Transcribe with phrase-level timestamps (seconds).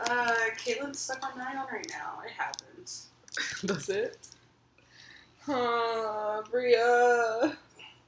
[0.00, 2.20] Uh, Caitlin's stuck on nine on right now.
[2.24, 3.08] It happens.
[3.64, 4.18] That's it.
[5.44, 7.56] Huh, Bria.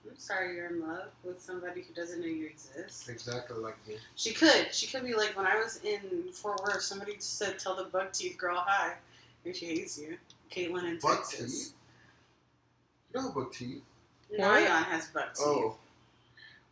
[0.08, 3.08] I'm sorry you're in love with somebody who doesn't know you exist.
[3.08, 3.94] Exactly like me.
[4.16, 4.68] She could.
[4.72, 8.12] She could be like when I was in Fort Worth, somebody said, "Tell the bug
[8.12, 8.94] teeth girl hi,"
[9.44, 10.16] and she hates you.
[10.50, 11.68] Caitlin in Buck Texas.
[11.68, 11.72] teeth?
[13.14, 13.82] You know buck teeth?
[14.36, 15.44] Nayeon has buck teeth.
[15.46, 15.76] Oh.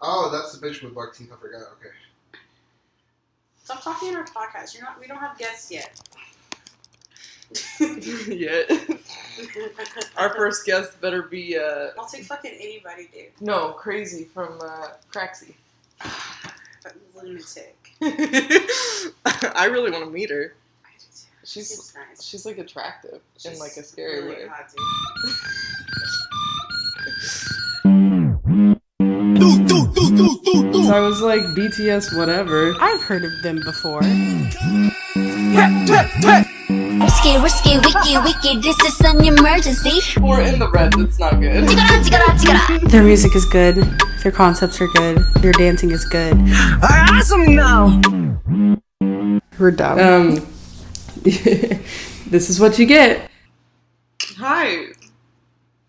[0.00, 1.30] Oh, that's the bitch with buck teeth.
[1.32, 1.62] I forgot.
[1.80, 1.94] Okay.
[3.68, 4.72] Stop talking in our podcast.
[4.74, 4.98] You're not.
[4.98, 6.00] We don't have guests yet.
[8.26, 8.70] Yet.
[10.16, 13.26] Our first guest better be uh I'll take fucking anybody, dude.
[13.46, 15.52] no crazy from uh Craxy.
[17.14, 17.76] Lunatic.
[19.54, 20.54] I really want to meet her.
[20.86, 21.26] I do too.
[21.44, 22.24] She's She's nice.
[22.24, 24.48] she's like attractive in like a scary really way.
[24.48, 24.72] hot,
[30.18, 32.74] So I was like BTS whatever.
[32.80, 34.00] I've heard of them before.
[36.98, 40.00] Risky, risky, wiki, wiki, this is an emergency.
[40.20, 40.92] We're in the red.
[40.94, 41.68] That's not good.
[42.90, 43.76] Their music is good.
[44.24, 45.18] Their concepts are good.
[45.36, 46.36] Their dancing is good.
[46.82, 48.00] Awesome now.
[49.56, 49.98] We're dumb.
[50.00, 50.46] Um,
[51.22, 53.30] this is what you get.
[54.38, 54.86] Hi,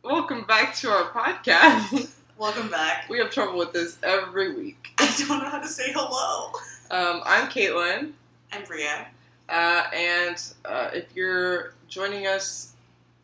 [0.03, 2.13] welcome back to our podcast.
[2.39, 3.09] Welcome back.
[3.09, 4.93] we have trouble with this every week.
[4.97, 6.53] I don't know how to say hello.
[6.89, 8.13] Um, I'm Caitlin,
[8.53, 9.07] I'm Bria.
[9.49, 12.75] uh, and uh, if you're joining us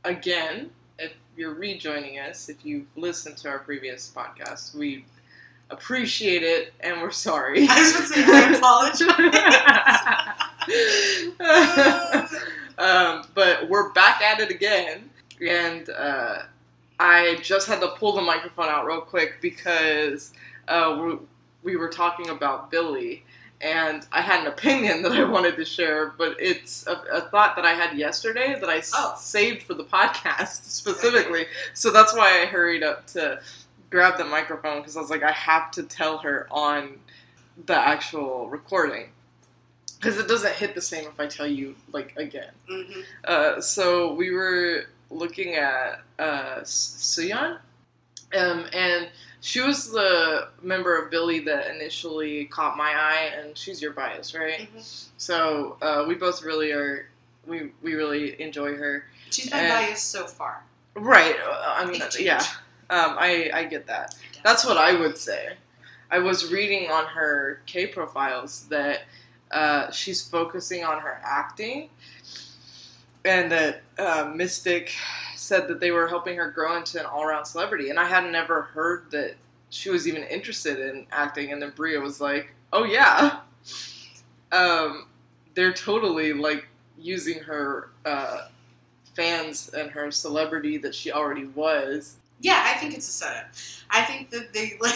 [0.03, 5.05] again, if you're rejoining us, if you've listened to our previous podcast, we
[5.69, 7.65] appreciate it and we're sorry.
[7.69, 8.51] I was going to say I
[12.17, 12.41] apologize.
[12.77, 16.39] um, but we're back at it again, and uh,
[16.99, 20.31] I just had to pull the microphone out real quick because
[20.67, 21.17] uh, we,
[21.71, 23.23] we were talking about Billlie,
[23.61, 27.55] and I had an opinion that I wanted to share, but it's a, a thought
[27.57, 29.15] that I had yesterday that I s- Oh.
[29.19, 31.45] saved for the podcast specifically.
[31.73, 33.41] So that's why I hurried up to
[33.89, 36.97] grab the microphone because I was like, I have to tell her on
[37.65, 39.07] the actual recording
[39.97, 42.51] because it doesn't hit the same if I tell you like again.
[42.69, 43.03] Mhm.
[43.23, 47.59] Uh, so we were looking at uh, Suyeon,
[48.37, 49.09] um, and
[49.41, 54.33] she was the member of Billlie that initially caught my eye, and she's your bias,
[54.33, 54.67] right?
[54.75, 55.07] Mhm.
[55.17, 57.09] So uh, we both really are.
[57.45, 59.05] We, we really enjoy her.
[59.29, 60.63] She's And- biased so far.
[60.95, 61.35] Right.
[61.47, 62.41] uh, I mean, yeah.
[62.89, 64.15] Um, I, I get that.
[64.43, 65.53] That's what I would say.
[66.09, 69.01] I was reading on her K profiles that
[69.51, 71.89] uh, she's focusing on her acting,
[73.25, 74.93] and that uh, Mystic
[75.35, 77.89] said that they were helping her grow into an all around celebrity.
[77.89, 79.35] And I had never heard that
[79.69, 81.51] she was even interested in acting.
[81.51, 83.39] And then Bria was like, "Oh yeah,
[84.51, 85.07] um,
[85.55, 88.47] they're totally like using her uh,
[89.15, 93.45] fans and her celebrity that she already was." Yeah, I think it's a setup.
[93.89, 94.93] I think that they like.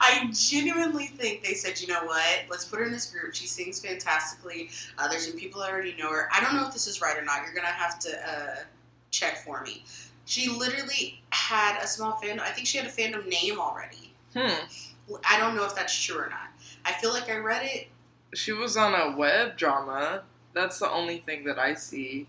[0.00, 2.24] I genuinely think they said, you know what?
[2.48, 3.34] Let's put her in this group.
[3.34, 4.70] She sings fantastically.
[4.98, 6.28] Uh, there's some people that already know her.
[6.32, 7.42] I don't know if this is right or not.
[7.44, 8.54] You're gonna have to uh,
[9.10, 9.84] check for me.
[10.24, 12.40] She literally had a small fandom.
[12.40, 14.14] I think she had a fandom name already.
[14.34, 14.64] Hmm.
[15.28, 16.48] I don't know if that's true or not.
[16.84, 17.88] I feel like I read it.
[18.34, 20.22] She was on a web drama.
[20.52, 22.28] That's the only thing that I see.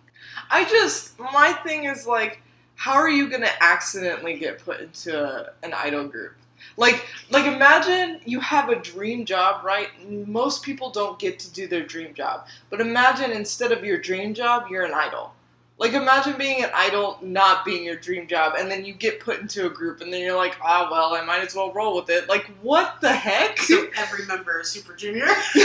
[0.50, 2.42] I just my thing is like,
[2.82, 6.34] how are you gonna accidentally get put into a, an idol group?
[6.78, 9.90] Like, like imagine you have a dream job, right?
[10.28, 14.34] Most people don't get to do their dream job, but imagine instead of your dream
[14.34, 15.32] job, you're an idol.
[15.78, 19.40] Like, imagine being an idol, not being your dream job, and then you get put
[19.40, 22.10] into a group, and then you're like, ah, well, I might as well roll with
[22.10, 22.30] it.
[22.30, 23.58] Like, what the heck?
[23.58, 25.26] So every member of Super Junior.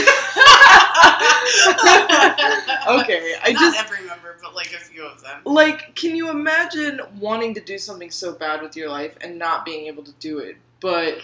[2.87, 5.41] okay, I Not just every member, but like a few of them.
[5.45, 9.65] like can you imagine wanting to do something so bad with your life and not
[9.65, 11.19] being able to do it but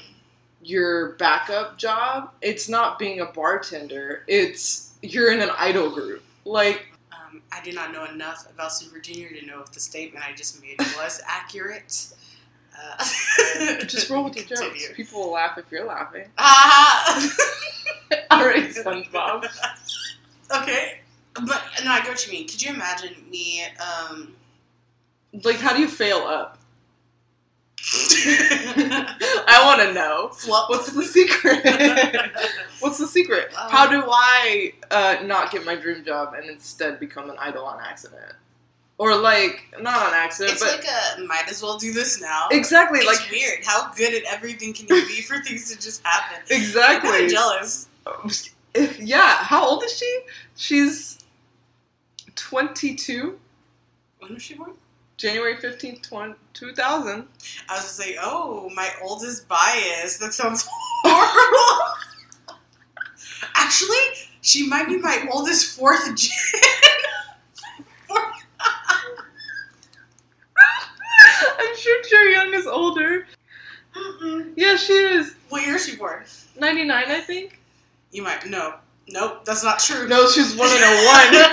[0.62, 6.93] your backup job it's not being a bartender it's you're in an idol group like
[7.54, 10.62] I did not know enough about Super Junior to know if the statement I just
[10.62, 12.08] made was accurate.
[12.76, 17.32] Uh, just roll with your jokes people will laugh if you're laughing Ah!
[18.32, 19.46] all right spongebob
[20.56, 21.00] okay,
[21.34, 22.48] but no, I get what you mean.
[22.48, 23.64] Could you imagine me?
[23.80, 24.36] Um,
[25.44, 26.58] like how do you fail up
[29.48, 30.70] i want to know flop.
[30.70, 31.62] what's the secret
[32.80, 33.48] What's the secret?
[33.58, 37.64] Um, How do I uh, not get my dream job and instead become an idol
[37.66, 38.34] on accident?
[38.98, 42.48] Or like not on accident, It's but like a might as well do this now.
[42.52, 43.64] exactly It's like weird.
[43.66, 46.44] How good at everything can you be for things to just happen?
[46.52, 47.10] I'm exactly.
[47.12, 47.88] kinda jealous.
[49.00, 49.38] Yeah.
[49.38, 50.20] How old is she?
[50.58, 51.20] She's
[52.36, 53.40] 22,
[54.20, 54.74] When was she born?
[55.24, 57.10] January 15th, 20, 2000.
[57.10, 57.28] I was
[57.70, 60.18] gonna say, oh, my oldest bias.
[60.18, 60.68] That sounds
[61.06, 61.96] horrible.
[63.56, 63.96] Actually,
[64.42, 66.62] she might be my oldest fourth gen.
[71.40, 73.26] I'm sure Chaeyoung is older.
[73.96, 74.52] Mm-mm.
[74.58, 75.36] Yeah, she is.
[75.48, 76.26] what year is she born?
[76.60, 77.62] 99, I think.
[78.12, 78.76] You might no,
[79.10, 80.08] nope, that's not true.
[80.08, 81.46] No, she's born in 01.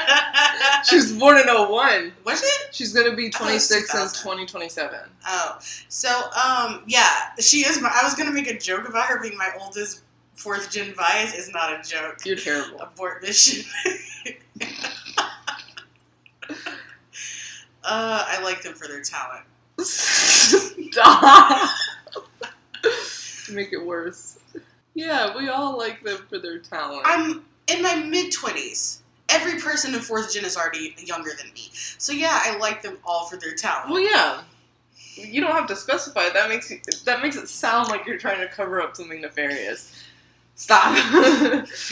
[0.85, 2.13] she was born in 01.
[2.25, 2.69] was it?
[2.73, 5.01] She's be thought it was 26 in 2027.
[5.27, 5.59] Oh,
[5.89, 7.81] so um, yeah, she is.
[7.81, 10.03] My, I was gonna make a joke about her being my oldest
[10.35, 11.35] fourth gen bias.
[11.35, 12.19] Is not a joke.
[12.25, 12.81] You're terrible.
[12.81, 13.65] Abort mission.
[16.51, 16.55] uh,
[17.85, 19.45] I like them for their talent.
[19.81, 21.71] Stop.
[22.83, 24.39] to make it worse.
[24.95, 27.03] Yeah, we all like them for their talent.
[27.05, 29.03] I'm in my mid twenties.
[29.29, 31.71] Every person in fourth gen is already younger than me.
[31.73, 33.91] So yeah, I like them all for their talent.
[33.91, 34.43] well, yeah.
[35.17, 36.31] You don't have to specify.
[36.31, 40.03] That makes you, that makes it sound like you're trying to cover up something nefarious.
[40.61, 40.95] Stop.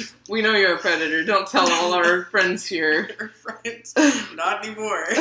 [0.29, 1.25] we know you're a predator.
[1.25, 3.09] Don't tell all our friends here.
[3.19, 3.95] Your friends,
[4.35, 5.07] not anymore.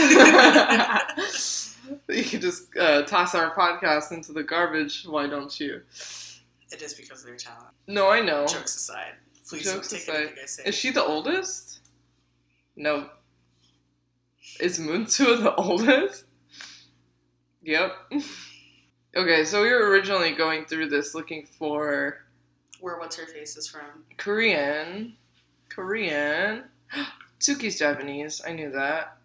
[2.10, 5.06] you can just uh, toss our podcast into the garbage.
[5.06, 5.82] Why don't you?
[6.72, 7.70] It is because of their talent.
[7.88, 8.46] No, I know.
[8.46, 9.14] Jokes aside,
[9.48, 10.16] please Jokes don't take aside.
[10.16, 10.64] anything I say.
[10.66, 11.80] Is she the oldest?
[12.76, 13.10] No.
[14.60, 16.26] Is Moon Sua the oldest?
[17.64, 17.92] Yep.
[19.16, 22.26] okay, so we were originally going through this looking for
[22.80, 24.04] Where what's her face is from?
[24.18, 25.16] Korean.
[25.70, 26.64] Korean.
[27.40, 28.42] Tsuki's Japanese.
[28.46, 29.18] I knew that.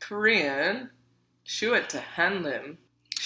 [0.00, 0.90] Korean.
[1.44, 2.76] She went to Hanlim.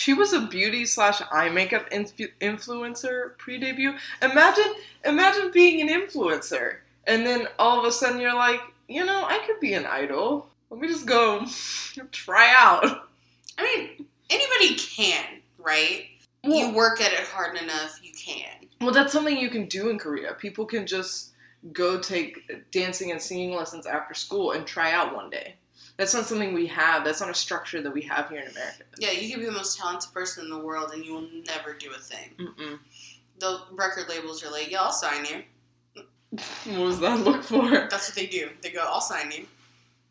[0.07, 3.93] She was a beauty slash eye makeup influencer pre-debut.
[4.23, 4.73] Imagine,
[5.05, 6.77] imagine being an influencer,
[7.09, 10.47] and then all of a sudden you're like, you know, I could be an idol.
[10.71, 11.45] Let me just go
[12.13, 13.09] try out.
[13.59, 16.05] I mean, anybody can, right?
[16.45, 18.69] you work at it hard enough, you can.
[18.81, 20.35] Well, that's something you can do in Korea.
[20.35, 21.33] People can just
[21.73, 25.57] go take dancing and singing lessons after school and try out one day.
[25.97, 27.05] That's not something we have.
[27.05, 28.85] That's not a structure that we have here in America.
[28.99, 31.73] Yeah, you can be the most talented person in the world, and you will never
[31.75, 32.31] do a thing.
[32.39, 32.79] Mm-mm.
[33.39, 35.43] The record labels are like, "Yeah, I'll sign you."
[36.67, 37.71] What does that look for?
[37.71, 38.51] That's what they do.
[38.63, 39.47] They go, "I'll sign you,"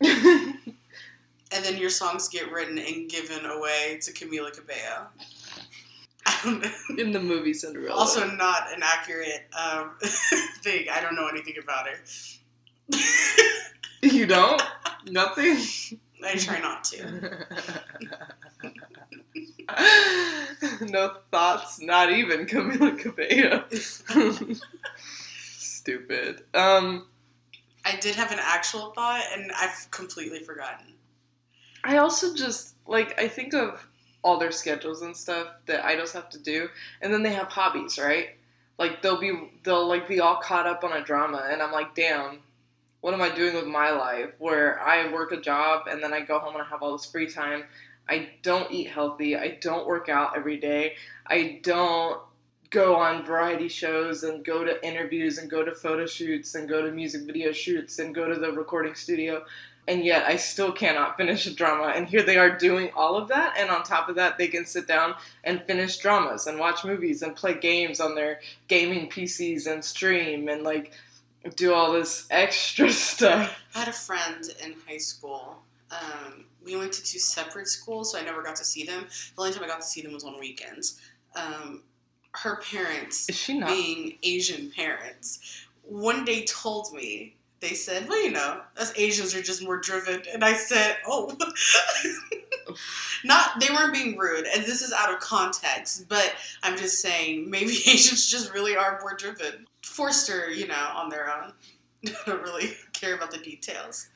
[1.52, 5.06] and then your songs get written and given away to Camila Cabello.
[6.26, 7.02] I don't know.
[7.02, 7.96] in the movie Cinderella.
[7.96, 9.92] Also, not an accurate um,
[10.62, 10.86] thing.
[10.92, 12.00] I don't know anything about her.
[14.02, 14.62] you don't?
[15.06, 15.58] Nothing?
[16.24, 17.46] I try not to.
[20.86, 23.64] no thoughts, not even Camila Cabello.
[25.58, 26.42] Stupid.
[26.54, 27.06] Um,
[27.84, 30.94] I did have an actual thought, and I've completely forgotten.
[31.84, 33.86] I also just like I think of
[34.22, 36.68] all their schedules and stuff that idols have to do,
[37.00, 38.30] and then they have hobbies, right?
[38.78, 41.94] Like they'll be they'll like be all caught up on a drama, and I'm like,
[41.94, 42.40] damn,
[43.06, 44.30] what am I doing with my life?
[44.38, 47.06] Where I work a job and then I go home and I have all this
[47.06, 47.62] free time.
[48.08, 49.36] I don't eat healthy.
[49.36, 50.96] I don't work out every day.
[51.24, 52.20] I don't
[52.70, 56.82] go on variety shows and go to interviews and go to photo shoots and go
[56.82, 59.44] to music video shoots and go to the recording studio
[59.88, 61.92] and yet I still cannot finish a drama.
[61.94, 64.66] And here they are doing all of that, and on top of that, they can
[64.66, 69.70] sit down and finish dramas and watch movies and play games on their gaming PCs
[69.70, 70.92] and stream and like
[71.54, 73.58] do all this extra stuff.
[73.74, 75.58] I had a friend in high school.
[75.90, 79.06] Um, we went to two separate schools, so I never got to see them.
[79.36, 81.00] The only time I got to see them was on weekends.
[81.34, 81.82] Um,
[82.32, 83.68] her parents, Is she not?
[83.68, 89.42] being Asian parents, one day told me, they said, well, you know, us Asians are
[89.42, 90.22] just more driven.
[90.32, 91.34] And I said, oh.
[93.24, 97.48] Not, they weren't being rude, and this is out of context, but I'm just saying
[97.48, 99.66] maybe Asians just really are more driven.
[99.86, 101.52] Forced her, you know, on their own.
[102.26, 104.08] don't really care about the details.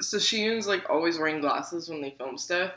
[0.00, 2.72] So Shiyun's like always wearing glasses when they film stuff.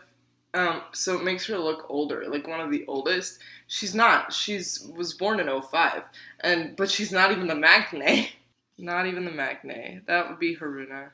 [0.53, 3.39] Um, so it makes her look older, like one of the oldest.
[3.67, 4.33] She's not.
[4.33, 6.03] She's was born in 05.
[6.41, 8.29] And but she's not even the maknae.
[8.79, 10.05] Not even the maknae.
[10.05, 11.09] That would be Haruna.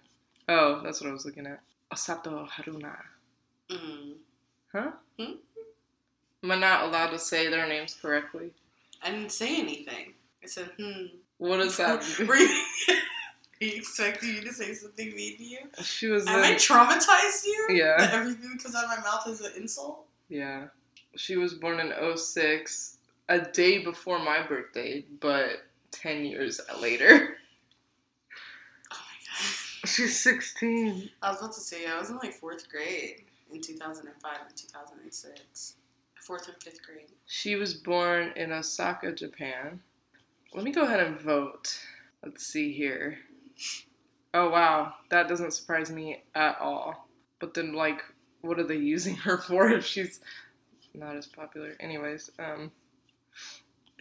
[0.49, 1.61] Oh, that's what I was looking at.
[1.93, 2.97] Osato Haruna.
[3.69, 4.15] Mm.
[4.69, 4.91] Huh?
[5.17, 5.35] Hmm?
[6.43, 8.51] Am I not allowed to say their names correctly?
[9.01, 10.11] I didn't say anything.
[10.43, 11.05] I said, hmm.
[11.37, 12.37] What does that you, are
[13.65, 15.59] you expecting you to say something mean to you?
[15.81, 17.67] She was Am I in, traumatized you?
[17.71, 17.97] Yeah.
[17.97, 20.05] That everything comes out of my mouth is an insult?
[20.29, 20.65] Yeah.
[21.15, 22.97] She was born in 06,
[23.29, 27.37] a day before my birthday, but 10 years later.
[28.91, 29.89] Oh my god.
[29.89, 31.09] She's 16.
[31.21, 35.73] I was about to say I was in like fourth grade in 2005 and 2006.
[36.21, 37.09] Fourth and fifth grade.
[37.27, 39.81] She was born in Osaka, Japan.
[40.53, 41.79] Let me go ahead and vote.
[42.24, 43.17] Let's see here.
[44.36, 47.07] Oh wow, that doesn't surprise me at all.
[47.39, 48.03] But then, like,
[48.41, 50.19] what are they using her for if she's
[50.93, 51.75] not as popular?
[51.79, 52.72] Anyways, um,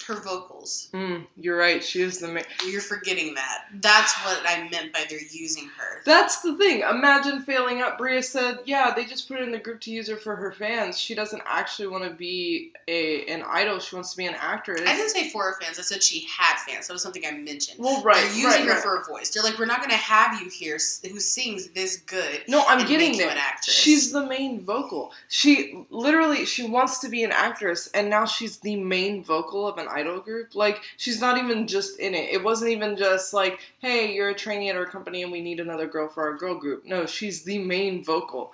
[0.07, 0.89] Her vocals.
[0.93, 1.83] mm, you're right.
[1.83, 2.45] She is the main.
[2.67, 3.67] You're forgetting that.
[3.75, 6.03] That's what I meant by they're using her.
[6.05, 6.81] That's the thing.
[6.81, 7.99] Imagine failing out.
[7.99, 10.53] Bria said, "Yeah, they just put it in the group to use her for her
[10.53, 10.99] fans.
[10.99, 13.79] She doesn't actually want to be a an idol.
[13.79, 15.79] She wants to be an actress." I didn't say for her fans.
[15.79, 16.87] I said she had fans.
[16.89, 17.79] That was something I mentioned.
[17.79, 18.83] well, right, They're using right, her right.
[18.83, 19.31] for a voice.
[19.31, 22.43] They're like, we're not going to have you here who sings this good.
[22.49, 23.31] No, I'm getting there.
[23.31, 23.75] an actress.
[23.75, 25.13] She's the main vocal.
[25.29, 29.79] She literally she wants to be an actress and now she's the main vocal of
[29.79, 30.55] an idol group.
[30.55, 32.31] Like she's not even just in it.
[32.33, 35.61] It wasn't even just like, "Hey, you're a trainee at our company and we need
[35.61, 38.53] another girl for our girl group." No, she's the main vocal.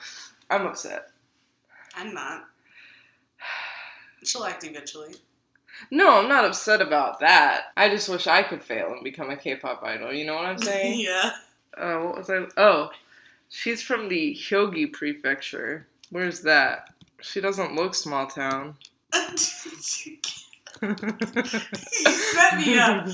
[0.50, 1.10] I'm upset.
[1.94, 2.44] I'm not.
[4.24, 5.14] She'll act eventually.
[5.90, 7.66] No, I'm not upset about that.
[7.76, 10.12] I just wish I could fail and become a K-pop idol.
[10.12, 11.00] You know what I'm saying?
[11.00, 11.30] yeah.
[11.76, 12.46] Uh, what was I?
[12.56, 12.90] Oh,
[13.48, 15.86] she's from the Hyogi Prefecture.
[16.10, 16.88] Where's that?
[17.20, 18.74] She doesn't look small town.
[20.82, 23.06] you set me up.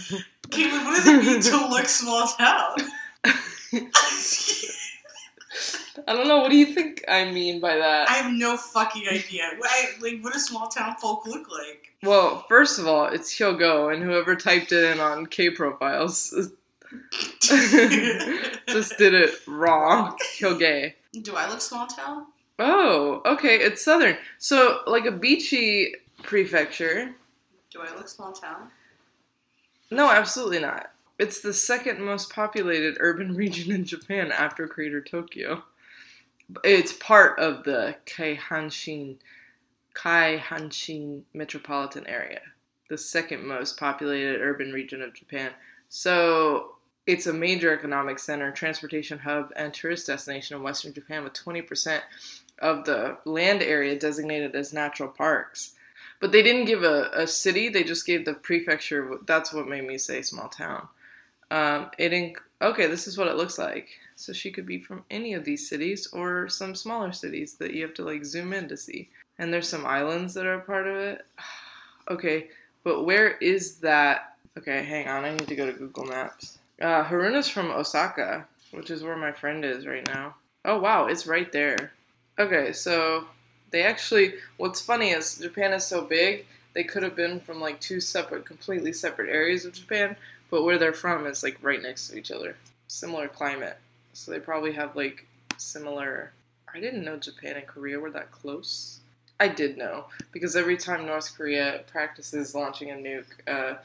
[0.49, 2.76] Caitlin, what does it mean to look small town?
[6.06, 6.38] I don't know.
[6.38, 8.09] What do you think I mean by that?
[8.09, 9.42] I have no fucking idea.
[9.59, 11.92] What, I, like, what does small town folk look like?
[12.02, 16.35] well, first of all, it's Hyogo, and whoever typed it in on K profiles
[17.40, 20.16] just did it wrong.
[20.38, 20.94] Hyoge.
[21.23, 22.26] Do I look small town?
[22.59, 23.56] Oh, okay.
[23.56, 24.16] It's southern.
[24.38, 27.14] So, like a beachy prefecture.
[27.75, 28.71] Do I look small town?
[29.90, 30.93] No, absolutely not.
[31.19, 35.64] It's the second most populated urban region in Japan after Greater Tokyo.
[36.62, 39.16] It's part of the Keihanshin
[39.93, 42.43] Kaihanshin metropolitan area,
[42.88, 45.50] the second most populated urban region of Japan.
[45.88, 46.76] So
[47.09, 52.02] it's a major economic center, transportation hub, and tourist destination in western Japan with 20%
[52.61, 55.75] of the land area designated as natural parks.
[56.25, 59.19] But they didn't give a, a city, they just gave the prefecture.
[59.26, 60.88] That's what made me say small town.
[61.50, 63.90] Um, it inc- okay, this is what it looks like.
[64.16, 67.83] So she could be from any of these cities or some smaller cities that you
[67.83, 69.11] have to like zoom in to see.
[69.38, 71.26] And there's some islands that are part of it.
[72.11, 72.49] okay,
[72.85, 74.38] but where is that?
[74.57, 76.59] Okay, hang on, I need to go to Google Maps.
[76.81, 80.37] Uh, Haruna's from Osaka, which is where my friend is right now.
[80.64, 81.93] Oh wow, it's right there.
[82.38, 83.26] Okay, so
[83.75, 87.81] they actually, what's funny is Japan is so big, they could have been from like
[87.81, 90.14] two separate, completely separate areas of Japan,
[90.49, 92.54] but where they're from is like right next to each other.
[92.87, 93.76] Similar climate.
[94.12, 95.26] So they probably have like
[95.57, 96.33] similar.
[96.73, 99.00] I didn't know Japan and Korea were that close.
[99.40, 103.78] I did know because every time North Korea practices launching a nuke, uh,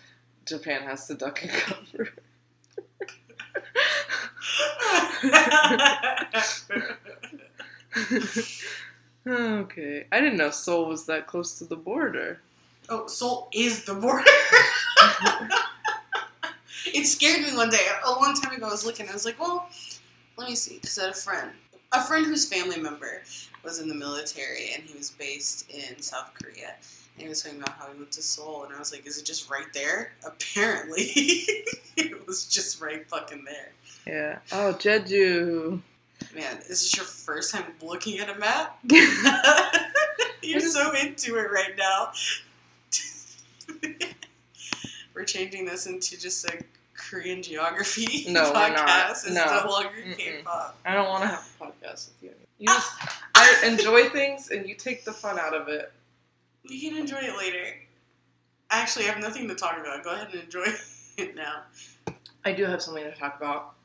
[0.45, 2.09] Japan has to duck and cover.
[9.29, 12.41] okay, I didn't know Seoul was that close to the border.
[12.89, 14.23] oh, Seoul is the border.
[16.85, 17.85] it scared me one day.
[18.05, 19.07] A long time ago, I was looking.
[19.09, 19.69] I was like, well,
[20.37, 20.75] let me see.
[20.75, 21.51] Because I had a friend,
[21.91, 23.21] a friend whose family member
[23.63, 26.75] was in the military, and he was based in South Korea.
[27.15, 29.17] And he was talking about how he went to Seoul, and I was like, is
[29.17, 30.13] it just right there?
[30.25, 31.03] Apparently,
[31.97, 33.71] it was just right fucking there.
[34.07, 34.39] Yeah.
[34.51, 35.81] Oh, Jeju.
[36.35, 38.79] Man, is this your first time looking at a map?
[40.41, 42.11] You're so into it right now.
[45.13, 46.59] we're changing this into just a
[46.93, 48.75] Korean geography No, we're podcast.
[48.75, 49.11] not.
[49.11, 49.45] It's No.
[49.63, 50.17] no longer Mm-mm.
[50.17, 50.77] K-pop.
[50.85, 52.31] I don't want to have a podcast with you.
[52.57, 52.97] You ah!
[53.01, 55.91] just, I enjoy things and you take the fun out of it.
[56.69, 57.63] We can enjoy it later.
[58.69, 60.03] Actually, I have nothing to talk about.
[60.03, 60.65] Go ahead and enjoy
[61.17, 61.63] it now.
[62.45, 63.75] I do have something to talk about.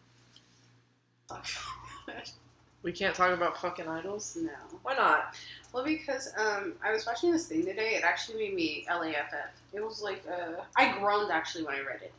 [2.84, 4.37] We can't talk about fucking idols.
[4.40, 4.52] no.
[4.82, 5.34] Why not?
[5.73, 7.94] Well, because um, I was watching this thing today.
[7.96, 9.49] It actually made me LAFF.
[9.73, 12.12] It was like uh, I groaned actually when I read it.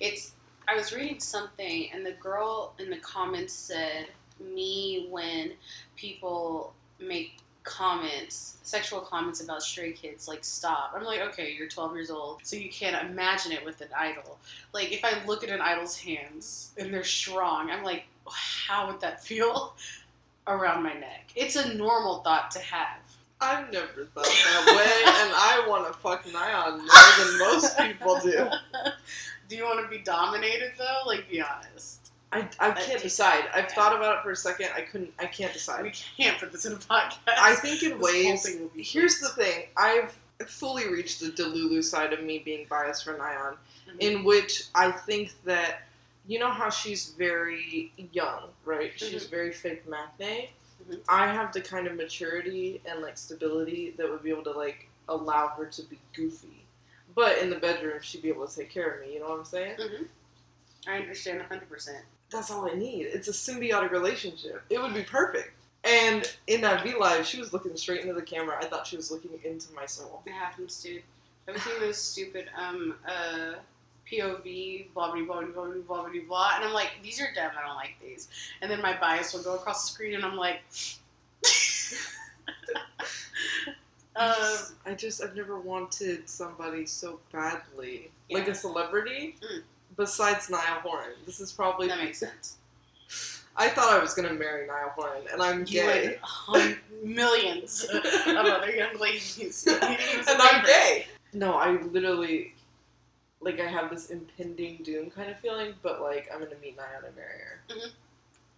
[0.00, 0.32] It's
[0.66, 4.08] I was reading something, and the girl in the comments said,
[4.40, 5.52] "Me when
[5.96, 11.94] people make comments, sexual comments about stray kids, like stop." I'm like, okay, you're 12
[11.94, 14.38] years old, so you can't imagine it with an idol.
[14.74, 18.04] Like if I look at an idol's hands and they're strong, I'm like,
[18.34, 19.74] how would that feel?
[20.46, 21.30] Around my neck.
[21.36, 23.00] It's a normal thought to have.
[23.40, 28.18] I've never thought that way, and I want to fuck Nayeon more than most people
[28.20, 28.48] do.
[29.48, 31.02] do you want to be dominated though?
[31.06, 32.10] Like, be honest.
[32.32, 33.44] I, I can't decide.
[33.54, 33.74] I've yeah.
[33.74, 34.68] thought about it for a second.
[34.76, 35.12] I couldn't.
[35.18, 35.82] I can't decide.
[35.84, 37.18] We can't put this in a podcast.
[37.26, 38.42] I think in ways.
[38.42, 39.64] thing will be Here's the thing.
[39.76, 40.14] I've
[40.46, 43.56] fully reached the Delulu side of me being biased for Nayeon,
[43.88, 43.98] Mhm.
[44.00, 45.82] in which I think that
[46.28, 48.92] you know how she's very young, right?
[48.96, 50.50] She's very fake maknae.
[50.88, 51.00] Mhm.
[51.08, 54.88] I have the kind of maturity and like stability that would be able to like
[55.08, 56.64] allow her to be goofy,
[57.14, 59.14] but in the bedroom she'd be able to take care of me.
[59.14, 59.76] You know what I'm saying?
[59.78, 60.08] Mhm.
[60.86, 62.04] I understand 100%.
[62.30, 63.06] That's all I need.
[63.06, 64.62] It's a symbiotic relationship.
[64.70, 65.50] It would be perfect.
[65.84, 68.58] And in that V Live, she was looking straight into the camera.
[68.60, 70.22] I thought she was looking into my soul.
[70.26, 71.02] It happens, dude.
[71.46, 73.54] I was Everything those stupid um uh
[74.10, 77.52] POV, blah, blah, blah, blah, blah, blah, blah, And I'm like, these are dumb.
[77.58, 78.28] I don't like these.
[78.62, 80.60] And then my bias will go across the screen and I'm like,
[84.16, 88.10] I, just, I just, I've never wanted somebody so badly.
[88.28, 88.38] Yeah.
[88.38, 89.36] Like a celebrity?
[89.42, 89.62] Mm.
[89.96, 91.10] Besides Niall Horan.
[91.26, 91.88] This is probably.
[91.88, 92.58] That makes sense.
[93.56, 96.18] I thought I was going to marry Niall Horan, and I'm you gay.
[96.48, 98.04] Like, millions of
[98.36, 99.66] other young ladies.
[99.82, 99.82] and
[100.28, 101.06] I'm gay.
[101.32, 102.54] No, I literally
[103.40, 107.14] like, I have this impending doom kind of feeling, but like, I'm gonna meet marry
[107.16, 107.90] her, Mhm.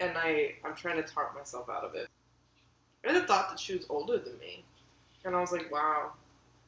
[0.00, 2.08] and I, I'm trying to talk myself out of it.
[3.06, 4.64] I had thought that she was older than me,
[5.24, 6.12] and I was like, wow.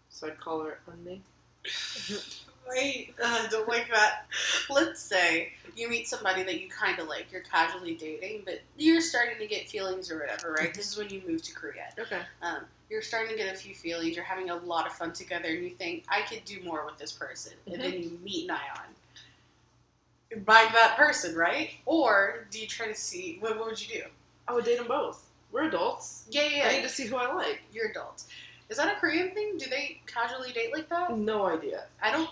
[0.09, 1.21] So I'd call her Unme.
[2.69, 4.27] Wait, uh, don't like that.
[4.71, 9.01] Let's say you meet somebody that you kind of like, you're casually dating, but you're
[9.01, 10.73] starting to get feelings or whatever, right?
[10.73, 11.89] This is when you move to Korea.
[11.99, 12.21] Okay.
[12.41, 15.49] Um, you're starting to get a few feelings, you're having a lot of fun together,
[15.49, 17.55] and you think, I could do more with this person.
[17.67, 20.45] And then you meet Nayeon.
[20.45, 21.71] By that person, right?
[21.87, 24.05] Or do you try to see, what, what would you do?
[24.47, 25.25] I would date them both.
[25.53, 26.25] We're adults.
[26.31, 27.63] Yeah, yeah, I need to see who I like.
[27.73, 28.27] You're adults.
[28.69, 29.57] Is that a Korean thing?
[29.57, 31.17] Do they casually date like that?
[31.17, 31.85] No idea.
[32.03, 32.31] I don't.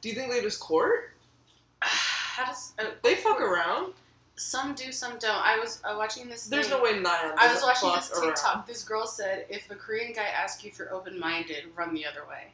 [0.00, 1.12] Do you think they just court?
[1.80, 2.72] How does.
[2.78, 3.94] Uh, They fuck around.
[4.38, 5.30] Some do, some don't.
[5.44, 6.44] I was uh, watching this.
[6.46, 6.76] There's thing.
[6.76, 8.26] no way Nayeon I was watching this around.
[8.34, 8.66] TikTok.
[8.66, 12.04] This girl said, if a Korean guy asks you if you're open minded, run the
[12.04, 12.48] other way.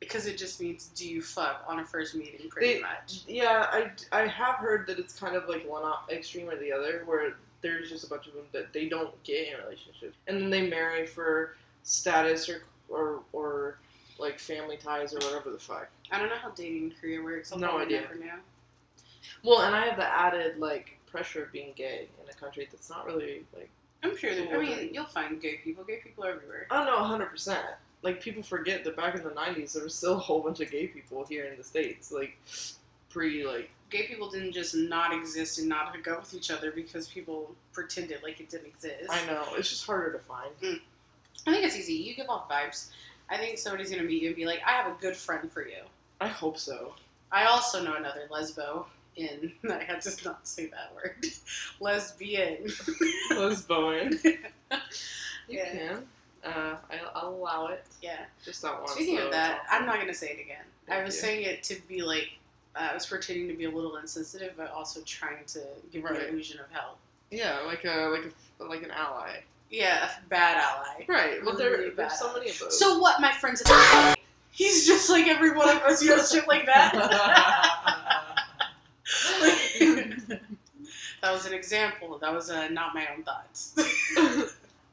[0.00, 3.20] Because it just means, do you fuck on a first meeting, pretty They- much.
[3.26, 7.02] Yeah, I, I have heard that it's kind of like one extreme or the other,
[7.06, 10.50] where there's just a bunch of them that they don't get in relationships, and then
[10.50, 13.78] they marry for status or or or
[14.18, 15.88] like family ties or whatever the fuck.
[16.12, 17.52] I don't know how dating in Korea works.
[17.52, 18.02] I'll No idea.
[18.02, 18.34] never know.
[19.44, 22.90] Well, and I have the added like pressure of being gay in a country that's
[22.90, 23.70] not really like
[24.02, 25.82] I'm sure that, I mean, you'll find gay people.
[25.82, 26.68] Gay people are everywhere.
[26.70, 27.66] Oh, I don't know, hundred percent.
[28.02, 30.70] Like people forget that back in the '90s there was still a whole bunch of
[30.70, 32.38] gay people here in the states, like
[33.10, 36.70] pre like Gay people didn't just not exist and not hook up with each other
[36.70, 39.08] because people pretended like it didn't exist.
[39.10, 40.50] I know it's just harder to find.
[40.60, 40.80] Mm.
[41.46, 41.94] I think it's easy.
[41.94, 42.90] You give off vibes.
[43.30, 45.66] I think somebody's gonna meet you and be like, "I have a good friend for
[45.66, 45.82] you."
[46.20, 46.94] I hope so.
[47.32, 48.86] I also know another lesbo
[49.18, 49.52] in.
[49.70, 51.24] I had to not say that word.
[51.80, 52.68] Lesbian.
[53.30, 54.18] Lesbian.
[54.22, 54.38] You
[55.48, 55.72] Yeah.
[55.72, 56.06] can.
[56.44, 57.84] Uh, I, I'll allow it.
[58.02, 58.20] Yeah.
[58.44, 58.92] Just not once.
[58.92, 60.64] Speaking of that, I'm not gonna say it again.
[60.90, 61.20] I was you.
[61.22, 62.30] saying it to be like.
[62.76, 65.60] uh, I was pretending to be a little insensitive, but also trying to
[65.92, 66.22] give her Right.
[66.22, 66.96] an illusion of help.
[67.30, 69.40] Yeah, like a like a like an ally.
[69.70, 71.04] Yeah, a bad ally.
[71.08, 71.44] Right.
[71.44, 72.78] Well, there Really there's so many of those.
[72.78, 73.20] So what?
[73.20, 73.62] My friend's.
[74.50, 76.02] He's just like every one of us.
[76.02, 76.94] You know, shit like that.
[81.22, 82.18] that was an example.
[82.18, 83.74] That was uh, not my own thoughts.
[84.18, 84.46] um,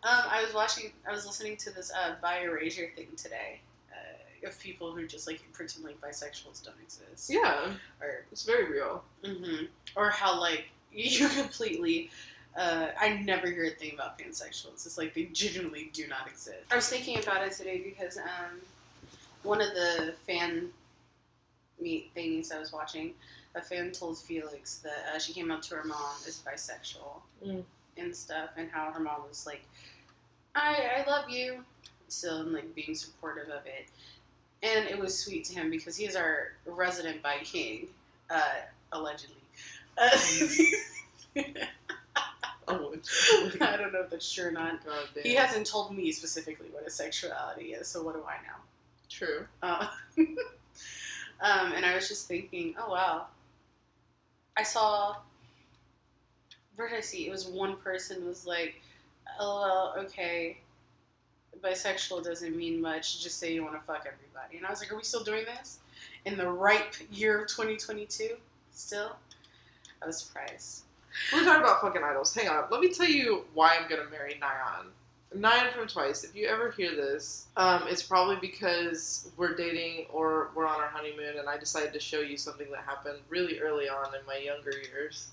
[0.04, 0.92] I was watching.
[1.08, 3.60] I was listening to this uh, bi erasure thing today.
[3.92, 8.72] Uh, of people who just like pretend like bisexuals don't exist, yeah, or it's very
[8.72, 9.04] real.
[9.24, 12.10] hmm or how like you completely.
[12.58, 14.86] Uh, I never hear a thing about pansexuals.
[14.86, 16.60] It's like they genuinely do not exist.
[16.72, 18.62] I was thinking about it today because um,
[19.44, 20.70] one of the fan
[21.82, 23.14] meet things I was watching,
[23.56, 27.64] a fan told Felix that uh, she came out to her mom as bisexual Mm.
[27.98, 29.64] and stuff, and how her mom was like,
[30.56, 31.64] "I I love you,"
[32.08, 33.88] still and like being supportive of it,
[34.64, 37.88] and it was sweet to him because he's our resident bi king,
[38.30, 38.42] uh,
[38.92, 39.36] allegedly.
[41.38, 41.42] Uh,
[42.68, 42.96] Oh,
[43.62, 44.84] I don't know if that's true or not.
[44.84, 45.08] God.
[45.22, 48.58] He hasn't told me specifically what his sexuality is, so what do I know?
[49.08, 49.46] True.
[49.62, 49.88] Uh,
[50.18, 53.28] um, and I was just thinking, oh wow.
[54.58, 55.16] I saw.
[56.76, 57.28] Where did I see?
[57.28, 58.82] It was one person was like,
[59.40, 60.58] well, okay.
[61.62, 63.24] Bisexual doesn't mean much.
[63.24, 64.58] Just say you want to fuck everybody.
[64.58, 65.80] And I was like, are we still doing this
[66.26, 68.32] in the ripe year of 2022?
[68.72, 69.16] Still,
[70.04, 70.84] I was surprised.
[71.32, 72.36] We're talking about fucking idols.
[72.36, 72.66] Hang on.
[72.70, 74.88] Let me tell you why I'm gonna marry Nyan.
[75.36, 80.50] Nayeon from Twice, if you ever hear this, um, it's probably because we're dating or
[80.56, 83.90] we're on our honeymoon, and I decided to show you something that happened really early
[83.90, 85.30] on in my younger years.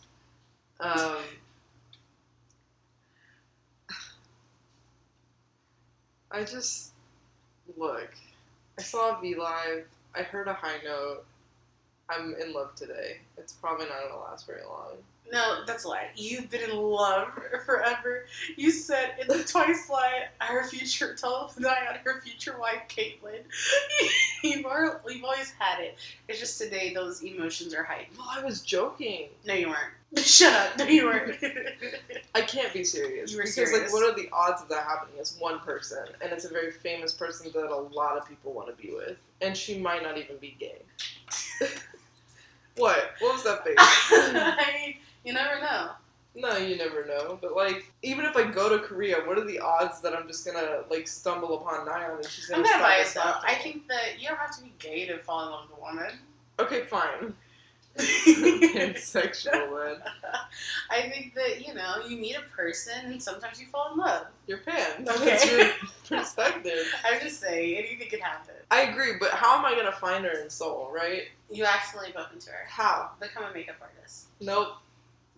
[0.81, 1.19] Um,
[6.31, 6.93] I just
[7.77, 8.11] look.
[8.79, 9.87] I saw V live.
[10.15, 11.25] I heard a high note.
[12.09, 13.19] I'm in love today.
[13.39, 14.97] It's probably not gonna last very long.
[15.31, 16.09] No, that's a lie.
[16.15, 17.29] You've been in love
[17.65, 18.27] forever.
[18.57, 23.41] You said in the Twice line, her future, tell Diana her future wife, Caitlyn.
[24.43, 25.97] you've, al- you've always had it.
[26.29, 28.19] It's just today those emotions are heightened.
[28.19, 29.29] Well, I was joking.
[29.47, 29.95] No, you weren't.
[30.27, 30.77] Shut up.
[30.79, 31.37] No, you weren't.
[32.35, 33.85] I can't be serious You were because serious.
[33.85, 35.15] like what are the odds of that happening?
[35.19, 38.69] It's one person, and it's a very famous person that a lot of people want
[38.69, 40.83] to be with, and she might not even be gay.
[42.77, 43.13] what?
[43.21, 43.77] What was that face?
[43.79, 45.91] I mean, you never know.
[46.35, 47.39] no, you never know.
[47.41, 50.47] But like, even if I go to Korea, what are the odds that I'm just
[50.47, 53.35] gonna like stumble upon Nayeon and she's I'm gonna stop biased though.
[53.45, 55.83] I think that you don't have to be gay to fall in love with a
[55.83, 56.13] woman.
[56.59, 57.35] Okay, fine.
[57.99, 59.97] Pansexual then.
[60.91, 64.27] I think that you know you meet a person and sometimes you fall in love.
[64.47, 65.07] You're pan.
[65.07, 65.25] Okay.
[65.27, 65.67] That's your
[66.19, 66.87] perspective.
[67.05, 68.55] I'm just saying anything can happen.
[68.71, 71.25] I agree, but how am I gonna find her in Seoul, right?
[71.51, 72.65] You accidentally bump into her.
[72.67, 73.11] How?
[73.21, 74.29] Become a makeup artist.
[74.41, 74.69] Nope.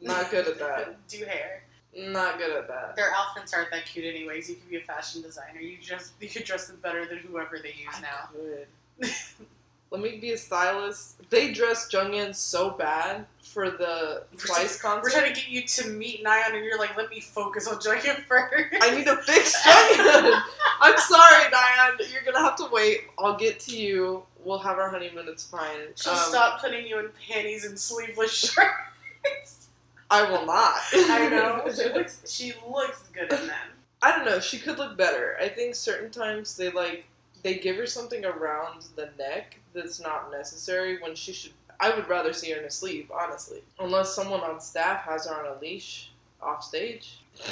[0.05, 1.07] Not good at that.
[1.09, 1.63] Do hair.
[1.97, 2.97] Not good at that.
[2.97, 4.49] Their outfits aren't that cute anyways.
[4.49, 5.61] You could be a fashion designer.
[5.61, 8.29] You just you could dress them better than whoever they use now.
[8.33, 9.11] Good.
[9.91, 11.21] Let me be a stylist.
[11.31, 15.05] They dressed Jeongyeon so bad for the Twice concert.
[15.05, 17.77] We're trying to get you to meet Nayeon and you're like, let me focus on
[17.77, 18.75] Jughead first.
[18.81, 20.43] I need to fix Jeongyeon.
[20.81, 21.99] I'm sorry, Diane.
[22.13, 23.03] You're gonna have to wait.
[23.21, 24.25] I'll get to you.
[24.45, 25.27] We'll have our honeymoon.
[25.29, 25.69] It's fine.
[25.95, 29.64] She'll Um, stop putting you in panties and sleeveless shirts.
[30.11, 30.77] I will not.
[30.93, 31.71] I know.
[31.75, 33.71] She looks she looks good in them.
[34.03, 34.41] I don't know.
[34.41, 35.37] She could look better.
[35.41, 37.07] I think certain times they like
[37.43, 41.53] they give her something around the neck that's not necessary when she should.
[41.81, 43.63] I would rather see her in a sleeve, honestly.
[43.79, 47.19] Unless someone on staff has her on a leash off stage.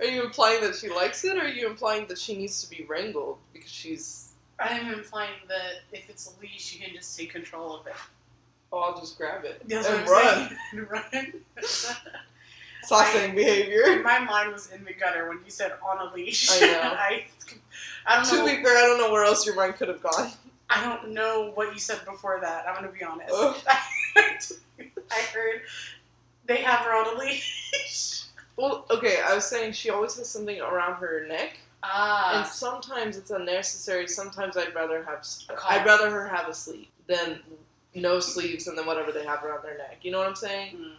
[0.00, 2.70] are you implying that she likes it, or are you implying that she needs to
[2.70, 4.32] be wrangled because she's?
[4.58, 7.94] I'm implying that if it's a leash, you can just take control of it.
[8.72, 10.48] Oh, I'll just grab it That's and run.
[10.72, 10.86] Saying.
[10.90, 11.32] Run.
[12.88, 14.00] Saucing behavior.
[14.02, 16.50] My mind was in the gutter when you said on a leash.
[16.50, 16.80] I know.
[16.82, 17.24] I,
[18.06, 18.44] I don't To know.
[18.46, 20.30] be fair, I don't know where else your mind could have gone.
[20.70, 22.66] I don't know what you said before that.
[22.68, 23.32] I'm gonna be honest.
[24.16, 25.62] I heard
[26.46, 28.24] they have her on a leash.
[28.56, 31.58] Well, okay, I was saying she always has something around her neck.
[31.82, 32.50] And Ah.
[32.52, 34.08] sometimes it's unnecessary.
[34.08, 35.24] Sometimes I'd rather have
[35.68, 37.40] I'd rather her have a sleep than
[37.96, 39.98] no sleeves and then whatever they have around their neck.
[40.02, 40.76] You know what I'm saying?
[40.76, 40.92] Mm.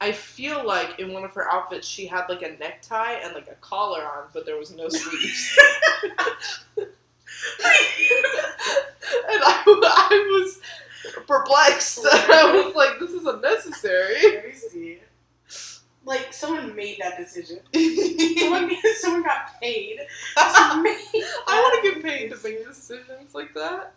[0.00, 3.48] I feel like in one of her outfits she had like a necktie and like
[3.48, 5.58] a collar on, but there was no sleeves.
[6.78, 6.88] and
[9.42, 10.60] I, I was
[11.26, 12.00] perplexed.
[12.04, 14.16] I was like, this is unnecessary.
[14.22, 14.98] Let me see.
[16.04, 17.58] Like someone made that decision.
[18.38, 19.98] Someone, someone got paid.
[20.36, 20.82] I
[21.46, 23.92] want to get paid to make decisions like that.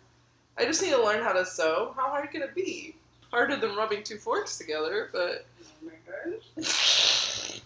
[0.60, 1.94] I just need to learn how to sew.
[1.96, 2.94] How hard can it be?
[3.30, 5.92] Harder than rubbing two forks together, but Oh my
[6.36, 7.62] gosh.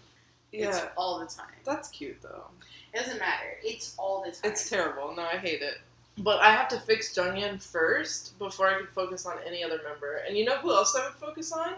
[0.53, 1.47] yeah, It's all the time.
[1.65, 2.45] that's cute though.
[2.93, 3.57] It doesn't matter.
[3.65, 4.53] It's all the time.
[4.53, 5.13] It's terrible.
[5.17, 5.79] No, I hate it.
[6.19, 10.21] But I have to fix Jeongyeon first before I can focus on any other member.
[10.29, 11.75] And you know who else I would focus on?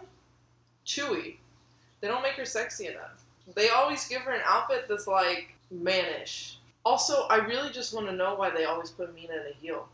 [0.84, 1.36] Tzuyu.
[2.02, 3.24] They don't make her sexy enough.
[3.54, 6.58] They always give her an outfit that's like mannish.
[6.84, 9.88] Also, I really just want to know why they always put Mina in a heel.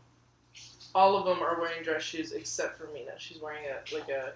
[0.95, 3.11] All of them are wearing dress shoes except for Mina.
[3.17, 4.33] She's wearing a like a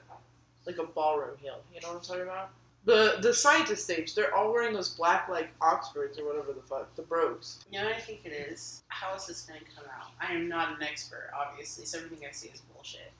[0.65, 1.59] like a ballroom heel.
[1.73, 2.49] You know what I'm talking about?
[2.85, 6.95] The the scientist stage, they're all wearing those black like Oxfords or whatever the fuck,
[6.95, 7.59] the brogues.
[7.71, 8.83] You know what I think it is?
[8.87, 10.11] How is this going to come out?
[10.21, 13.11] I am not an expert, obviously, so everything I see is bullshit.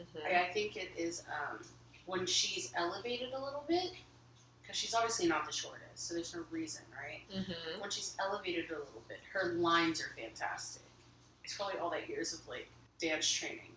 [0.00, 0.24] Mhm.
[0.24, 1.60] I, I think it is um,
[2.06, 3.92] when she's elevated a little bit,
[4.62, 7.20] because she's obviously not the shortest, so there's no reason, right?
[7.38, 7.80] Mm-hmm.
[7.80, 10.82] When she's elevated a little bit, her lines are fantastic.
[11.44, 12.68] It's probably all that years of like
[13.00, 13.72] dance training.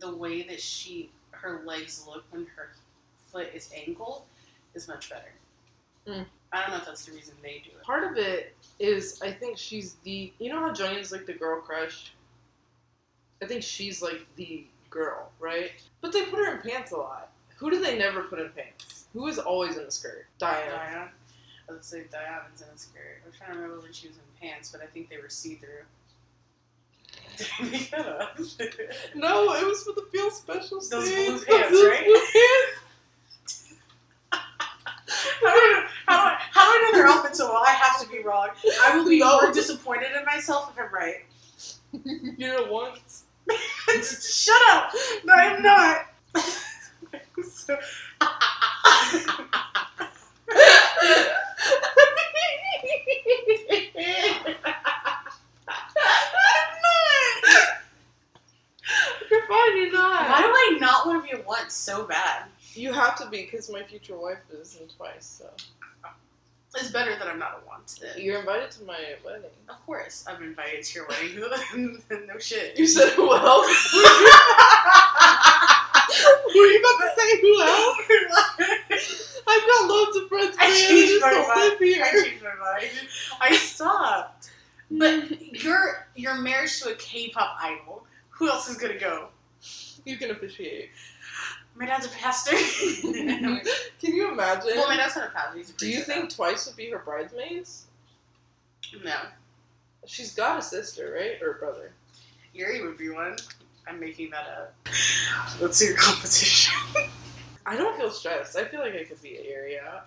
[0.00, 2.70] The way that she, her legs look when her
[3.30, 4.22] foot is angled
[4.74, 5.32] is much better.
[6.06, 6.26] Mm.
[6.52, 7.82] I don't know if that's the reason they do it.
[7.82, 11.60] Part of it is I think she's the you know how Jeongyeon's like the girl
[11.60, 12.12] crush.
[13.42, 15.72] I think she's like the girl, right?
[16.00, 17.30] But they put her in pants a lot.
[17.56, 19.06] Who do they never put in pants?
[19.12, 20.26] Who is always in a skirt?
[20.38, 20.70] Diana.
[20.70, 21.08] Diana.
[21.68, 23.22] I was say Diana's in a skirt.
[23.24, 25.54] I'm trying to remember when she was in pants, but I think they were see
[25.56, 25.84] through.
[27.36, 28.38] Did I make that up?
[29.14, 31.26] No, it was for the Feel Special Those stage.
[31.28, 32.06] blue pants, right?
[34.30, 34.38] how,
[35.40, 37.40] do I, how, do I, how do I know their outfits
[38.82, 39.40] I will be No.
[39.42, 41.24] more disappointed in myself if I'm right.
[42.38, 43.24] You're once.
[44.44, 44.92] Shut up!
[45.24, 46.06] No, I'm not.
[47.52, 47.78] So-
[59.48, 59.76] fine.
[59.76, 60.28] You're not.
[60.28, 62.44] Why do I not want to be a once so bad?
[62.74, 65.24] You have to be because my future wife is in twice.
[65.40, 65.48] So
[66.74, 68.18] It's better that I'm not a once then.
[68.18, 69.44] you're invited to my wedding.
[69.68, 72.02] Of course, I'm invited to your wedding.
[72.28, 72.78] no shit.
[72.78, 73.94] You said who else?
[76.54, 79.42] Were you about to say who else?
[79.48, 80.56] I've got loads of friends.
[80.58, 81.78] I man, changed just my don't mind.
[81.80, 82.04] here.
[82.04, 82.90] I changed my mind.
[83.40, 84.50] I stopped.
[84.90, 88.04] But you're you're married to a K-pop idol.
[88.30, 89.28] Who else is gonna go?
[90.06, 90.90] You can officiate.
[91.74, 92.56] My dad's a pastor.
[93.02, 94.70] Can you imagine?
[94.76, 95.58] well, my dad's not a pastor.
[95.58, 97.84] He's a Do you preacher, think Twice would be her bridesmaids?
[99.04, 99.16] No.
[100.06, 101.92] She's got a sister, right, or a brother?
[102.54, 103.36] Yuri would be one.
[103.86, 104.74] I'm making that up.
[105.60, 106.72] Let's see your competition.
[107.66, 108.56] I don't feel stressed.
[108.56, 110.06] I feel like I could be Yuri out.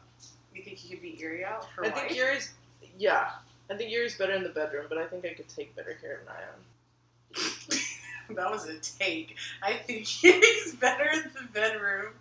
[0.56, 1.98] You think you could beat Yuri out for I wife?
[1.98, 2.54] think Yuri's,
[2.98, 3.32] yeah.
[3.70, 6.22] I think Yuri's better in the bedroom, but I think I could take better care
[6.22, 7.80] of Nayeon.
[8.36, 9.36] That was a take.
[9.62, 12.14] I think he's better in the bedroom.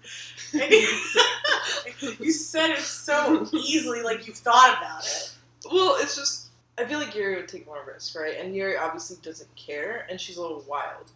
[2.18, 5.32] you said it so easily, like you've thought about it.
[5.70, 8.36] Well, it's just I feel like Yuri would take more risk, right?
[8.40, 11.10] And Yuri obviously doesn't care, and she's a little wild.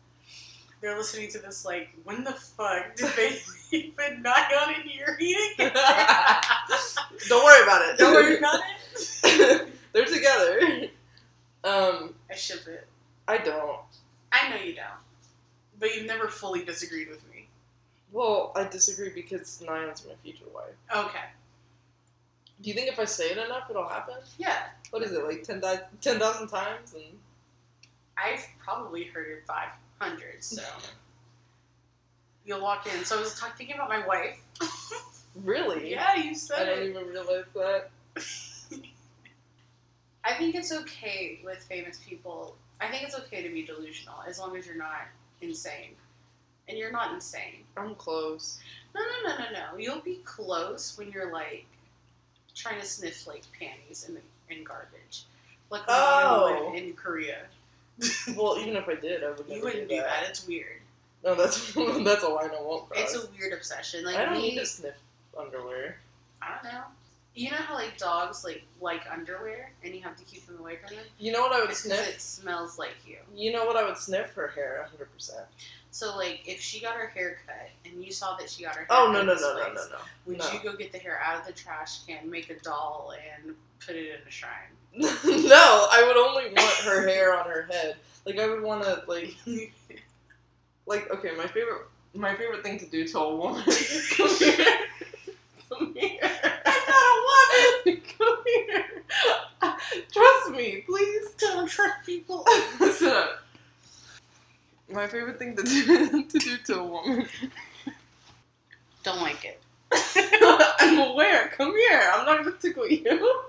[0.81, 3.39] They're listening to this like, when the fuck did they
[3.71, 5.81] even Nayeon and Yuri together?
[7.29, 7.99] Don't worry about it.
[7.99, 8.61] Don't worry about
[9.25, 9.69] it.
[9.93, 10.89] They're together.
[11.65, 12.89] Um, I ship it.
[13.29, 13.79] I don't.
[14.33, 14.87] I know you don't.
[15.79, 17.49] But you've never fully disagreed with me.
[18.13, 20.75] Well, I disagree because Nayeon's my future wife.
[20.95, 21.25] Okay.
[22.61, 24.15] Do you think if I say it enough, it'll happen?
[24.39, 24.59] Yeah.
[24.91, 26.95] What is it, like 10,000 10,000 times?
[26.95, 27.19] And
[28.17, 30.63] I've probably heard it 500, so.
[32.45, 33.05] You'll walk in.
[33.05, 34.39] So I was talk- thinking about my wife.
[35.35, 35.91] Really?
[35.93, 36.69] Yeah, you said.
[36.69, 36.73] It.
[36.73, 37.89] I don't even realize that.
[40.25, 42.55] I think it's okay with famous people.
[42.83, 45.07] I think it's okay to be delusional as long as you're not
[45.41, 45.93] insane.
[46.69, 47.65] And you're not insane.
[47.77, 48.59] I'm close.
[48.95, 49.79] No, no, no, no, no.
[49.79, 51.67] You'll be close when you're like
[52.55, 54.19] trying to sniff like panties and,
[54.51, 55.25] and garbage.
[55.71, 56.73] Like Oh.
[56.75, 57.39] in Korea.
[58.37, 60.07] Well, even if I did, I would You wouldn't do that.
[60.07, 60.29] that.
[60.31, 60.81] It's weird.
[61.25, 61.73] No, that's
[62.05, 63.01] that's a line I won't cross.
[63.01, 64.05] It's a weird obsession.
[64.05, 64.95] Like I don't me, need to sniff
[65.39, 65.97] underwear.
[66.41, 66.83] I don't know.
[67.35, 70.77] You know how like dogs like like underwear and you have to keep them away
[70.77, 71.05] from them?
[71.19, 72.09] You know what I would because sniff?
[72.17, 73.17] it smells like you.
[73.35, 74.33] You know what I would sniff?
[74.35, 74.87] Her hair,
[75.19, 75.31] 100%.
[75.91, 78.81] So like if she got her hair cut and you saw that she got her
[78.81, 79.97] hair Oh, cut no, no, this no, no, no, no.
[80.27, 80.53] Would No.
[80.53, 83.97] you go get the hair out of the trash can, make a doll, and put
[83.97, 84.53] it in a shrine?
[84.95, 85.09] no,
[85.91, 87.97] I would only want her hair on her head.
[88.27, 89.35] Like I would want to like
[90.87, 91.83] like okay, my favorite
[92.15, 93.63] my favorite thing to do to a woman.
[94.17, 94.67] come here.
[95.71, 96.19] Come here.
[96.23, 98.03] I'm not a woman.
[98.23, 98.85] Come here.
[100.13, 101.31] Trust me, please.
[101.39, 102.47] Don't trust people.
[102.81, 103.43] Listen up.
[104.91, 107.27] My favorite thing to do to do to a woman.
[109.03, 109.61] Don't like it.
[110.81, 111.49] I'm aware.
[111.57, 112.11] Come here.
[112.15, 113.43] I'm not gonna tickle you.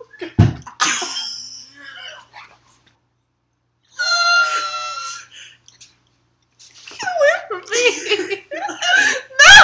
[7.03, 8.45] Away from me!
[8.51, 9.55] no!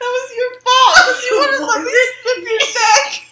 [0.00, 1.16] That was your fault!
[1.24, 3.24] You wouldn't let me snip your neck!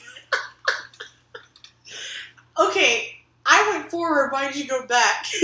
[2.59, 3.17] Okay,
[3.47, 4.33] I went forward.
[4.33, 5.27] Why did you go back?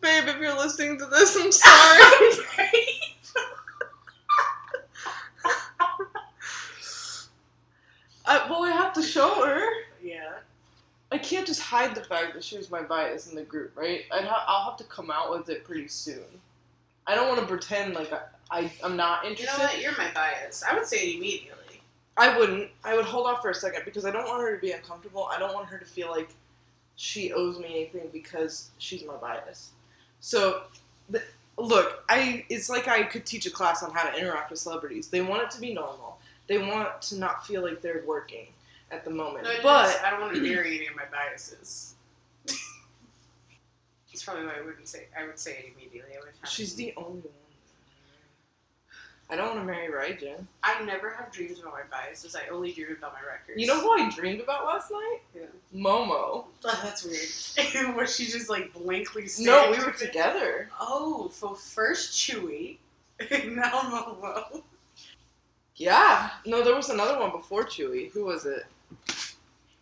[0.00, 2.00] Babe, if you're listening to this, I'm sorry.
[5.44, 5.96] I,
[8.26, 9.60] uh, well, I have to show her.
[10.02, 10.34] yeah.
[11.12, 14.02] I can't just hide the fact that she was my bias in the group, right?
[14.12, 16.24] I'd ha- I'll have to come out with it pretty soon.
[17.06, 19.56] I don't want to pretend like I, I, I'm not You interested.
[19.56, 19.80] know what?
[19.80, 20.64] You're my bias.
[20.68, 21.80] I would say it immediately.
[22.16, 22.70] I wouldn't.
[22.84, 25.28] I would hold off for a second because I don't want her to be uncomfortable.
[25.30, 26.30] I don't want her to feel like
[26.96, 29.70] she owes me anything because she's my bias.
[30.20, 30.62] So,
[31.10, 31.22] the,
[31.58, 35.08] look, I it's like I could teach a class on how to interact with celebrities.
[35.08, 36.18] They want it to be normal.
[36.48, 38.46] They want to not feel like they're working
[38.90, 39.44] at the moment.
[39.44, 40.00] No, but.
[40.04, 41.94] I don't want to marry any of my biases.
[42.46, 45.06] That's probably why I wouldn't say.
[45.18, 46.14] I would say it immediately.
[46.14, 47.32] I would have she's the only one.
[49.28, 50.46] I don't want to marry Raijin.
[50.62, 52.36] I never have dreams about my biases.
[52.36, 53.60] I only dream about my records.
[53.60, 55.18] You know who I dreamed about last night?
[55.34, 55.46] Yeah.
[55.74, 56.44] Momo.
[56.64, 57.96] Oh, that's weird.
[57.96, 59.70] Was she just like blankly staring?
[59.72, 60.68] No, we were together.
[60.80, 62.76] Oh, so first Tzuyu,
[63.30, 64.62] now Momo.
[65.76, 66.30] Yeah.
[66.44, 68.10] No, there was another one before Tzuyu.
[68.12, 68.64] Who was it?
[69.08, 69.12] I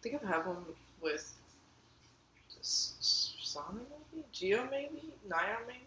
[0.02, 0.58] think I have one
[1.00, 1.32] with
[2.60, 3.66] Sana
[4.12, 5.83] maybe, Geo maybe, Naya maybe.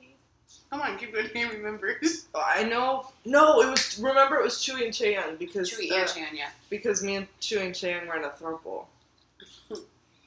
[0.69, 1.29] Come on, keep going.
[1.33, 2.27] He remembers.
[2.35, 3.07] Oh, I know.
[3.25, 3.97] No, it was.
[3.99, 6.49] Remember, it was Tzuyu and Chaeyoung because Tzuyu uh, and Chan, yeah.
[6.69, 8.85] because me and Tzuyu and Chaeyoung were in a throuple.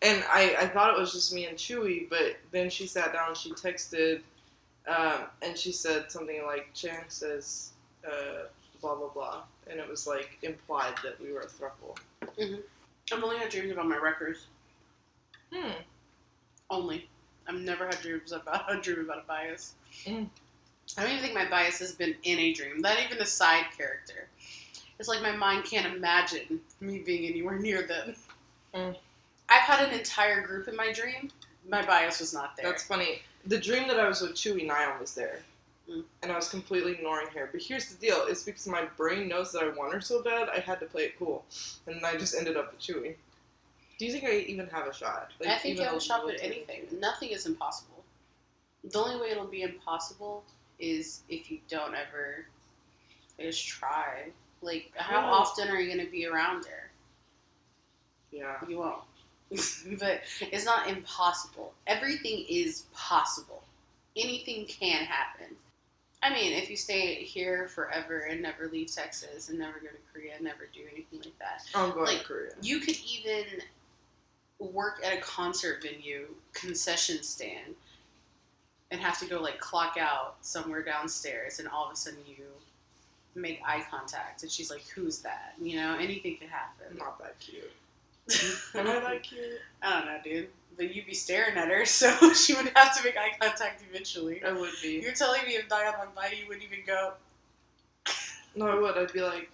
[0.03, 3.35] And I, I thought it was just me and Tzuyu, but then she sat down,
[3.35, 4.22] she texted,
[4.88, 7.72] um, and she said something like, Chaeyoung says,
[8.07, 8.46] uh,
[8.81, 9.42] blah, blah, blah.
[9.70, 11.98] And it was like implied that we were a throuple.
[13.12, 14.46] I've only had dreams about my records.
[15.53, 15.72] Hmm.
[16.70, 17.09] Only.
[17.46, 19.74] I've never had dreams about a dream about a bias.
[20.05, 20.29] Mm.
[20.96, 22.81] I don't even think my bias has been in a dream.
[22.81, 24.29] Not even a side character.
[24.98, 28.14] It's like my mind can't imagine me being anywhere near them.
[28.74, 28.96] Mm.
[29.48, 31.31] I've had an entire group in my dream.
[31.68, 32.66] My bias was not there.
[32.66, 33.22] That's funny.
[33.46, 35.40] The dream that I was with Chewy, Nayeon was there.
[35.90, 36.05] Mm.
[36.22, 37.48] And I was completely ignoring her.
[37.50, 40.48] But here's the deal it's because my brain knows that I want her so bad,
[40.48, 41.44] I had to play it cool.
[41.87, 43.14] And I just ended up with Chewy.
[44.00, 45.30] Do you think I even have a shot?
[45.46, 46.86] I think you have a shot at anything.
[46.98, 48.02] Nothing is impossible.
[48.82, 50.42] The only way it'll be impossible
[50.78, 52.46] is if you don't ever
[53.38, 54.30] just try.
[54.62, 55.30] Like, how Yeah.
[55.32, 56.90] often are you going to be around her?
[58.32, 58.56] Yeah.
[58.66, 59.02] You won't.
[59.98, 61.74] but it's not impossible.
[61.86, 63.64] Everything is possible.
[64.16, 65.56] Anything can happen.
[66.22, 69.96] I mean, if you stay here forever and never leave Texas and never go to
[70.10, 72.52] Korea, and never do anything like that, I'm going Like, to Korea.
[72.62, 73.44] you could even
[74.61, 77.75] work at a concert venue concession stand
[78.90, 82.44] and have to go like clock out somewhere downstairs and all of a sudden you
[83.35, 87.38] make eye contact and she's like who's that you know anything could happen not that
[87.38, 87.73] cute.
[88.75, 89.40] Am I that cute?
[89.83, 93.05] i don't know dude but you'd be staring at her so she would have to
[93.05, 95.01] make eye contact eventually I would be.
[95.03, 97.12] you're telling me if Dahyun went by you wouldn't even go
[98.55, 98.96] No, I would.
[98.99, 99.49] I'd be like,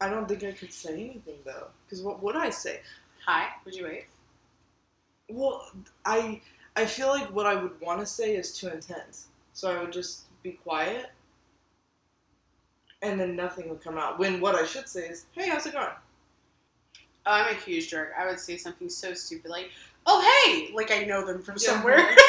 [0.00, 1.68] I don't think I could say anything though.
[1.86, 2.80] Because what would I say?
[3.24, 4.04] hi would you wave
[5.28, 5.70] Well,
[6.04, 6.40] I
[6.76, 9.92] I feel like what I would want to say is too intense, so I would
[9.92, 11.10] just be quiet,
[13.02, 14.18] and then nothing would come out.
[14.18, 15.86] When what I should say is, "Hey, how's it going?"
[17.26, 18.12] Oh, I'm a huge jerk.
[18.18, 19.70] I would say something so stupid like,
[20.06, 21.68] "Oh, hey!" Like I know them from Yeah.
[21.74, 22.06] somewhere.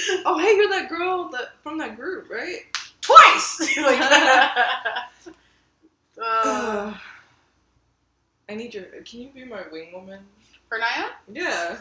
[0.26, 2.60] Oh, hey, you're that girl that from that group, right?
[3.00, 3.76] Twice.
[3.78, 4.00] like,
[6.22, 6.94] uh,
[8.48, 8.84] I need your.
[9.04, 10.20] Can you be my wing woman?
[10.68, 11.78] For Naya, Yeah.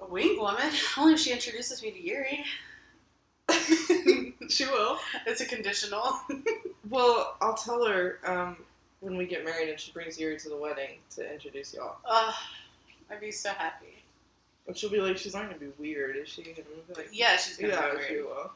[0.00, 0.70] a wing woman.
[0.98, 2.44] Only if she introduces me to Yuri.
[4.48, 4.98] she will.
[5.26, 6.20] It's a conditional.
[6.88, 8.58] Well, I'll tell her um,
[9.00, 11.96] when we get married and she brings Yuri to the wedding to introduce y'all.
[12.08, 12.32] Ugh,
[13.10, 14.04] I'd be so happy.
[14.68, 16.42] And she'll be like, she's not gonna be weird, is she?
[16.42, 18.26] And I'm gonna be like, Yeah, she's gonna yeah, be she weird.
[18.26, 18.52] will.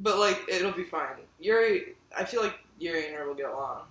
[0.00, 1.16] But like, it'll be fine.
[1.40, 3.84] Yuri, I feel like Yuri and her will get along.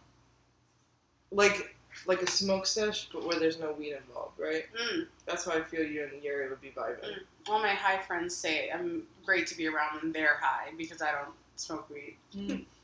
[1.31, 4.65] Like, like a smoke sesh, but where there's no weed involved, right?
[4.75, 5.07] Mm.
[5.25, 7.03] That's how I feel you and Yuri would be vibing.
[7.03, 7.49] Mm.
[7.49, 11.11] All my high friends say I'm great to be around when they're high because I
[11.11, 12.17] don't smoke weed.
[12.35, 12.65] Mm.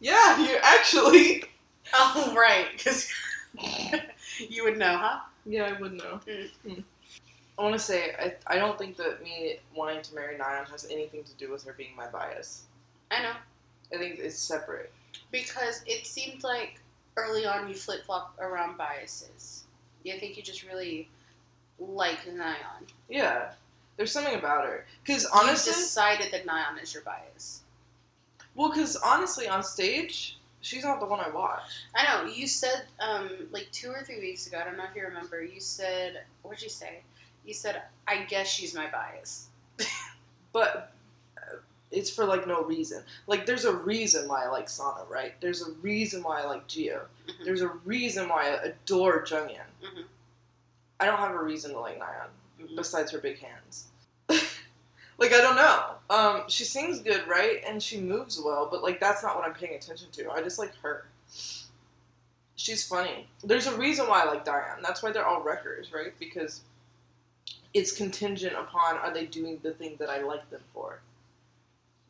[0.00, 1.44] Yeah, you actually.
[1.92, 3.08] Oh, right, because
[4.38, 5.20] you would know, huh?
[5.46, 6.18] Yeah, I would know.
[6.26, 6.50] Mm.
[6.66, 6.84] Mm.
[7.58, 10.86] I want to say, I, I don't think that me wanting to marry Nayeon has
[10.90, 12.64] anything to do with her being my bias.
[13.10, 13.32] I know.
[13.94, 14.92] I think it's separate.
[15.30, 16.80] Because it seemed like
[17.16, 19.64] early on you flip flop around biases.
[20.02, 21.08] You think you just really
[21.78, 22.88] like Nayeon.
[23.08, 23.52] Yeah,
[23.96, 24.86] there's something about her.
[25.04, 27.62] Because Honestly, you decided that Nayeon is your bias.
[28.54, 31.62] well, because honestly, on stage, she's not the one I watch.
[31.94, 32.30] I know.
[32.30, 34.58] You said um, like two or three weeks ago.
[34.60, 35.42] I don't know if you remember.
[35.42, 37.00] You said what'd you say?
[37.46, 39.48] You said I guess she's my bias.
[40.52, 40.92] But
[41.94, 43.02] it's for like no reason.
[43.26, 45.32] Like, there's a reason why I like Sana, right?
[45.40, 47.02] There's a reason why I like Jihyo.
[47.28, 47.44] Mhm.
[47.44, 49.70] There's a reason why I adore Jeongyeon.
[49.82, 50.04] Mhm.
[51.00, 52.28] I don't have a reason to like Nayeon.
[52.60, 52.76] Mhm.
[52.76, 53.86] besides her big hands.
[55.18, 55.96] like I don't know.
[56.08, 57.62] Um, she sings good, right?
[57.66, 60.30] And she moves well, but like that's not what I'm paying attention to.
[60.30, 61.06] I just like her.
[62.56, 63.28] She's funny.
[63.42, 64.80] There's a reason why I like Dahyun.
[64.82, 66.16] That's why they're all wreckers, right?
[66.18, 66.62] Because
[67.74, 71.00] it's contingent upon are they doing the thing that I like them for.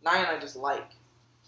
[0.04, 0.90] Dahyun I just like.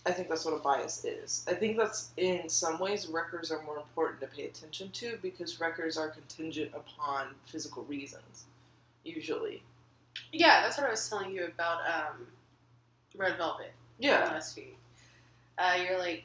[0.07, 1.45] I think that's what a bias is.
[1.49, 5.59] I think that's in some ways wreckers are more important to pay attention to because
[5.59, 8.45] wreckers are contingent upon physical reasons
[9.05, 9.63] usually.
[10.33, 12.27] Yeah, that's what I was telling you about um,
[13.17, 14.41] Red Velvet Yeah.
[15.59, 16.25] Uh, you're like,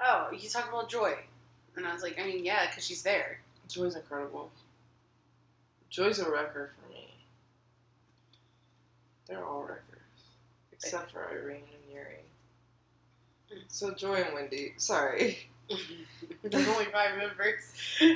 [0.00, 1.14] oh, you talk about Joy,
[1.76, 3.40] and I was like, I mean, yeah, because she's there.
[3.68, 4.50] Joy's incredible.
[5.88, 7.14] Joy's a wrecker for me.
[9.26, 9.93] They're all wreckers.
[10.84, 12.18] Except for Irene and Yeri.
[13.52, 13.58] Mm.
[13.68, 15.48] So Joy and Wendy, sorry.
[16.42, 17.72] There's only five members.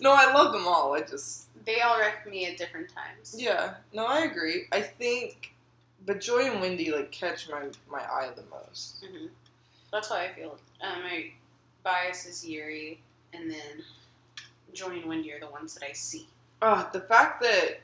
[0.00, 0.94] No, I love them all.
[0.94, 3.34] I just they all wreck me at different times.
[3.36, 3.74] yeah.
[3.92, 4.62] No, I agree.
[4.72, 5.54] I think,
[6.06, 9.04] but Joy and Wendy like catch my my eye the most.
[9.04, 9.26] hmm
[9.92, 10.58] That's how I feel.
[10.80, 11.26] Um, my
[11.82, 13.00] bias is Yeri,
[13.34, 13.82] and then
[14.72, 16.28] Joy and Wendy are the ones that I see.
[16.62, 17.80] Ah, the fact that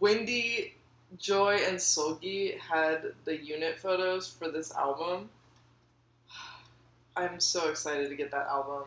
[0.00, 0.74] Wendy,
[1.18, 5.28] Joy, and Seulgi had the unit photos for this album.
[7.16, 8.84] I'm so excited to get that album.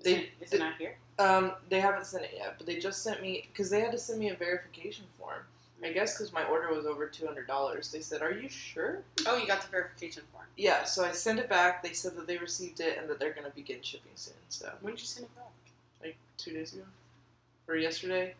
[0.00, 0.96] Is, They- it, is it not here?
[1.18, 3.98] Um, they haven't sent it yet, but they just sent me because they had to
[3.98, 5.42] send me a verification form.
[5.82, 7.90] I guess because my order was over two hundred dollars.
[7.92, 10.44] They said, "Are you sure?" Oh, you got the verification form.
[10.56, 10.84] Yeah.
[10.84, 11.82] So I sent it back.
[11.82, 14.34] They said that they received it and that they're gonna begin shipping soon.
[14.48, 15.44] So When did you send it back?
[16.02, 16.82] like two days ago
[17.68, 18.34] or yesterday,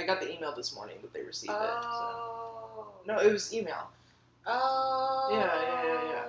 [0.00, 1.56] I got the email this morning that they received it.
[1.56, 1.88] So.
[1.90, 2.86] Oh.
[3.06, 3.90] No, it was email.
[4.46, 5.28] Oh.
[5.30, 6.26] Yeah, yeah, yeah, yeah.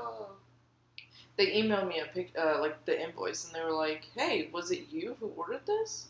[1.38, 4.70] They emailed me a pic, uh, like the invoice, and they were like, "Hey, was
[4.72, 6.10] it you who ordered this?"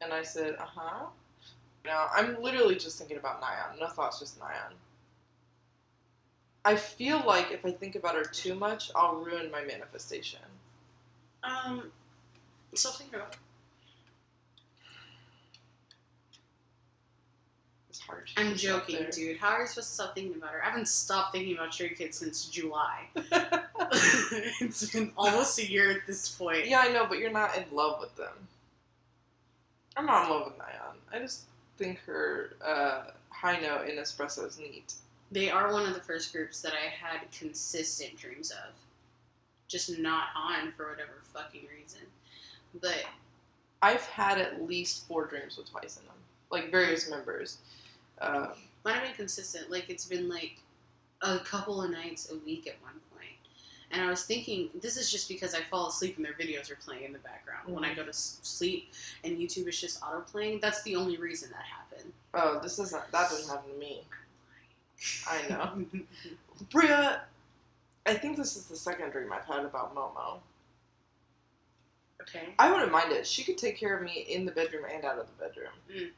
[0.00, 1.06] And I said, "Uh huh."
[1.84, 3.78] Now I'm literally just thinking about Nayeon.
[3.78, 4.72] No thoughts, just Nayeon.
[6.64, 10.40] I feel like if I think about her too much, I'll ruin my manifestation.
[11.42, 11.92] Um,
[12.74, 13.36] something about.
[18.08, 18.30] Hard.
[18.36, 19.36] I'm joking, dude.
[19.36, 20.64] How are you supposed to stop thinking about her?
[20.64, 23.08] I haven't stopped thinking about Stray Kids since July.
[23.14, 26.66] it's been almost a year at this point.
[26.66, 28.48] yeah, I know, but you're not in love with them.
[29.96, 30.94] I'm not in love with Nayeon.
[31.12, 31.42] I just
[31.76, 34.94] think her uh, high note in espresso is neat.
[35.30, 38.72] They are one of the first groups that I had consistent dreams of.
[39.68, 42.00] Just not on for whatever fucking reason.
[42.80, 43.04] But
[43.82, 46.16] I've had at least four dreams with twice in them,
[46.50, 47.58] like various members.
[48.20, 48.48] Um,
[48.84, 49.70] mine have been consistent.
[49.70, 50.58] Like it's been like
[51.22, 53.24] a couple of nights a week at one point.
[53.90, 56.76] And I was thinking, this is just because I fall asleep and their videos are
[56.76, 57.96] playing in the background when I Mhm.
[57.96, 58.92] go to sleep,
[59.24, 60.60] and YouTube is just auto playing.
[60.60, 62.12] That's the only reason that happened.
[62.34, 64.04] oh, this isn't that doesn't happen to me.
[65.26, 65.86] I know,
[66.70, 67.22] Bria.
[68.04, 70.40] I think this is the second dream I've had about Momo.
[72.22, 72.54] okay.
[72.58, 73.26] I wouldn't mind it.
[73.26, 75.72] She could take care of me in the bedroom and out of the bedroom.
[75.90, 76.10] Mm.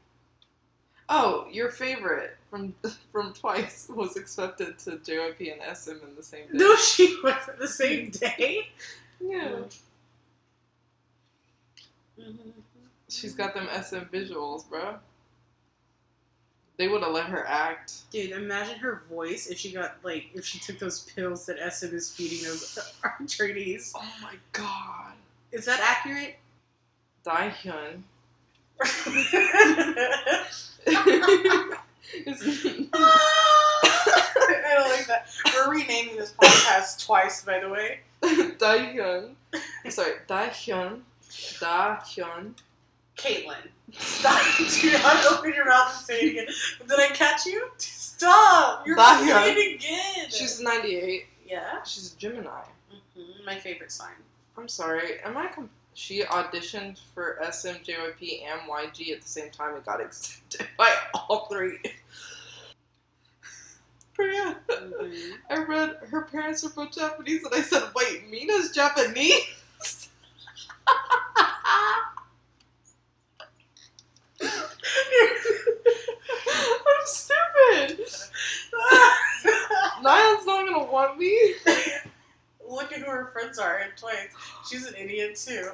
[1.13, 2.73] Oh, your favorite from
[3.11, 6.53] from twice was accepted to JYP and SM in the same day.
[6.53, 8.69] No, she wasn't the same day.
[9.19, 9.57] Yeah,
[12.19, 12.49] Mm-hmm.
[13.09, 14.95] she's got them SM visuals, bro.
[16.77, 18.09] They would have let her act.
[18.11, 21.93] Dude, imagine her voice if she got like if she took those pills that SM
[21.95, 22.77] is feeding those
[23.27, 23.93] trainees.
[23.95, 25.13] Oh my god.
[25.51, 26.37] Is that accurate?
[27.25, 28.03] Dahyun.
[30.87, 31.71] I
[34.75, 35.27] don't like that.
[35.53, 37.99] We're renaming this podcast twice, by the way.
[38.23, 39.35] Dahyun.
[39.89, 41.01] Sorry, Dahyun.
[41.29, 42.53] Dahyun.
[43.17, 43.67] Caitlin.
[43.93, 44.41] Stop.
[44.81, 46.47] Do not open your mouth and say it again.
[46.87, 47.69] Did I catch you?
[47.77, 48.85] Stop.
[48.87, 50.29] You're about to say it again.
[50.29, 51.25] She's 98.
[51.47, 51.83] yeah.
[51.83, 52.49] She's a Gemini.
[53.15, 54.13] hmm My favorite sign.
[54.57, 55.19] I'm sorry.
[55.23, 55.47] Am I?
[55.47, 60.67] Com- she auditioned for SM, JYP, and YG at the same time and got accepted
[60.77, 61.77] by all three.
[64.13, 65.37] Priya, Mhm.
[65.49, 70.09] I read her parents are both Japanese, and I said, "Wait, Mina's Japanese."
[74.41, 74.49] I'm
[77.05, 77.99] stupid.
[80.03, 81.55] Niall's not gonna want me.
[82.71, 84.29] Look at who her friends are at twice.
[84.69, 85.71] She's an idiot too.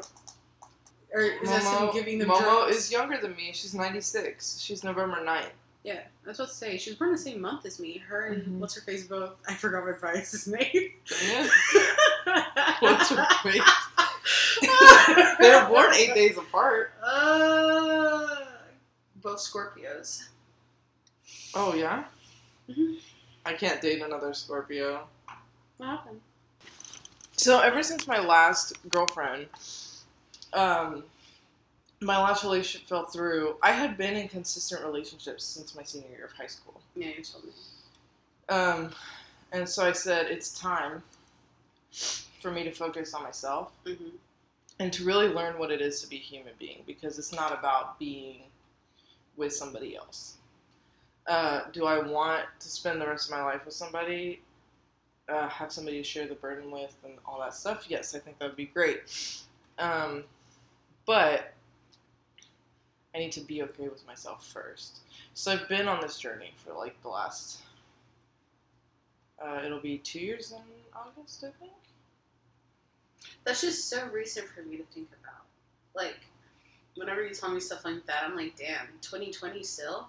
[1.13, 2.75] Or is that Momo, some giving them Momo drugs?
[2.75, 3.51] is younger than me.
[3.53, 4.59] She's 96.
[4.59, 5.51] She's November 9th.
[5.83, 7.99] Yeah, I was about to say she was born the same month as me.
[7.99, 8.57] Her and Mhm.
[8.59, 9.35] what's her face both?
[9.47, 10.91] I forgot what Vice's name.
[11.23, 11.47] Yeah.
[12.81, 13.61] What's her face?
[15.39, 16.93] they were born eight days apart.
[17.01, 18.45] Uh,
[19.21, 20.27] both Scorpios.
[21.55, 22.03] Oh yeah.
[22.69, 22.99] Mhm.
[23.45, 25.07] I can't date another Scorpio.
[25.77, 26.19] What happened?
[27.37, 29.45] So ever since my last girlfriend,
[30.53, 31.03] um,
[32.01, 33.57] my last relationship fell through.
[33.61, 36.81] I had been in consistent relationships since my senior year of high school.
[36.95, 37.51] Yeah, you told me.
[38.49, 38.91] Um,
[39.51, 41.03] and so I said it's time
[42.41, 44.09] for me to focus on myself Mm-hmm.
[44.79, 47.57] and to really learn what it is to be a human being because it's not
[47.57, 48.41] about being
[49.35, 50.37] with somebody else.
[51.27, 54.39] Uh, do I want to spend the rest of my life with somebody,
[55.29, 57.85] uh, have somebody to share the burden with, and all that stuff?
[57.89, 59.01] Yes, I think that would be great.
[59.79, 60.23] Um,
[61.05, 61.53] but
[63.15, 64.99] I need to be okay with myself first.
[65.33, 67.61] So I've been on this journey for like the last
[69.41, 70.61] Uh, it'll be two years in
[70.95, 71.71] August, I think.
[73.43, 75.45] That's just so recent for me to think about.
[75.95, 76.17] Like,
[76.95, 80.07] whenever you tell me stuff like that, I'm like, damn, 2020 still?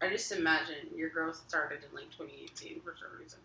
[0.00, 3.38] I just imagine your growth started in like 2018 for some reason.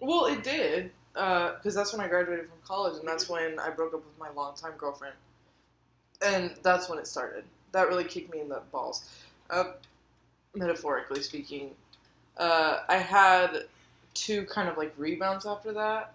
[0.00, 3.94] Well, it did, because that's when I graduated from college, and that's when I broke
[3.94, 5.14] up with my longtime girlfriend,
[6.22, 7.44] and that's when it started.
[7.72, 9.10] That really kicked me in the balls,
[9.50, 9.72] uh,
[10.54, 11.70] metaphorically speaking.
[12.36, 13.64] Uh, I had
[14.14, 16.12] two kind of like rebounds after that.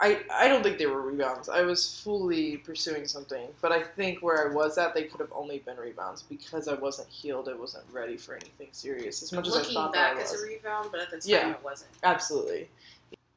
[0.00, 1.48] I I don't think they were rebounds.
[1.48, 5.32] I was fully pursuing something, but I think where I was at, they could have
[5.34, 7.48] only been rebounds because I wasn't healed.
[7.48, 9.22] I wasn't ready for anything serious.
[9.24, 10.34] As much as I Looking thought back that I was.
[10.34, 11.50] as a rebound, but at the time Yeah.
[11.50, 11.90] it wasn't.
[12.04, 12.68] Absolutely.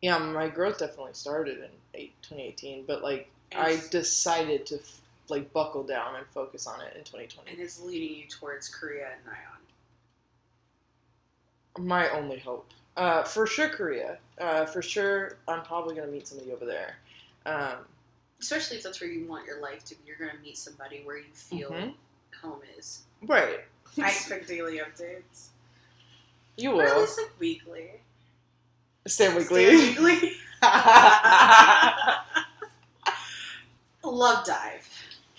[0.04, 1.70] Yeah, my growth definitely started in
[2.22, 6.96] 2018, but like And I decided to f- like buckle down and focus on it
[6.96, 7.50] in 2020.
[7.52, 9.58] and it's leading you towards Korea and Nayeon.
[11.84, 12.70] My only hope.
[12.98, 14.18] Uh, for sure, Korea.
[14.40, 16.98] Uh, for sure, I'm probably gonna meet somebody over there.
[17.46, 17.86] Um,
[18.40, 20.02] Especially if that's where you want your life to be.
[20.08, 21.94] You're going to meet somebody where you feel Mhm.
[22.42, 23.04] home is.
[23.22, 23.60] right.
[24.02, 25.50] I expect daily updates.
[26.58, 28.02] You Or at will least like weekly.
[29.06, 29.66] stay weekly.
[29.68, 30.32] Stay weekly.
[34.04, 34.90] Love Dive.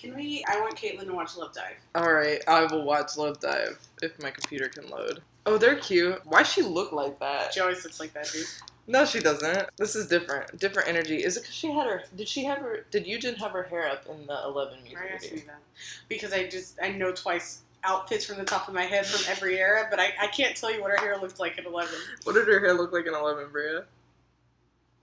[0.03, 0.45] Can we?
[0.49, 1.77] I want Caitlin to watch Love Dive.
[1.95, 5.23] All right, I will watch Love Dive if my computer can load.
[5.47, 6.21] Oh, they're cute.
[6.25, 7.55] Why she look like that?
[7.55, 8.45] She always looks like that, dude.
[8.89, 9.69] No, she doesn't.
[9.77, 10.59] This is different.
[10.59, 11.23] Different energy.
[11.23, 12.03] Is it because she had her?
[12.17, 12.85] Did she have her?
[12.91, 15.37] Did Yujin have her hair up in the Eleven music Why are you video?
[15.37, 15.61] me that?
[16.09, 19.59] Because I just I know twice outfits from the top of my head from every
[19.61, 21.95] era, but I, I can't tell you what her hair looked like in eleven.
[22.25, 23.85] What did her hair look like in Eleven, Bria?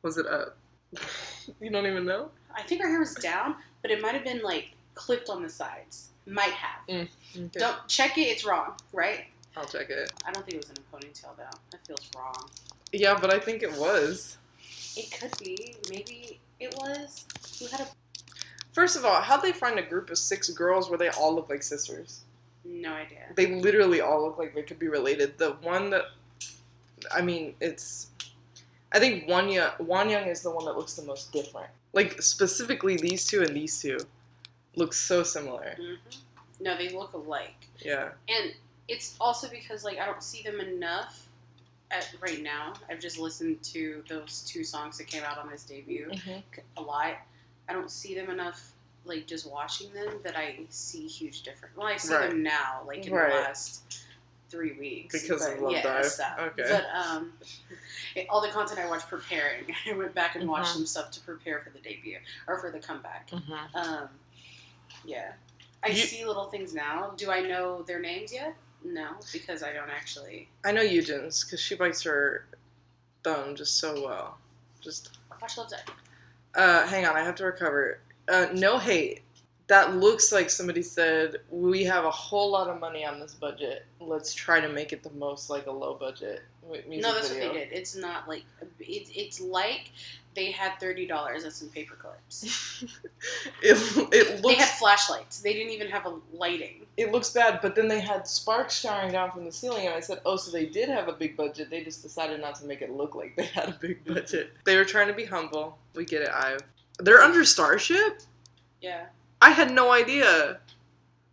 [0.02, 0.58] Was it up?
[1.62, 2.32] you don't even know.
[2.54, 5.50] I think her hair was down, but it might have been like clipped on the
[5.50, 6.10] sides.
[6.26, 6.88] Might have.
[6.88, 7.60] Mm, okay.
[7.60, 8.22] Don't check it.
[8.22, 9.26] It's wrong, right?
[9.58, 10.12] I'll check it.
[10.26, 11.58] I don't think it was in a ponytail though.
[11.72, 12.50] That feels wrong.
[12.92, 14.38] Yeah, but I think it was.
[14.96, 15.76] It could be.
[15.90, 17.26] Maybe it was.
[17.60, 17.88] Who had a
[18.72, 21.50] First of all, how'd they find a group of six girls where they all look
[21.50, 22.22] like sisters?
[22.66, 23.26] no idea.
[23.36, 25.38] They literally all look like they could be related.
[25.38, 26.06] The one that,
[27.14, 28.08] I mean, it's.
[28.92, 31.70] I think Wonyoung, Wan Young is the one that looks the most different.
[31.94, 34.00] Like specifically, these two and these two
[34.76, 35.76] look so similar.
[35.78, 35.94] hmm
[36.60, 37.56] No, they look alike.
[37.80, 38.10] Yeah.
[38.28, 38.54] And
[38.88, 41.28] it's also because like I don't see them enough
[41.92, 42.74] at right now.
[42.90, 46.12] I've just listened to those two songs that came out on his debut
[46.78, 47.14] a lot.
[47.68, 48.72] I don't see them enough
[49.06, 51.76] like just watching them that I see huge difference.
[51.76, 52.30] Well, I see Right.
[52.30, 53.32] them now like in Right.
[53.32, 54.04] the last
[54.50, 56.02] three weeks Because of Love yeah.
[56.02, 56.40] Stuff.
[56.40, 56.64] Okay.
[56.68, 57.34] But um,
[58.16, 60.74] it- all the content I watched preparing, I went back and watched Mhm.
[60.74, 62.18] some stuff to prepare for the debut
[62.48, 63.30] or for the comeback.
[63.30, 63.76] Mm-hmm.
[63.78, 64.10] Um,
[65.06, 65.34] yeah.
[65.84, 67.14] I You- see little things now.
[67.18, 68.56] Do I know their names yet?
[68.84, 72.46] No, because I don't actually I know Yujin's because she bites her
[73.24, 74.38] thumb just so well.
[74.82, 75.82] Just watch Love Dive.
[76.56, 78.00] uh, hang on, I have to recover.
[78.30, 79.22] Uh, no hate.
[79.68, 83.86] That looks like somebody said we have a whole lot of money on this budget.
[84.00, 86.42] Let's try to make it the most like a low budget
[86.88, 87.48] music No, that's video.
[87.48, 87.74] what they did.
[87.74, 88.44] It's not like
[88.80, 89.92] it's it's like
[90.40, 92.86] they had thirty dollars and some paper clips.
[93.62, 93.78] It
[94.14, 95.42] it They had flashlights.
[95.42, 96.86] They didn't even have a lighting.
[96.96, 100.00] it looks bad, but then they had sparks showering down from the ceiling, and I
[100.00, 101.70] said, "Oh, so they did have a big budget.
[101.70, 104.54] They just decided not to make it look like they had a big budget.
[104.64, 105.78] They were trying to be humble.
[105.96, 106.62] We get it, Ive.
[107.00, 108.22] They're under Starship.
[108.82, 109.08] Yeah.
[109.42, 110.60] I had no idea.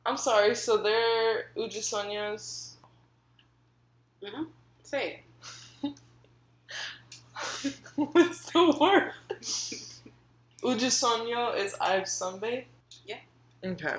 [0.04, 0.54] I'm sorry.
[0.56, 2.76] So they're Uji Sonya's.
[4.22, 4.44] Mm-hmm.
[4.82, 5.18] Say it.
[7.96, 9.12] What's the word?
[10.62, 12.64] Uji Sonyo is Ive Sunbae.
[13.06, 13.18] Yeah.
[13.64, 13.96] Okay.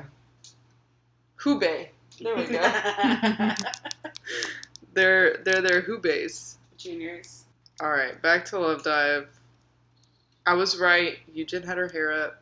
[1.38, 1.90] hoobae.
[2.22, 2.62] There we go.
[4.94, 6.56] they're they're their hoobaes.
[6.78, 7.44] Juniors.
[7.82, 9.28] All right, back to Love Dive.
[10.48, 11.18] I was right.
[11.36, 12.42] Yujin had her hair up.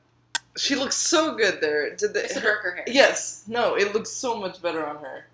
[0.58, 1.94] She looks so good there.
[1.96, 2.86] Did the, It's her- darker hair.
[2.88, 3.44] Yes.
[3.48, 5.26] No, it looks so much better on her.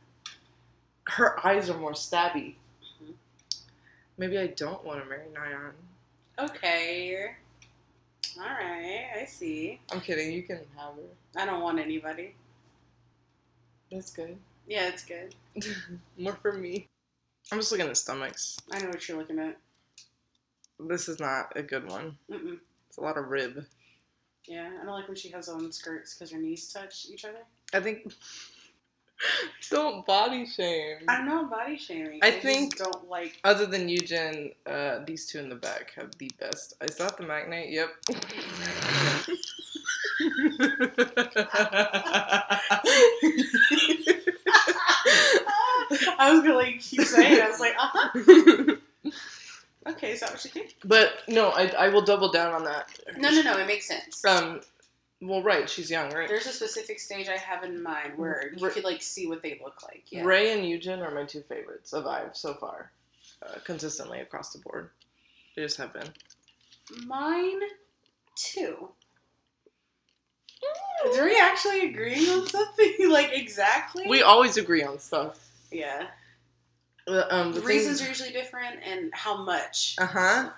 [1.03, 2.55] Her eyes are more stabby.
[4.21, 5.71] Maybe I don't want to marry Nayeon.
[6.37, 7.25] Okay.
[8.37, 9.05] All right.
[9.19, 9.81] I see.
[9.91, 10.31] I'm kidding.
[10.31, 11.41] You can have her.
[11.41, 12.35] I don't want anybody.
[13.91, 14.37] That's good.
[14.67, 15.33] Yeah, it's good.
[16.19, 16.87] more for me.
[17.51, 18.59] I'm just looking at stomachs.
[18.71, 19.57] I know what you're looking at.
[20.79, 22.15] This is not a good one.
[22.29, 22.59] Mm-mm.
[22.89, 23.65] It's a lot of rib.
[24.45, 27.41] Yeah, I don't like when she has on skirts because her knees touch each other.
[27.73, 28.13] I think.
[29.69, 30.97] Don't body shame.
[31.07, 32.19] I'm not body shaming.
[32.21, 33.39] I just think- don't like.
[33.43, 36.73] Other than Yujin, uh, these two in the back have the best.
[36.81, 37.71] Is that the maknae?
[37.71, 37.89] Yep.
[46.17, 47.33] I was gonna like keep saying.
[47.37, 47.41] it.
[47.43, 48.75] I was like, uh huh.
[49.87, 50.75] Okay, is that what you think?
[50.85, 52.87] but no, I, I will double down on that.
[53.17, 53.57] No, no, no.
[53.57, 54.23] It makes sense.
[54.23, 54.61] Um,
[55.21, 56.27] well, right, she's young, right?
[56.27, 59.41] There's a specific stage I have in mind where you Ra- could like see what
[59.43, 60.03] they look like.
[60.09, 60.23] Yeah.
[60.23, 62.91] Rei and Yujin are my two favorites of Ive so far,
[63.45, 64.89] uh, consistently across the board.
[65.55, 66.07] They just have been.
[67.05, 67.59] Mine
[68.35, 68.89] too.
[71.15, 72.95] Are we actually agreeing on something?
[73.09, 74.05] like exactly?
[74.07, 75.39] We always agree on stuff.
[75.71, 76.07] yeah.
[77.07, 79.95] Uh, um, The reasons thing- are usually different, and how much.
[79.97, 80.49] Uh huh.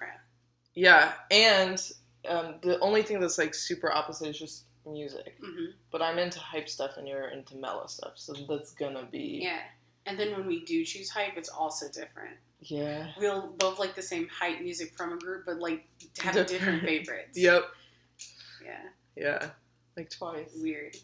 [0.75, 1.81] Yeah, and
[2.27, 5.39] um, the only thing that's like super opposite is just music.
[5.41, 5.73] Mhm.
[5.91, 9.61] But I'm into hype stuff, and you're into mellow stuff, so that's gonna be Yeah.
[10.05, 12.35] And then when we do choose hype, it's also different.
[12.59, 13.11] yeah.
[13.17, 15.85] We'll both like the same hype music from a group, but like
[16.19, 16.47] have Different.
[16.49, 17.37] different favorites.
[17.37, 17.63] Yep.
[18.63, 18.89] Yeah.
[19.15, 19.49] Yeah.
[19.97, 20.49] Like twice.
[20.61, 20.95] Weird.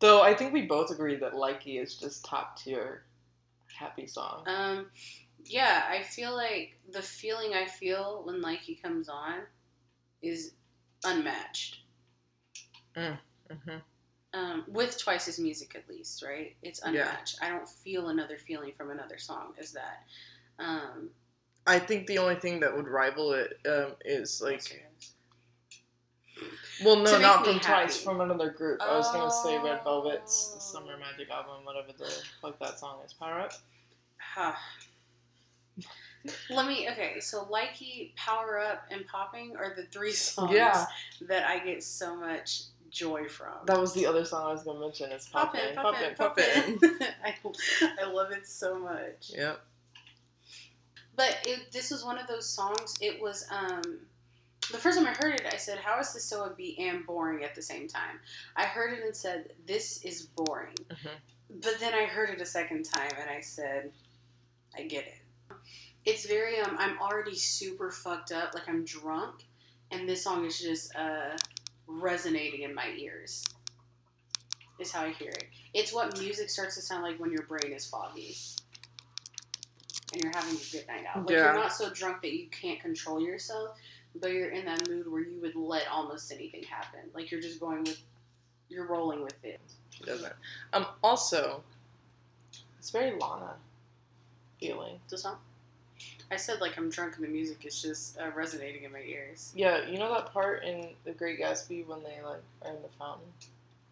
[0.00, 3.04] Though I think we both agree that Likey is just top tier
[3.68, 4.42] happy song.
[4.48, 4.86] Um,
[5.44, 9.42] yeah, I feel like the feeling I feel when Likey comes on
[10.22, 10.52] is
[11.04, 11.80] unmatched.
[12.96, 13.14] hmm
[14.34, 16.56] Um, with Twice's music, at least, right?
[16.62, 16.88] It's Yeah.
[16.90, 17.38] unmatched.
[17.42, 20.04] I don't feel another feeling from another song as that.
[20.58, 21.10] Um,
[21.66, 24.84] I think the only thing that would rival it um, is like,
[26.82, 28.80] well, no, not from Twice, from another group.
[28.80, 30.58] I was gonna say Red Velvet's Oh.
[30.60, 32.10] Summer Magic album, whatever the
[32.40, 33.12] fuck that song is.
[33.12, 33.52] Power Up.
[34.18, 34.54] Huh.
[36.50, 36.88] Let me.
[36.90, 40.86] Okay, so Likey, Power Up, and Popping are the three songs Yeah.
[41.22, 43.54] that I get so much joy from.
[43.66, 45.10] That was the other song I was gonna mention.
[45.12, 47.06] Is Poppin', Poppin', poppin', Poppin', poppin'.
[47.24, 49.30] I, I love it so much.
[49.34, 49.60] Yep.
[51.16, 52.96] But it, this was one of those songs.
[53.00, 53.82] It was um,
[54.70, 57.42] the first time I heard it, I said, "How is this so upbeat and boring
[57.44, 58.20] at the same time?"
[58.56, 61.10] I heard it and said, "This is boring." Mhm.
[61.62, 63.92] But then I heard it a second time and I said,
[64.76, 65.21] "I get it."
[66.04, 69.44] It's very um, I'm already super fucked up, like I'm drunk,
[69.90, 71.36] and this song is just uh,
[71.86, 73.44] resonating in my ears.
[74.78, 75.44] Is how I hear it.
[75.74, 78.34] It's what music starts to sound like when your brain is foggy
[80.12, 81.26] and you're having a good night out.
[81.26, 81.44] Like Yeah.
[81.44, 83.76] you're not so drunk that you can't control yourself,
[84.20, 87.00] but you're in that mood where you would let almost anything happen.
[87.14, 88.00] Like you're just going with,
[88.68, 89.60] you're rolling with it.
[89.90, 90.32] She doesn't.
[90.72, 90.86] Um.
[91.02, 91.62] Also,
[92.78, 93.54] it's very Lana
[94.58, 94.98] feeling.
[95.08, 95.36] The song.
[96.32, 99.52] I said like I'm drunk and the music is just uh, resonating in my ears.
[99.54, 102.88] Yeah, you know that part in The Great Gatsby when they like are in the
[102.98, 103.26] fountain.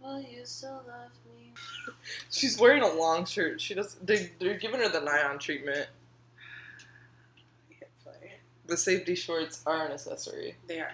[0.01, 1.53] Will you still love me?
[2.31, 3.61] She's wearing a long shirt.
[3.61, 3.97] She does.
[3.97, 5.87] They they're giving her the nylon treatment.
[8.67, 10.55] The safety shorts are an accessory.
[10.67, 10.93] They are.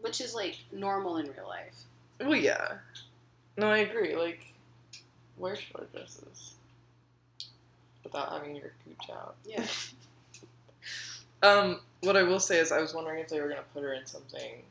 [0.00, 1.76] Which is like normal in real life.
[2.18, 2.78] Well, yeah.
[3.58, 4.16] No, I agree.
[4.16, 4.52] Like,
[5.36, 6.56] wear short dresses
[8.06, 9.34] without having your cooch out.
[9.44, 9.64] Yeah.
[11.42, 13.92] Um, what I will say is, I was wondering if they were gonna put her
[13.92, 14.62] in something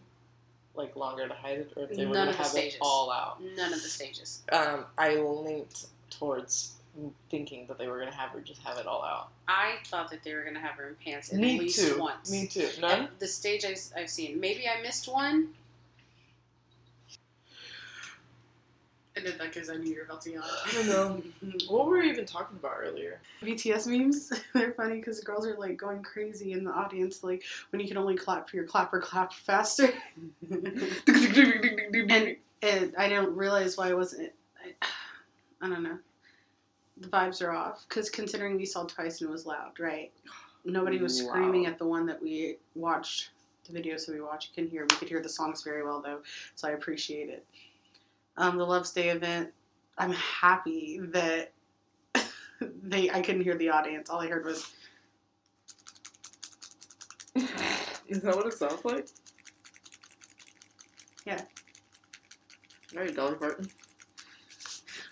[0.75, 2.75] like longer to hide it, or if they were gonna the have stages.
[2.75, 3.38] it all out.
[3.55, 4.41] None of the stages.
[4.51, 6.73] Um, I leaned towards
[7.29, 9.29] thinking that they were gonna have her just have it all out.
[9.47, 11.99] I thought that they were gonna have her in pants at Me least too.
[11.99, 12.31] once.
[12.31, 12.69] Me too.
[12.81, 13.03] None.
[13.03, 14.39] At the stage I, have seen.
[14.39, 15.49] Maybe I missed one.
[19.18, 20.43] I did that because I knew you were about to yawn.
[20.43, 21.22] I don't know.
[21.43, 21.74] Mm-hmm.
[21.74, 23.22] What were we even talking about earlier?
[23.41, 27.43] BTS memes, they're funny because the girls are like going crazy in the audience, like
[27.70, 29.93] when you can only clap for your clapper clap faster.
[30.51, 34.34] and, and I don't realize why I wasn't.
[34.63, 34.86] I,
[35.61, 35.97] I don't know.
[36.97, 40.11] The vibes are off because considering we saw twice and it was loud, right?
[40.66, 41.74] Nobody was screaming Loud.
[41.74, 43.30] at the one that we watched.
[43.70, 44.84] The videos that we watched, you can hear.
[44.84, 46.20] We could hear the songs very well though,
[46.55, 47.45] so I appreciate it.
[48.38, 49.51] Um, the Love's Day event.
[49.97, 51.53] I'm happy that
[52.61, 53.09] they.
[53.09, 54.09] I couldn't hear the audience.
[54.09, 54.69] All I heard was
[58.07, 59.07] Is that what it sounds like?
[61.25, 61.41] Yeah.
[62.95, 63.67] Alright, Dolly Parton.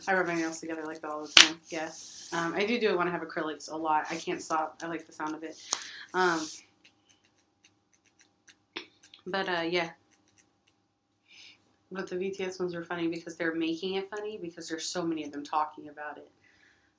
[0.07, 1.59] I rub my nails together like that all the time.
[1.69, 1.89] Yeah.
[2.31, 4.05] Um, I do do it when I have acrylics a lot.
[4.09, 4.79] I can't stop.
[4.83, 5.57] I like the sound of it.
[6.13, 6.47] Um,
[9.25, 9.89] but uh, yeah.
[11.93, 15.23] But the BTS ones are funny because they're making it funny because there's so many
[15.23, 16.29] of them talking about it.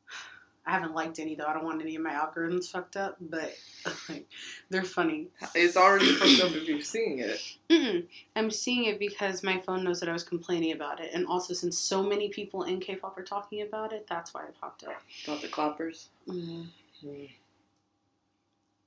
[0.67, 1.47] I haven't liked any though.
[1.47, 3.55] I don't want any of my algorithms fucked up, but
[4.09, 4.27] like,
[4.71, 5.29] they're funny.
[5.55, 7.39] It's already fucked up if you're seeing it.
[7.69, 8.07] Mm-mm.
[8.37, 11.53] I'm seeing it because my phone knows that I was complaining about it, and also
[11.53, 15.03] since so many people in K-pop are talking about it, that's why it popped up.
[15.25, 16.09] About the clappers.
[16.29, 16.69] Mm.
[17.03, 17.25] Hmm.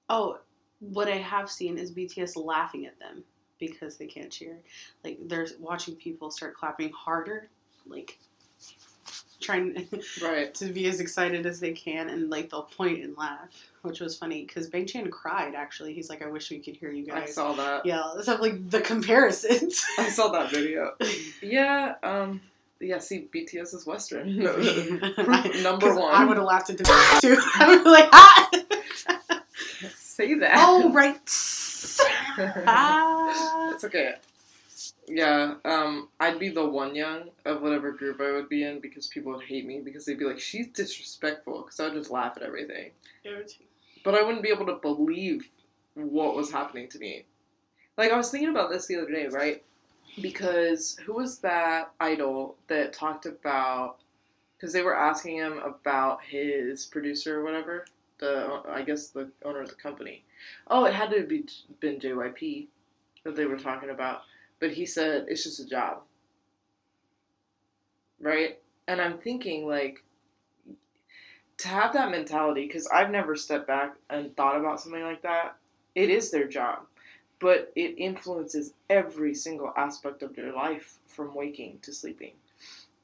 [0.09, 0.39] Oh,
[0.79, 3.23] what I have seen is BTS laughing at them
[3.59, 4.57] because they can't cheer.
[5.03, 7.47] Like they're watching people start clapping harder.
[7.85, 8.17] Like
[9.39, 9.87] trying
[10.21, 10.53] Right.
[10.55, 13.47] to be as excited as they can, and like they'll point and laugh,
[13.83, 15.53] which was funny because Bang Chan cried.
[15.55, 17.85] Actually, he's like, "I wish we could hear you guys." I saw that.
[17.85, 19.85] Yeah, so like the comparisons.
[19.99, 20.93] I saw that video.
[21.41, 22.41] Yeah, um,
[22.79, 24.41] yeah, see, BTS is Western.
[24.41, 26.13] Proof number 'Cause one.
[26.13, 26.83] I would have laughed at the
[27.21, 27.37] too.
[27.55, 28.49] I would be like, ah!
[29.95, 30.53] Say that.
[30.57, 31.19] oh right.
[32.37, 33.71] Ah.
[33.73, 34.15] it's okay.
[35.07, 39.07] Yeah, um, I'd be the one young of whatever group I would be in because
[39.07, 42.33] people would hate me because they'd be like, she's disrespectful because I would just laugh
[42.37, 42.91] at everything.
[44.03, 45.49] But I wouldn't be able to believe
[45.95, 47.25] what was happening to me.
[47.97, 49.63] Like, I was thinking about this the other day, right?
[50.21, 53.97] Because who was that idol that talked about.
[54.55, 57.85] Because they were asking him about his producer or whatever.
[58.19, 60.23] The, I guess the owner of the company.
[60.67, 61.45] Oh, it had to be
[61.79, 62.67] been JYP
[63.23, 64.21] that they were talking about.
[64.59, 66.01] But he said it's just a job.
[68.19, 68.59] Right?
[68.87, 70.03] And I'm thinking, like,
[71.59, 75.55] to have that mentality, because I've never stepped back and thought about something like that,
[75.95, 76.79] it is their job.
[77.39, 82.33] But it influences every single aspect of their life from waking to sleeping.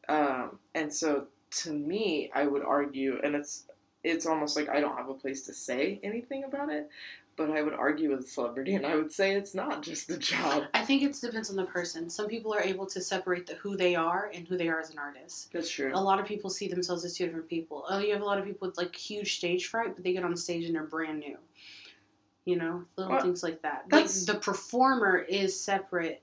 [0.09, 1.27] Um, and so
[1.61, 3.65] to me, I would argue, and it's
[4.03, 6.89] it's almost like I don't have a place to say anything about it,
[7.35, 10.17] but I would argue with a celebrity and I would say it's not just a
[10.17, 10.63] job.
[10.73, 12.09] I think it depends on the person.
[12.09, 14.91] Some people are able to separate the who they are and who they are as
[14.91, 15.51] an artist.
[15.51, 15.91] That's true.
[15.93, 17.85] A lot of people see themselves as two different people.
[17.89, 20.23] Oh, you have a lot of people with like huge stage fright, but they get
[20.23, 21.37] on stage and they're brand new.
[22.45, 23.85] You know, little Well, things like that.
[23.91, 26.21] Like the performer is separate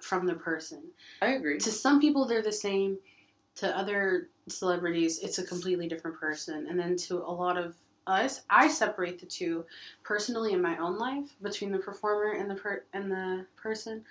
[0.00, 0.82] from the person.
[1.20, 1.58] I agree.
[1.58, 2.98] To some people, they're the same.
[3.56, 6.68] To other celebrities, it's a completely different person.
[6.68, 7.74] And then to a lot of
[8.08, 9.64] us, I separate the two
[10.02, 14.04] personally in my own life between the performer and the per- and the person.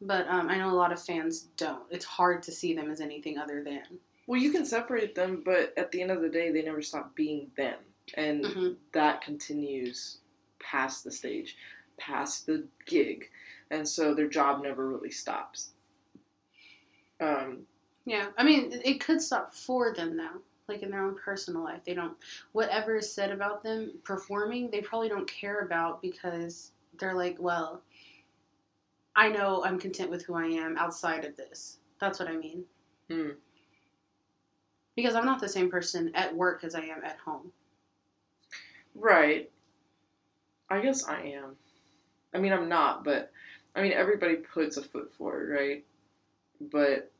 [0.00, 1.84] But um, I know a lot of fans don't.
[1.90, 3.82] It's hard to see them as anything other than.
[4.26, 7.14] Well, you can separate them, but at the end of the day, they never stop
[7.14, 7.78] being them.
[8.14, 8.76] And Mhm.
[8.92, 10.18] that continues
[10.58, 11.56] past the stage,
[11.98, 13.30] past the gig.
[13.70, 15.70] And so their job never really stops.
[17.20, 17.66] Um,
[18.06, 21.62] Yeah, I mean, it- it could stop for them now, like in their own personal
[21.62, 21.80] life.
[21.84, 22.16] They don't,
[22.52, 27.82] whatever is said about them performing, they probably don't care about because they're like, well,
[29.16, 31.78] I know I'm content with who I am outside of this.
[32.00, 32.64] That's what I mean.
[33.10, 33.30] Hmm.
[34.96, 37.52] Because I'm not the same person at work as I am at home.
[38.94, 39.50] right.
[40.70, 41.56] I guess I am.
[42.32, 43.30] I mean, I'm not, but
[43.76, 45.84] I mean, everybody puts a foot forward, right?
[46.72, 47.12] But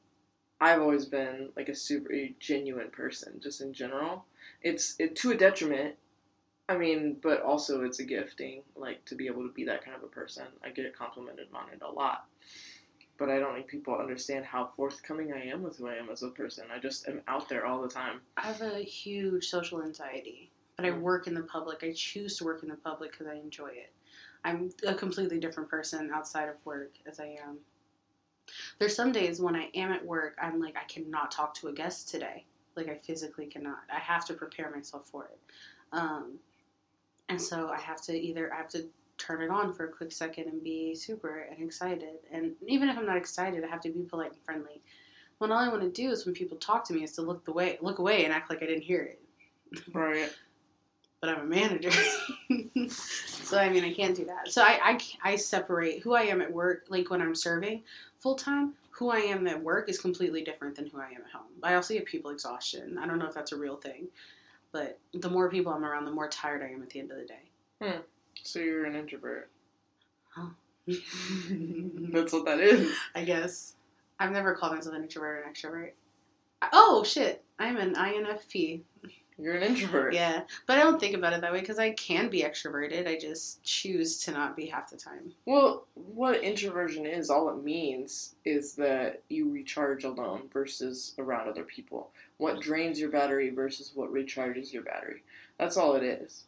[0.65, 4.25] I've always been like a super genuine person, just in general.
[4.63, 5.97] It's it to a detriment.
[6.71, 9.95] I mean, but also it's a gifting, like to be able to be that kind
[9.95, 10.47] of a person.
[10.65, 12.29] I get complimented on it a lot,
[13.19, 16.23] but I don't think people understand how forthcoming I am with who I am as
[16.23, 16.65] a person.
[16.75, 18.23] I just am out there all the time.
[18.39, 21.03] I have a huge social anxiety, but I Mm.
[21.03, 21.85] work in the public.
[21.85, 23.93] I choose to work in the public because I enjoy it.
[24.45, 27.59] I'm a completely different person outside of work as I am.
[28.79, 31.73] There's some days when I am at work, I'm like, I cannot talk to a
[31.73, 32.45] guest today.
[32.77, 33.79] Like, I physically cannot.
[33.93, 35.39] I have to prepare myself for it.
[35.93, 36.39] Um,
[37.29, 38.85] and so I have to either, I have to
[39.19, 42.17] turn it on for a quick second and be super and excited.
[42.33, 44.83] And even if I'm not excited, I have to be polite and friendly.
[45.39, 47.45] When all I want to do is when people talk to me is to look
[47.45, 49.21] the way, look away and act like I didn't hear it.
[49.93, 50.31] Right.
[51.21, 51.91] But I'm a manager,
[52.91, 54.53] so I mean I can't do that.
[54.53, 54.79] So I,
[55.23, 57.83] I I separate who I am at work, like when I'm serving
[58.25, 58.73] full time.
[58.93, 61.51] Who I am at work is completely different than who I am at home.
[61.63, 62.97] I also get people exhaustion.
[62.97, 64.09] I don't know if that's a real thing,
[64.73, 67.19] but the more people I'm around, the more tired I am at the end of
[67.19, 67.51] the day.
[67.83, 68.01] Hmm.
[68.43, 69.51] So you're an introvert.
[70.37, 70.49] I
[70.87, 72.97] That's what that is.
[73.15, 73.75] I guess
[74.19, 75.91] I've never called myself an introvert or an extrovert.
[76.73, 78.81] Oh shit, I'm an INFP.
[79.37, 80.15] You're an introvert.
[80.15, 83.09] Yeah, but I don't think about it that way because I can be extroverted.
[83.09, 85.33] I just choose to not be half the time.
[85.45, 91.65] Well, what introversion is, all it means is that you recharge alone versus around other
[91.65, 92.11] people.
[92.39, 95.23] What drains your battery versus what recharges your battery.
[95.59, 96.45] That's all it is.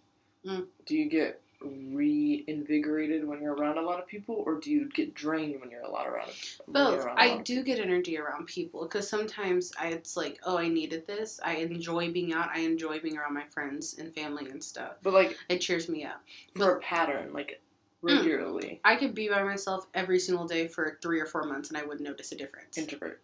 [0.46, 0.66] Mm.
[0.84, 5.14] Do you get reinvigorated when you're around a lot of people, or do you get
[5.14, 6.30] drained when you're a lot around?
[6.68, 7.04] Both.
[7.04, 11.06] around I do get energy around people because sometimes I, it's like, oh, I needed
[11.06, 11.40] this.
[11.44, 12.50] I enjoy being out.
[12.54, 14.96] I enjoy being around my friends and family and stuff.
[15.02, 16.22] But like It cheers me up.
[16.56, 17.60] for a pattern, like
[18.02, 18.18] Mm.
[18.18, 21.78] regularly, I could be by myself every single day for three or four months and
[21.78, 22.76] I wouldn't notice a difference.
[22.76, 23.20] introvert.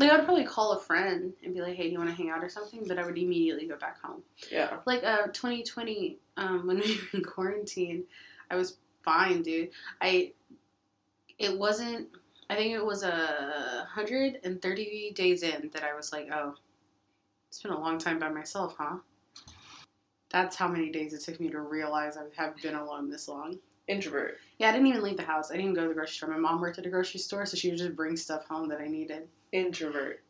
[0.00, 2.30] Like, I'd probably call a friend and be like, hey, do you want to hang
[2.30, 2.84] out or something?
[2.88, 4.22] But I would immediately go back home.
[4.50, 4.78] Yeah.
[4.86, 8.04] like uh 2020 um when we were in quarantine
[8.50, 9.70] i was fine dude
[10.00, 10.32] i
[11.38, 12.08] it wasn't
[12.50, 16.56] I think it was a hundred and thirty days in that I was like, oh,
[17.48, 18.96] it's been a long time by myself, huh?
[20.30, 23.60] That's how many days it took me to realize I have been alone this long.
[23.86, 24.38] Introvert.
[24.58, 25.50] Yeah, I didn't even leave the house.
[25.50, 26.30] I didn't even go to the grocery store.
[26.30, 28.80] My mom worked at a grocery store, so she would just bring stuff home that
[28.80, 29.28] I needed.
[29.52, 30.22] Introvert.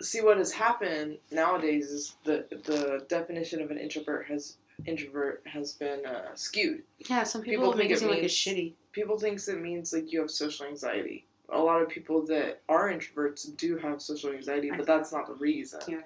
[0.00, 4.56] See what has happened nowadays is the the definition of an introvert has
[4.86, 6.82] introvert has been uh, skewed.
[7.10, 8.74] Yeah, some people, People think it it seem like means- it's shitty.
[8.92, 11.26] People thinks it means like you have social anxiety.
[11.50, 15.34] A lot of people that are introverts do have social anxiety, but that's not the
[15.34, 15.80] reason.
[15.88, 16.02] Yeah.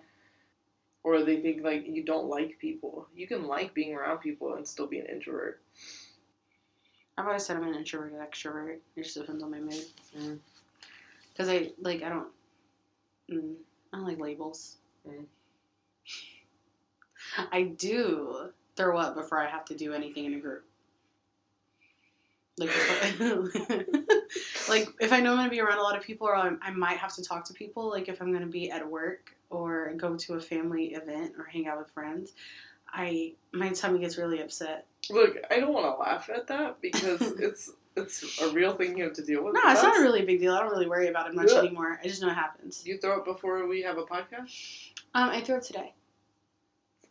[1.04, 3.08] Or they think like you don't like people.
[3.14, 5.60] You can like being around people and still be an introvert.
[7.18, 8.76] I've always said I'm an introverted extrovert.
[8.96, 9.84] It just depends on my mood.
[10.18, 10.38] Mm.
[11.32, 12.28] Because I like I don't.
[13.30, 13.54] Mm,
[13.92, 14.76] I don't like labels.
[15.08, 15.24] Mm.
[17.52, 20.64] I do throw up before I have to do anything in a group.
[22.58, 23.20] Like, if
[24.68, 26.58] I, like if I know I'm gonna be around a lot of people, or I'm,
[26.62, 27.88] I might have to talk to people.
[27.88, 31.66] Like if I'm gonna be at work or go to a family event or hang
[31.66, 32.32] out with friends,
[32.92, 34.86] I my tummy gets really upset.
[35.10, 39.04] Look, I don't want to laugh at that because it's it's a real thing you
[39.04, 39.54] have to deal with.
[39.54, 40.54] No, it's not a really big deal.
[40.54, 41.58] I don't really worry about it much Yeah.
[41.58, 41.98] anymore.
[42.02, 42.82] I just know it happens.
[42.86, 45.94] You throw it before we have a podcast Um, I threw it today.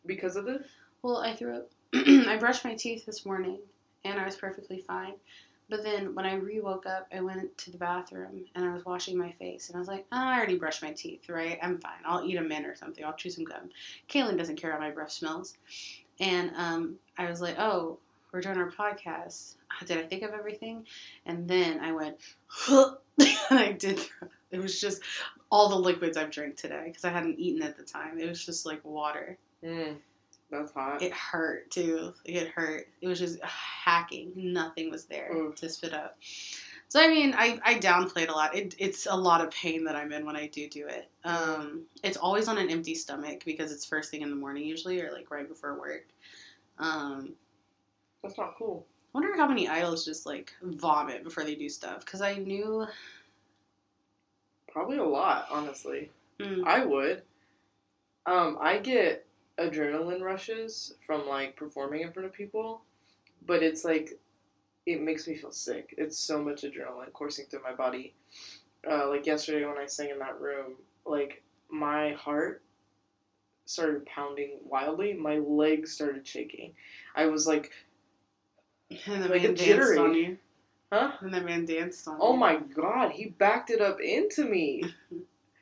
[0.06, 0.66] because of this?
[1.02, 1.70] Well, I threw up.
[1.94, 3.60] I brushed my teeth this morning,
[4.06, 5.14] and I was perfectly fine.
[5.70, 8.84] But then when I re woke up, I went to the bathroom and I was
[8.84, 11.58] washing my face, and I was like, oh, I already brushed my teeth, right?
[11.62, 12.00] I'm fine.
[12.06, 13.06] I'll eat a mint or something.
[13.06, 13.70] I'll chew some gum.
[14.10, 15.56] Kaylin doesn't care how my breath smells,
[16.20, 18.00] and um, I was like, oh,
[18.32, 19.56] we're doing our podcast.
[19.86, 20.86] Did I think of everything?
[21.26, 22.18] And then I went,
[22.70, 24.00] and I did.
[24.52, 25.02] It was just
[25.50, 28.20] all the liquids I've drank today because I hadn't eaten at the time.
[28.20, 29.38] It was just like water.
[29.64, 29.96] Mm,
[30.50, 31.02] that's hot.
[31.02, 32.14] It hurt too.
[32.26, 32.88] It hurt.
[33.02, 34.32] It was just hacking.
[34.36, 35.56] Nothing was there Oof.
[35.56, 36.18] to spit up.
[36.90, 38.54] So I mean, I, I downplayed a lot.
[38.54, 41.10] It, it's a lot of pain that I'm in when I do do it.
[41.24, 45.02] Um, it's always on an empty stomach because it's first thing in the morning usually,
[45.02, 46.08] or like right before work.
[46.80, 47.36] Um,
[48.24, 48.86] That's not cool.
[49.14, 52.06] I wonder how many idols just like vomit before they do stuff.
[52.06, 52.86] Because I knew.
[54.72, 56.12] Probably a lot, honestly.
[56.40, 57.24] Mm, I would.
[58.26, 59.26] Um, I get
[59.60, 62.82] adrenaline rushes from like performing in front of people,
[63.46, 64.20] but it's like
[64.86, 65.94] it makes me feel sick.
[65.98, 68.14] It's so much adrenaline coursing through my body.
[68.90, 72.64] Uh, like yesterday when I sang in that room, like my heart
[73.66, 75.14] started pounding wildly.
[75.14, 76.74] My legs started shaking.
[77.16, 77.72] I was like,
[79.06, 79.98] and the like man danced jittery.
[79.98, 80.38] on you.
[80.92, 81.12] huh?
[81.22, 82.40] And the man danced on Oh you.
[82.40, 84.84] my god, he backed it up into me.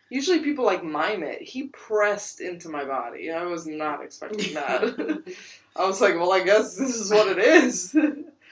[0.09, 1.41] Usually people like mime it.
[1.41, 3.29] He pressed into my body.
[3.31, 5.35] I was not expecting that.
[5.75, 7.95] I was like, well, I guess this is what it is.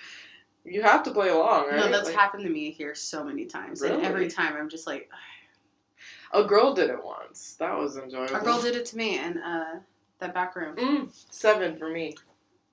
[0.66, 1.78] you have to play along, right?
[1.78, 3.82] No, that's Like, happened to me here so many times.
[3.82, 5.10] And every time I'm just like,
[6.32, 7.56] a girl did it once.
[7.60, 8.36] That was enjoyable.
[8.36, 9.80] a girl did it to me in uh,
[10.20, 10.76] that back room.
[10.76, 12.16] Mm, seven for me.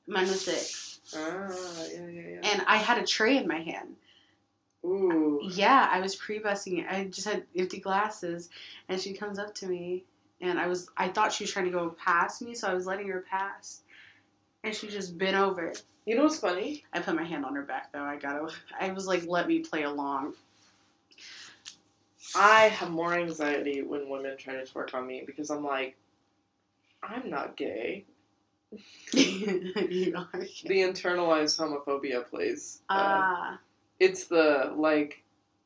[0.07, 0.94] Mine was six.
[1.15, 2.41] Ah, yeah, yeah, yeah.
[2.43, 3.97] And I had a tray in my hand.
[4.85, 5.41] Ooh.
[5.43, 6.87] Yeah, I was pre-bussing it.
[6.91, 8.51] I just had empty glasses,
[8.89, 10.05] and she comes up to me,
[10.41, 12.87] and I was I thought she was trying to go past me, so I was
[12.87, 13.83] letting her pass,
[14.63, 15.73] and she just bent over.
[16.07, 16.85] You know what's funny?
[16.93, 18.03] I put my hand on her back though.
[18.03, 18.53] I gotta.
[18.79, 20.35] I was like, let me play along.
[22.37, 25.97] I have more anxiety when women try to twerk on me because I'm like,
[27.03, 28.05] I'm not gay.
[29.13, 30.13] The
[30.81, 32.81] internalized homophobia plays.
[32.91, 33.59] uh, Ah,
[34.01, 35.23] It's the like,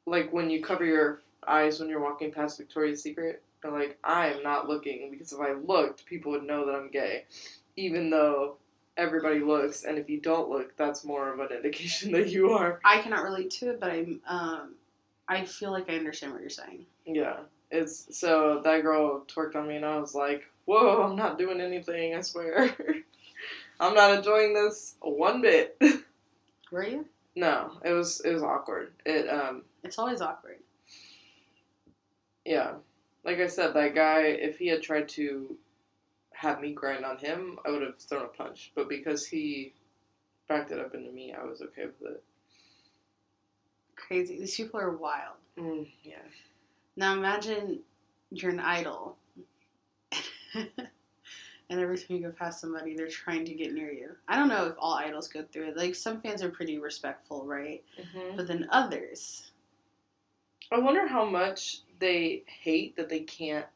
[0.06, 3.42] like when you cover your eyes when you're walking past Victoria's Secret.
[3.62, 6.90] They're like, I am not looking because if I looked, people would know that I'm
[6.90, 7.24] gay,
[7.76, 8.56] even though
[8.96, 9.82] everybody looks.
[9.84, 12.80] And if you don't look, that's more of an indication that you are.
[12.84, 14.20] I cannot relate to it, but I'm.
[14.28, 14.74] Um,
[15.26, 16.86] I feel like I understand what you're saying.
[17.04, 17.38] Yeah,
[17.70, 21.60] it's so that girl twerked on me, and I was like, whoa, I'm not doing
[21.60, 22.14] anything.
[22.14, 22.74] I swear,
[23.80, 25.80] I'm not enjoying this one bit.
[26.70, 27.06] Were you?
[27.34, 28.92] no, it was it was awkward.
[29.06, 30.58] It um It's always awkward.
[32.44, 32.74] Yeah.
[33.24, 35.56] Like I said, that guy, if he had tried to
[36.32, 38.72] have me grind on him, I would have thrown a punch.
[38.74, 39.74] But because he
[40.48, 42.22] backed it up into me, I was okay with it.
[43.96, 44.38] Crazy.
[44.38, 45.36] These people are wild.
[45.58, 46.16] Mm, yeah.
[46.96, 47.80] Now imagine
[48.30, 49.16] you're an idol.
[51.70, 54.10] and every time you go past somebody, they're trying to get near you.
[54.28, 55.76] I don't know if all idols go through it.
[55.76, 57.82] Like, some fans are pretty respectful, right?
[58.36, 59.50] But then others.
[60.72, 63.66] I wonder how much they hate that they can't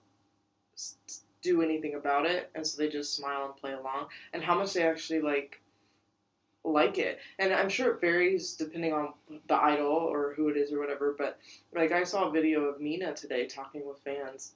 [1.42, 4.72] do anything about it, and so they just smile and play along, and how much
[4.74, 5.60] they actually like
[6.64, 7.18] like it.
[7.38, 9.14] And I'm sure it varies depending on
[9.48, 11.14] the idol or who it is or whatever.
[11.18, 11.38] But
[11.74, 14.54] like I saw a video of Mina today talking with fans,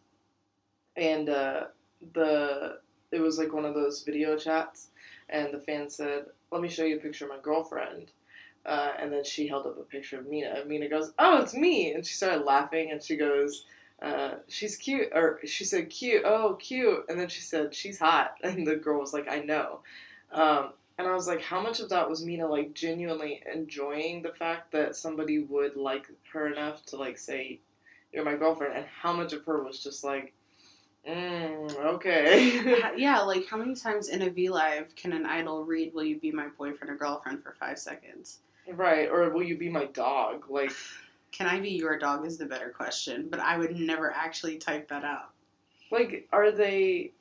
[0.97, 1.65] and uh,
[2.13, 2.79] the
[3.13, 4.89] it was like one of those video chats,
[5.29, 8.13] and the fan said, "Let me show you a picture of my girlfriend."
[8.65, 10.55] Uh, and then she held up a picture of Mina.
[10.57, 13.65] And Mina goes, "Oh, it's me!" And she started laughing, and she goes,
[14.03, 18.37] uh, "She's cute," or she said, "Cute, oh, cute," and then she said, "She's hot,"
[18.43, 19.81] and the girl was like, "I know."
[20.33, 24.33] Um, and I was like, how much of that was Mina like genuinely enjoying the
[24.33, 27.61] fact that somebody would like her enough to like say,
[28.13, 30.33] "You're my girlfriend," and how much of her was just like,
[31.09, 32.61] mm, "Okay."
[32.97, 36.19] yeah, like how many times in a V Live can an idol read, Will you
[36.19, 38.39] be my boyfriend or girlfriend for five seconds?
[38.69, 40.47] Right, or will you be my dog?
[40.51, 40.73] Like,
[41.31, 44.89] Can I be your dog is the better question, but I would never actually type
[44.89, 45.31] that out.
[45.91, 47.13] like, are they?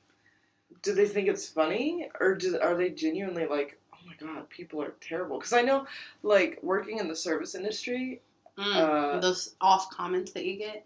[0.82, 4.82] Do they think it's funny, or do, are they genuinely like, oh my god, people
[4.82, 5.38] are terrible?
[5.38, 5.86] Because I know,
[6.24, 8.22] like, working in the service industry,
[8.58, 10.86] Mm, Uh, those off comments that you get,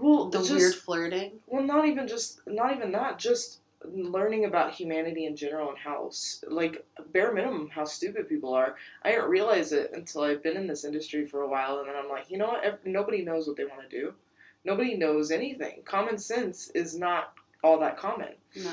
[0.00, 1.32] well, the just, weird flirting.
[1.46, 6.10] well, not even just, not even that, just learning about humanity in general and how,
[6.48, 8.76] like, bare minimum, how stupid people are.
[9.02, 11.96] I didn't realize it until I've been in this industry for a while, and then
[11.96, 12.86] I'm like, you know what?
[12.86, 14.14] Nobody knows what they want to do.
[14.64, 15.82] Nobody knows anything.
[15.84, 18.34] Common sense is not all that common.
[18.56, 18.70] No,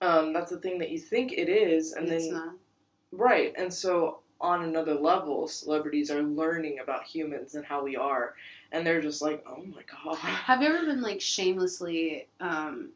[0.00, 2.54] Um, that's the thing that you think it is, and it's then not.
[3.12, 8.34] right, and so on another level, celebrities are learning about humans and how we are,
[8.72, 10.16] and they're just like, oh my god.
[10.18, 12.90] Have you ever been like shamelessly um,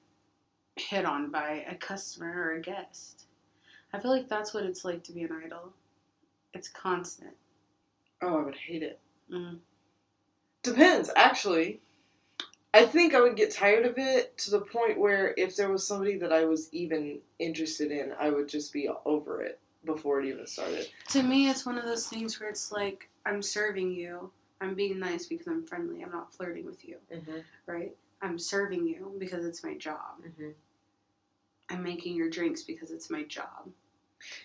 [0.77, 3.25] hit on by a customer or a guest?
[3.93, 5.73] I feel like that's what it's like to be an idol.
[6.55, 7.35] It's constant.
[8.21, 9.01] Oh, I would hate it.
[9.33, 9.59] Mm.
[10.63, 11.81] Depends, actually.
[12.75, 15.87] I think I would get tired of it to the point where if there was
[15.87, 20.29] somebody that I was even interested in, I would just be over it before it
[20.29, 20.89] even started.
[21.11, 24.31] To me, it's one of those things where it's like I'm serving you.
[24.63, 26.03] I'm being nice because I'm friendly.
[26.03, 27.39] I'm not flirting with you, Mm-hmm.
[27.67, 27.95] right?
[28.23, 30.23] I'm serving you because it's my job.
[30.25, 30.51] Mm-hmm.
[31.71, 33.69] I'm making your drinks because it's my job.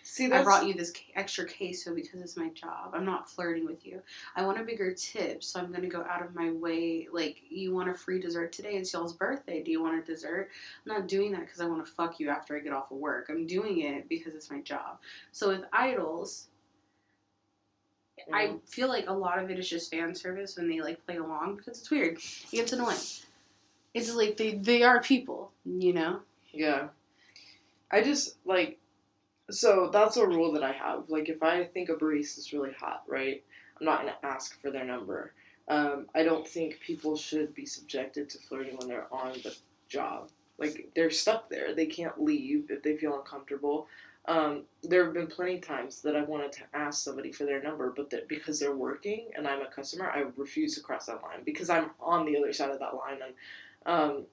[0.01, 2.93] See, I brought you this extra queso because it's my job.
[2.95, 4.01] I'm not flirting with you.
[4.35, 7.07] I want a bigger tip, so I'm gonna go out of my way.
[7.11, 8.71] Like, you want a free dessert today?
[8.77, 9.61] It's y'all's birthday.
[9.61, 10.49] Do you want a dessert?
[10.83, 12.97] I'm not doing that because I want to fuck you after I get off of
[12.97, 13.27] work.
[13.29, 14.97] I'm doing it because it's my job.
[15.31, 16.47] So with idols,
[18.33, 21.17] I feel like a lot of it is just fan service when they like play
[21.17, 22.17] along because it's weird.
[22.17, 22.97] It gets annoying.
[23.93, 26.19] It's like they they are people, you know.
[26.51, 26.89] Yeah.
[27.89, 28.79] I just like
[29.49, 31.09] so that's a rule that I have.
[31.09, 33.43] Like if I think a barista is really hot, right?
[33.79, 35.33] I'm not gonna ask for their number.
[35.67, 39.55] Um, I don't think people should be subjected to flirting when they're on the
[39.89, 40.29] job.
[40.57, 41.75] Like they're stuck there.
[41.75, 43.87] They can't leave if they feel uncomfortable.
[44.27, 47.63] Um, there have been plenty of times that I wanted to ask somebody for their
[47.63, 51.23] number, but that because they're working and I'm a customer, I refuse to cross that
[51.23, 53.19] line because I'm on the other side of that line.
[53.23, 53.33] And
[53.85, 54.25] um,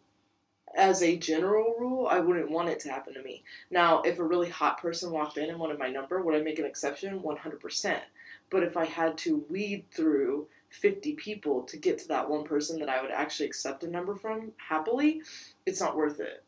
[0.76, 3.44] as a general rule, I wouldn't want it to happen to me.
[3.70, 6.58] Now, if a really hot person walked in and wanted my number, would I make
[6.58, 7.20] an exception?
[7.20, 8.00] 100%.
[8.50, 12.80] But if I had to weed through 50 people to get to that one person
[12.80, 15.22] that I would actually accept a number from happily,
[15.66, 16.42] it's not worth it.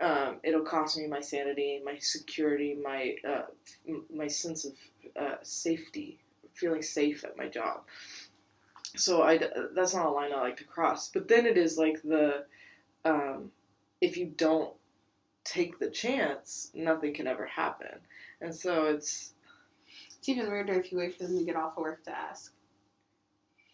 [0.00, 3.42] Um, it'll cost me my sanity, my security, my uh,
[4.14, 4.72] my sense of
[5.20, 6.18] uh, safety,
[6.54, 7.82] feeling safe at my job.
[8.96, 9.38] So I
[9.74, 11.08] that's not a line I like to cross.
[11.08, 12.44] But then it is like the
[13.04, 13.50] um,
[14.00, 14.74] if you don't
[15.44, 18.00] take the chance, nothing can ever happen.
[18.40, 19.34] And so it's
[20.18, 22.52] It's even weirder if you wait for them to get off of work to ask.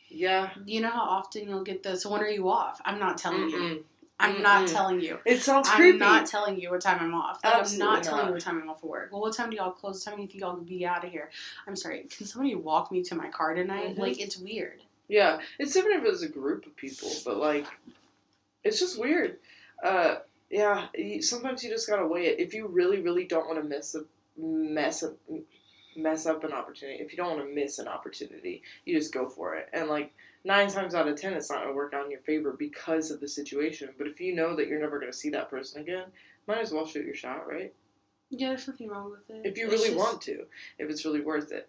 [0.09, 0.51] yeah.
[0.65, 2.07] You know how often you'll get this.
[2.07, 2.81] When are you off?
[2.85, 3.85] I'm not telling you.
[4.19, 4.37] Mm-mm.
[4.37, 4.73] I'm not Mm-mm.
[4.73, 5.19] telling you.
[5.25, 5.93] It sounds creepy.
[5.95, 7.41] I'm not telling you what time I'm off.
[7.45, 8.27] Like, I'm Absolutely not telling not.
[8.29, 9.13] you what time I'm off for work.
[9.13, 10.05] Well, what time do y'all close?
[10.07, 11.31] What time do you think y'all be out of here?
[11.67, 12.05] I'm sorry.
[12.05, 13.97] Can somebody walk me to my car tonight?
[13.97, 13.99] Mhm.
[13.99, 14.81] Like it's weird.
[15.09, 17.67] Yeah, it's different if it's a group of people, but like,
[18.65, 19.39] it's just weird.
[19.83, 20.17] Uh,
[20.51, 20.87] yeah,
[21.21, 22.41] sometimes you just gotta weigh it.
[22.41, 24.05] If you really, really don't want to miss a
[24.41, 25.17] mess up,
[25.97, 29.29] mess up an opportunity, if you don't want to miss an opportunity, you just go
[29.29, 29.69] for it.
[29.73, 30.13] And like
[30.47, 33.21] nine times out of ten, it's not gonna work out in your favor because of
[33.21, 33.91] the situation.
[33.99, 36.05] But if you know that you're never gonna see that person again,
[36.47, 37.75] might as well shoot your shot, right?
[38.31, 39.45] Yeah, there's nothing wrong with it.
[39.45, 40.47] if you It's really just- want to,
[40.79, 41.69] if it's really worth it.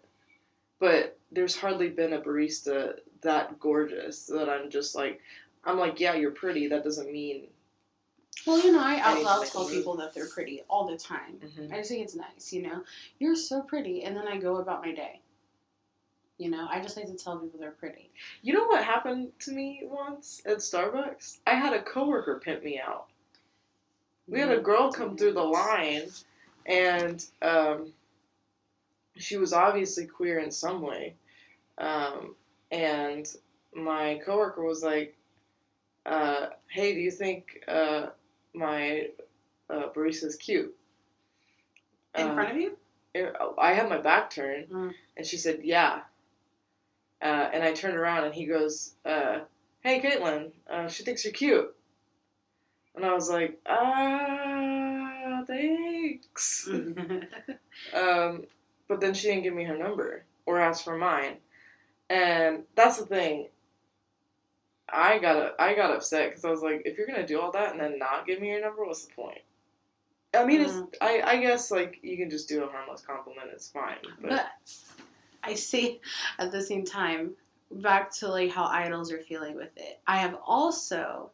[0.78, 5.20] But there's hardly been a barista that gorgeous that I'm just like,
[5.64, 6.68] I'm like, yeah, you're pretty.
[6.68, 7.48] That doesn't mean.
[8.46, 10.86] Well, you know, I out Anything loud that tell can people that they're pretty all
[10.86, 11.40] the time.
[11.40, 11.74] Mm-hmm.
[11.74, 12.84] I just think it's nice, you know.
[13.18, 15.20] You're so pretty, and then I go about my day.
[16.38, 18.10] You know, I just like to tell people they're pretty.
[18.42, 21.38] You know what happened to me once at Starbucks?
[21.46, 23.06] I had a coworker pimp me out.
[24.28, 26.02] We had a girl come through the line,
[26.66, 27.92] and um,
[29.16, 31.14] she was obviously queer in some way.
[31.78, 32.36] Um,
[32.70, 33.26] and
[33.74, 35.16] my coworker was like,
[36.06, 38.10] uh, "Hey, do you think uh,
[38.54, 39.08] my
[39.70, 40.74] uh, barista's cute?"
[42.14, 42.76] In front of you?
[43.58, 44.94] I had my back turned, Mm.
[45.16, 46.02] and she said, "Yeah."
[47.20, 49.40] Uh, and I turned around, and he goes, uh,
[49.80, 51.74] "Hey, Caitlin, uh, she thinks you're cute."
[52.94, 56.68] And I was like, "Ah, thanks."
[57.94, 58.44] Um,
[58.88, 61.36] but then she didn't give me her number or ask for mine,
[62.10, 63.48] and that's the thing.
[64.92, 67.72] I got I got upset because I was like, if you're gonna do all that
[67.72, 69.42] and then not give me your number, what's the point?
[70.34, 73.48] I mean, it's I, I guess like you can just do a harmless compliment.
[73.52, 74.46] It's fine, but, But
[75.42, 76.00] I see
[76.38, 77.32] at the same time,
[77.70, 80.00] back to like how idols are feeling with it.
[80.06, 81.30] I have also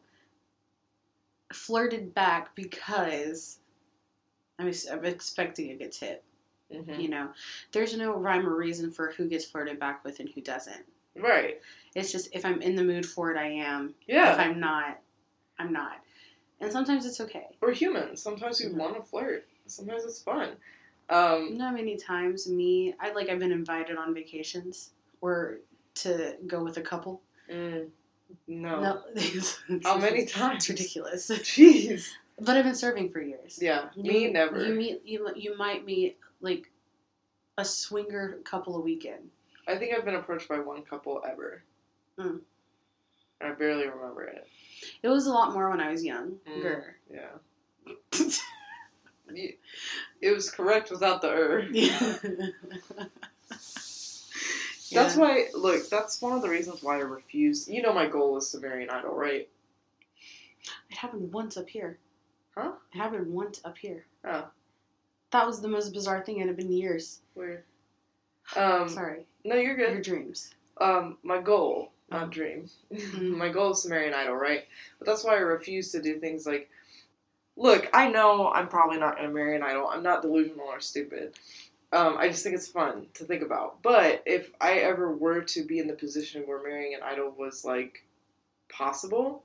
[1.53, 3.59] flirted back because
[4.59, 6.23] I'm, I'm expecting a good tip.
[6.73, 6.99] Mhm.
[6.99, 7.29] You know,
[7.71, 10.83] there's no rhyme or reason for who gets flirted back with and who doesn't.
[11.15, 11.61] right,
[11.95, 13.93] It's just if I'm in the mood for it, I am.
[14.07, 14.33] Yeah.
[14.33, 14.99] If I'm not,
[15.59, 16.01] I'm not.
[16.59, 17.47] And sometimes it's okay.
[17.61, 18.21] we're humans.
[18.21, 18.75] Sometimes we Mhm.
[18.77, 19.47] want to flirt.
[19.67, 20.57] Sometimes it's fun.
[21.09, 24.91] Um, Not many times me, I like I've been invited on vacations
[25.21, 25.59] or
[25.95, 27.21] to go with a couple.
[27.51, 27.87] mm,
[28.47, 28.81] no.
[28.81, 29.01] No,
[29.83, 30.67] How many It's times?
[30.67, 31.29] ridiculous.
[31.29, 32.09] Jeez.
[32.41, 33.59] But I've been serving for years.
[33.61, 34.65] Yeah, You- me never.
[34.65, 36.69] You meet you you might meet like
[37.57, 39.29] a swinger couple a weekend.
[39.67, 41.63] I think I've been approached by one couple ever.
[42.19, 42.41] Mm.
[43.41, 44.47] I barely remember it.
[45.03, 46.05] It was a lot more when I was Mm.
[46.05, 46.95] younger.
[47.13, 48.29] Yeah.
[49.29, 51.67] It was correct without the er.
[54.87, 55.01] Yeah.
[55.01, 57.67] That's why, look, that's one of the reasons why I refuse.
[57.67, 59.49] You know, my goal is to marry an idol, right?
[60.91, 61.97] It happened once up here.
[62.55, 62.73] Huh?
[62.93, 64.05] It happened once up here.
[64.23, 64.45] Oh.
[65.31, 66.37] That was the most bizarre thing.
[66.37, 67.19] In it had been years.
[67.33, 67.63] Weird.
[68.55, 69.25] Um, Sorry.
[69.43, 69.91] no, you're good.
[69.93, 70.53] Your dreams.
[70.79, 72.19] Um, my goal, Oh.
[72.19, 72.69] not dream.
[72.93, 73.35] Mhm.
[73.37, 74.65] my goal is to marry an idol, right?
[74.99, 76.69] But that's why I refuse to do things like.
[77.57, 79.87] Look, I know I'm probably not going to marry an idol.
[79.87, 81.35] I'm not delusional or stupid.
[81.91, 83.81] Um, I just think it's fun to think about.
[83.81, 87.63] But if I ever were to be in the position where marrying an idol was
[87.63, 88.05] like
[88.69, 89.43] possible,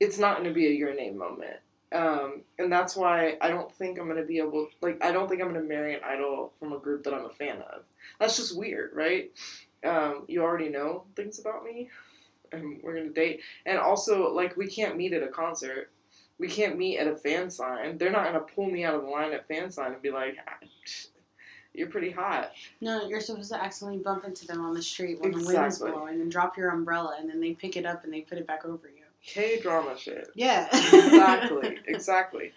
[0.00, 1.56] it's not going to be a your name moment.
[1.92, 5.28] Um, and that's why I don't think I'm going to be able, like, I don't
[5.28, 7.82] think I'm going to marry an idol from a group that I'm a fan of.
[8.18, 9.30] That's just weird, right?
[9.84, 11.90] Um, you already know things about me,
[12.50, 13.40] and we're going to date.
[13.66, 15.90] And also, like, we can't meet at a concert.
[16.38, 17.98] We can't meet at a fan sign.
[17.98, 20.10] They're not going to pull me out of the line at fan sign and be
[20.10, 20.66] like, "Ah,
[21.74, 22.52] you're pretty hot.
[22.80, 25.90] No, you're supposed to accidentally bump into them on the street when the wind's Exactly.
[25.90, 28.46] blowing and drop your umbrella and then they pick it up and they put it
[28.46, 29.04] back over you.
[29.24, 30.28] K drama shit.
[30.34, 30.68] Yeah.
[30.92, 32.52] Exactly, exactly.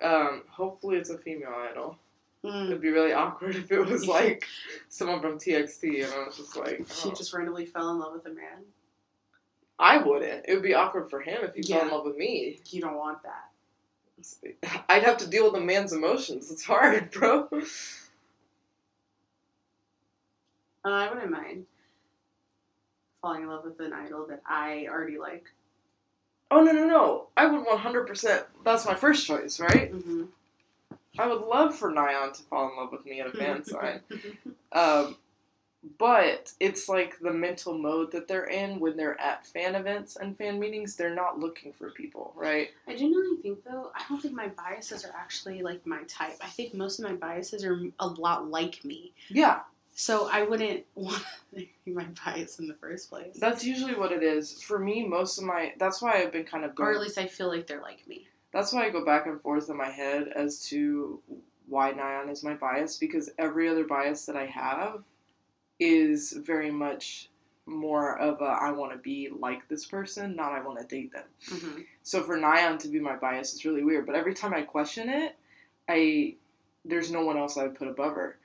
[0.00, 1.98] Um, hopefully it's a female idol.
[2.44, 2.66] Mm.
[2.66, 4.44] It'd be really awkward if it was like
[4.88, 7.14] someone from TXT and I was just like, She oh.
[7.14, 8.64] just randomly fell in love with a man.
[9.78, 10.44] I wouldn't.
[10.48, 12.58] It would be awkward for him if he fell in love with me.
[12.70, 14.84] You don't want that.
[14.88, 16.50] I'd have to deal with a man's emotions.
[16.50, 17.48] It's hard, bro.
[20.84, 21.66] Uh, I wouldn't mind
[23.20, 25.46] falling in love with an idol that I already like.
[26.50, 27.26] Oh no no no!
[27.36, 28.46] I would one hundred percent.
[28.64, 29.92] That's my first choice, right?
[29.92, 30.24] Mm-hmm.
[31.18, 34.00] I would love for Nayeon to fall in love with me at a fan sign.
[34.72, 35.16] Um,
[35.98, 40.36] but it's like the mental mode that they're in when they're at fan events and
[40.36, 40.96] fan meetings.
[40.96, 42.68] They're not looking for people, right?
[42.86, 46.36] I genuinely think though, I don't think my biases are actually like my type.
[46.42, 49.12] I think most of my biases are a lot like me.
[49.28, 49.60] Yeah,
[49.94, 51.22] So I wouldn't want
[51.54, 53.36] to be my bias in the first place.
[53.38, 55.06] that's usually what it is for me.
[55.06, 57.66] Most of my that's why I've been kind of or at least I feel like
[57.66, 58.26] they're like me.
[58.52, 61.20] That's why I go back and forth in my head as to
[61.68, 65.02] why Nayeon is my bias because every other bias that I have
[65.78, 67.28] is very much
[67.66, 71.12] more of a I want to be like this person, not I want to date
[71.12, 71.24] them.
[71.50, 71.80] Mm-hmm.
[72.02, 74.06] So for Nayeon to be my bias is really weird.
[74.06, 75.36] But every time I question it,
[75.88, 76.34] I
[76.84, 78.38] there's no one else I would put above her.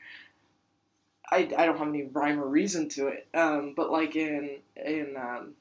[1.31, 3.27] I, I don't have any rhyme or reason to it.
[3.33, 5.53] Um, but like in in um,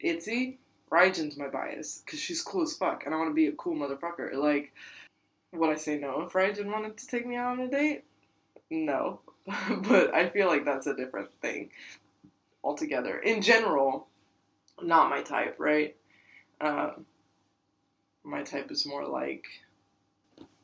[0.00, 0.58] Itzy,
[0.90, 3.76] Ryujin's my bias because she's cool as fuck, and I want to be a cool
[3.76, 4.34] motherfucker.
[4.34, 4.72] Like,
[5.52, 8.04] would I say no if Ryujin wanted to take me out on a date?
[8.70, 9.20] No,
[9.88, 11.70] but I feel like that's a different thing
[12.62, 13.18] altogether.
[13.18, 14.06] In general,
[14.82, 15.96] not my type, right?
[16.60, 17.06] Um,
[18.24, 19.44] my type is more like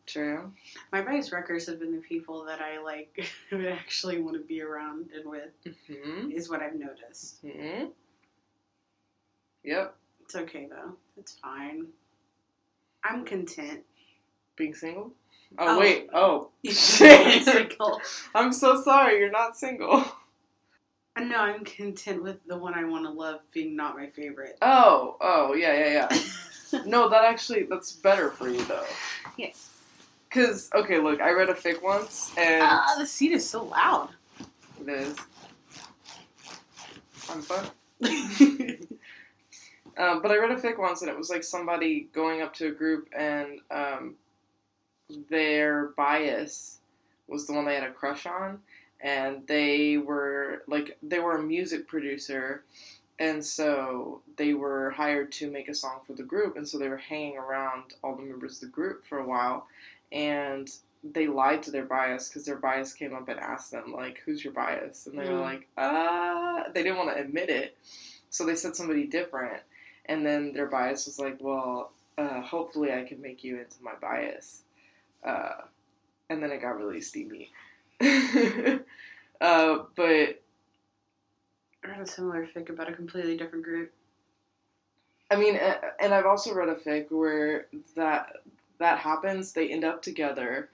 [0.06, 0.52] Cheerio.
[0.92, 4.62] My bias wreckers have been the people that I like would actually want to be
[4.62, 5.50] around and with.
[5.88, 7.40] hmm Is what I've noticed.
[7.42, 7.86] hmm
[9.64, 9.96] Yep.
[10.22, 10.92] It's okay though.
[11.16, 11.88] It's fine.
[13.02, 13.82] I'm content.
[14.56, 15.12] Being single.
[15.58, 15.78] Oh, Oh.
[15.78, 16.08] wait.
[16.12, 16.50] Oh.
[16.70, 17.44] Shit.
[17.44, 18.00] Single.
[18.34, 19.18] I'm so sorry.
[19.18, 20.04] You're not single.
[21.18, 24.58] No, I'm content with the one I want to love being not my favorite.
[24.60, 25.16] Oh.
[25.20, 25.54] Oh.
[25.54, 25.72] Yeah.
[25.72, 26.08] Yeah.
[26.72, 26.80] Yeah.
[26.86, 28.84] no, that actually that's better for you though.
[29.38, 29.70] Yes.
[30.30, 34.10] Cause okay, look, I read a fic once and Ah, the seat is so loud.
[34.82, 35.16] it is.
[37.30, 37.66] I'm fun.
[39.98, 42.66] Um, but I read a fic once, and it was like somebody going up to
[42.66, 44.14] a group, and um,
[45.30, 46.78] their bias
[47.28, 48.60] was the one they had a crush on,
[49.00, 52.64] and they were like they were a music producer,
[53.18, 56.88] and so they were hired to make a song for the group, and so they
[56.88, 59.66] were hanging around all the members of the group for a while,
[60.12, 60.70] and
[61.04, 64.42] they lied to their bias because their bias came up and asked them like, "Who's
[64.44, 65.40] your bias?" and they were Mm.
[65.40, 67.76] like, "Uh," they didn't want to admit it,
[68.30, 69.62] so they said somebody different
[70.06, 73.94] and then their bias was like, well, uh, hopefully I can make you into my
[74.00, 74.62] bias.
[75.26, 75.62] Uh,
[76.30, 77.50] and then it got really steamy.
[78.00, 80.42] uh, but
[81.84, 83.92] I read a similar fic about a completely different group.
[85.30, 85.58] I mean,
[86.00, 87.66] and I've also read a fic where
[87.96, 88.32] that
[88.78, 89.52] that happens.
[89.52, 90.68] They end up together,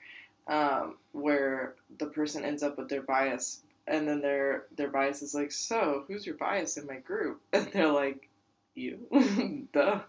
[0.49, 5.35] um, where the person ends up with their bias, and then their their bias is
[5.35, 7.41] like, so who's your bias in my group?
[7.53, 8.29] And they're like,
[8.75, 8.99] you,
[9.73, 10.01] duh.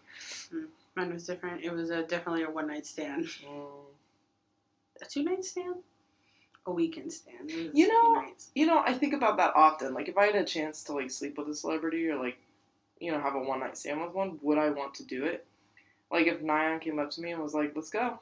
[0.96, 1.64] Mine was different.
[1.64, 3.26] It was a, definitely a one night stand.
[3.26, 3.93] Mm.
[5.02, 5.76] A two night stand?
[6.66, 7.52] A weekend stand.
[7.52, 8.26] You know-
[8.56, 9.94] You know, I think about that often.
[9.94, 12.38] Like, if I had a chance to like sleep with a celebrity or like,
[13.00, 15.46] you know, have a one night stand with one, would I want to do it?
[16.12, 18.20] Like, if Nayeon came up to me and was like, "Let's go,"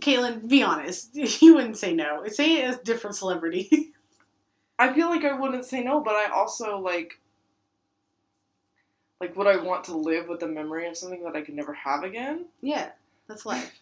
[0.00, 1.10] Caitlin, be honest.
[1.42, 2.26] You wouldn't say no.
[2.28, 3.92] Say it as different celebrity.
[4.78, 7.20] I feel like I wouldn't say no, but I also like,
[9.20, 11.74] like, would I want to live with the memory of something that I could never
[11.74, 12.46] have again?
[12.62, 12.90] yeah,
[13.28, 13.79] that's life.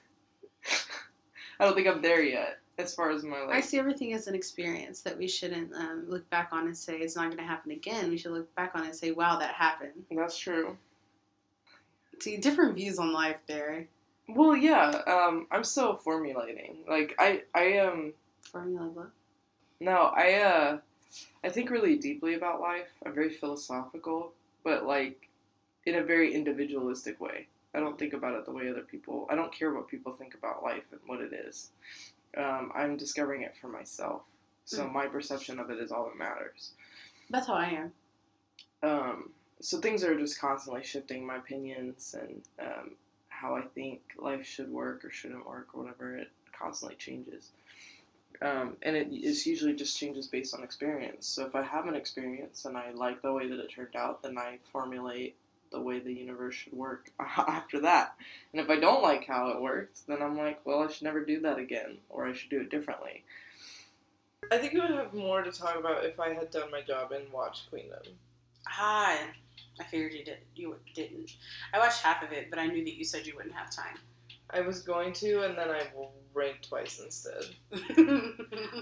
[1.59, 3.51] I don't think I'm there yet, as far as my life.
[3.57, 6.99] I see everything as an experience that we shouldn't um, look back on and say
[6.99, 8.11] it's not going to happen again.
[8.11, 10.05] We should look back on it and say, wow, that happened.
[10.11, 10.77] That's true.
[12.21, 13.87] See, different views on life there.
[14.29, 14.91] Well, yeah.
[15.07, 16.79] Um, I'm still formulating.
[16.89, 18.13] Like, I, I um.
[18.43, 19.11] Formula what?
[19.81, 20.79] No, I uh
[21.45, 22.89] I think really deeply about life.
[23.05, 24.33] I'm very philosophical,
[24.65, 25.29] but like
[25.87, 27.47] in a very individualistic way.
[27.75, 29.27] I don't think about it the way other people.
[29.31, 31.71] I don't care what people think about life and what it is.
[32.37, 34.23] Um, I'm discovering it for myself.
[34.65, 34.93] So Mm.
[34.93, 36.73] my perception of it is all that matters.
[37.31, 37.93] That's how I am.
[38.83, 41.27] Um, so things are just constantly shifting.
[41.27, 42.97] My opinions and um,
[43.29, 46.17] how I think life should work or shouldn't work or whatever.
[46.17, 47.51] It constantly changes.
[48.41, 51.27] Um, and it is usually just changes based on experience.
[51.27, 54.23] So if I have an experience and I like the way that it turned out,
[54.23, 55.35] then I formulate
[55.71, 58.15] the way the universe should work after that.
[58.53, 61.25] And if I don't like how it works, then I'm like, well, I should never
[61.25, 63.25] do that again, or I should do it differently.
[64.51, 67.13] I think we would have more to talk about if I had done my job
[67.13, 68.15] and watched Queendom.
[68.67, 69.19] Hi.
[69.21, 69.31] Ah,
[69.81, 70.39] I figured you did.
[70.55, 71.37] You didn't.
[71.73, 73.99] I watched half of it, but I knew that you said you wouldn't have time.
[74.51, 75.83] I was going to, and then I
[76.33, 77.45] ranked twice instead.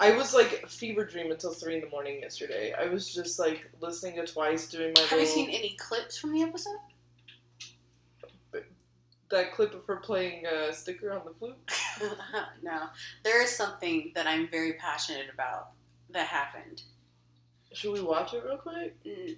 [0.01, 2.72] I was like fever dream until three in the morning yesterday.
[2.72, 5.02] I was just like listening to twice, doing my.
[5.02, 6.76] Have you seen any clips from the episode?
[9.28, 11.56] that clip of her playing a sticker on the flute?
[12.62, 12.84] no.
[13.24, 15.70] There is something that I'm very passionate about
[16.10, 16.82] that happened.
[17.72, 18.97] Should we watch it real quick?
[19.05, 19.36] Mm.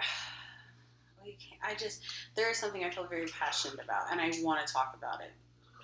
[1.62, 2.02] I just
[2.36, 5.32] there is something I feel very passionate about, and I want to talk about it.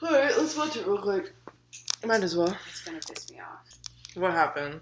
[0.03, 1.33] All right, let's watch it real quick.
[2.05, 2.57] Might as well.
[2.69, 3.79] It's gonna piss me off.
[4.17, 4.81] What happened?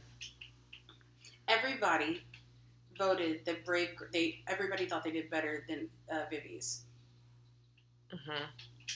[1.48, 2.22] Everybody
[2.98, 3.90] voted that Brave.
[4.12, 6.80] They everybody thought they did better than uh, VIVIZ,
[8.12, 8.44] Mm-hmm.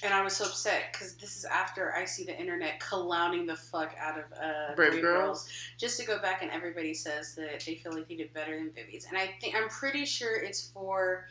[0.03, 3.55] and I was so upset because this is after I see the internet clowning the
[3.55, 5.49] fuck out of uh, Brave Girls?
[5.79, 8.71] Just to go back and everybody says that they feel like they did better than
[8.71, 11.27] VIVIZ, and I think I'm pretty sure it's for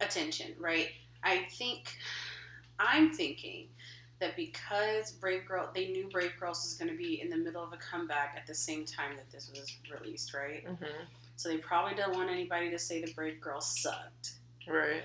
[0.00, 0.88] attention, right?
[1.22, 1.94] I think
[2.80, 3.68] I'm thinking
[4.20, 7.62] that because Brave Girl, they knew Brave Girls was going to be in the middle
[7.62, 10.66] of a comeback at the same time that this was released, right?
[10.66, 11.04] Mm-hmm.
[11.36, 14.32] So they probably don't want anybody to say the Brave Girls sucked.
[14.66, 15.02] Right.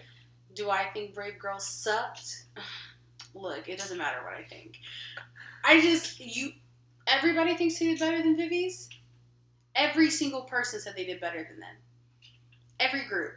[0.56, 2.45] Do I think Brave Girls sucked?
[3.35, 4.77] Look, it doesn't matter what I think.
[5.64, 6.52] I just you
[7.07, 8.90] everybody thinks they did better than VIVIZ.
[9.76, 11.76] Every single person said they did better than them.
[12.80, 13.34] Every group.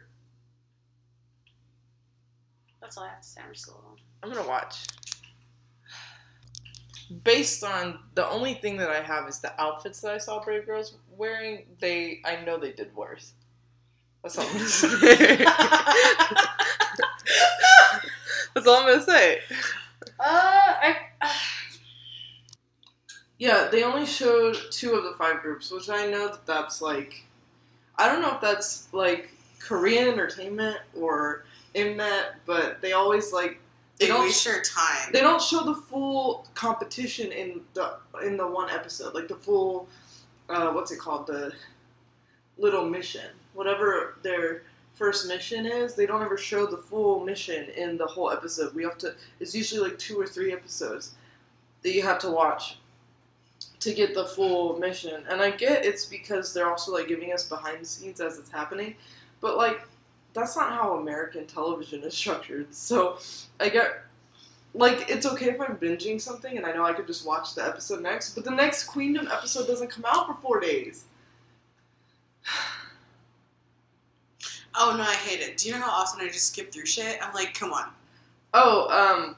[2.81, 3.41] That's all I have to say.
[3.45, 3.97] I'm just a little.
[4.21, 4.85] I'm gonna watch.
[7.23, 10.65] Based on the only thing that I have is the outfits that I saw Brave
[10.65, 13.33] Girls wearing, they I know they did worse.
[14.23, 15.37] That's all I'm gonna say.
[18.53, 19.39] That's all I'm gonna say.
[20.19, 20.97] Uh, I,
[23.39, 27.23] Yeah, they only showed two of the five groups, which I know that that's like,
[27.97, 29.29] I don't know if that's like
[29.59, 33.59] Korean entertainment or Mnet, but they always like
[33.99, 35.11] They they don't waste your time.
[35.11, 39.87] they don't show the full competition in the in the one episode, like the full,
[40.49, 41.51] uh, what's it called, the
[42.57, 44.63] little mission, whatever their
[44.93, 45.95] first mission is.
[45.95, 48.75] They don't ever show the full mission in the whole episode.
[48.75, 49.15] We have to.
[49.39, 51.15] It's usually like two or three episodes
[51.81, 52.77] that you have to watch
[53.79, 55.23] to get the full mission.
[55.29, 58.51] And I get it's because they're also like giving us behind the scenes as it's
[58.51, 58.95] happening,
[59.41, 59.81] but like
[60.33, 62.73] that's not how American television is structured.
[62.73, 63.17] So
[63.59, 64.03] I get
[64.73, 67.65] like it's okay if I'm binging something and I know I could just watch the
[67.65, 71.05] episode next, but the next Queendom episode doesn't come out for four days.
[74.75, 75.57] oh no, I hate it.
[75.57, 77.17] Do you know how often I just skip through shit?
[77.21, 77.89] I'm like, come on.
[78.53, 79.35] Oh, um,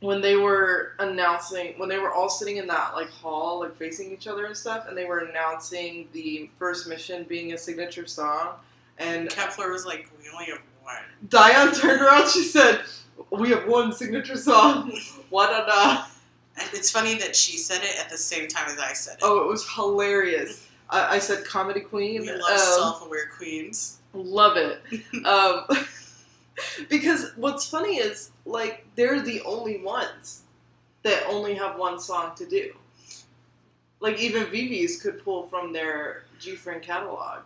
[0.00, 4.10] when they were announcing, when they were all sitting in that like hall, like facing
[4.12, 8.54] each other and stuff, and they were announcing the first mission being a signature song,
[9.00, 10.96] and Kep1er was like, we only have one.
[11.28, 12.82] Diane turned around, she said,
[13.30, 14.92] "We have one signature song."
[15.30, 16.06] What a da.
[16.58, 19.20] And it's funny that she said it at the same time as I said it.
[19.22, 20.66] Oh, it was hilarious.
[20.90, 22.22] I, I said comedy queen.
[22.22, 23.98] we love um, self-aware queens.
[24.12, 24.82] Love it.
[25.24, 25.66] um,
[26.88, 30.42] because what's funny is, like, they're the only ones
[31.04, 32.72] that only have one song to do.
[34.00, 37.44] Like, even VIVIZ could pull from their GFRIEND catalog.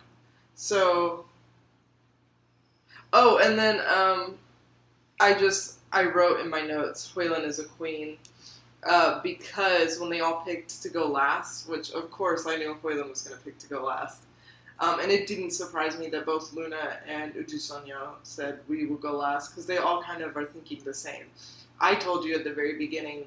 [0.55, 1.25] So.
[3.17, 4.37] Oh, and then um,
[5.21, 8.17] I just I wrote in my notes, Hyolyn is a queen,
[8.85, 13.09] uh, because when they all picked to go last, which of course I knew Hyolyn
[13.09, 14.23] was going to pick to go last,
[14.81, 18.97] um, and it didn't surprise me that both LOONA and Uju Sonyo said we will
[18.97, 21.23] go last because they all kind of are thinking the same.
[21.79, 23.23] I told you at the very beginning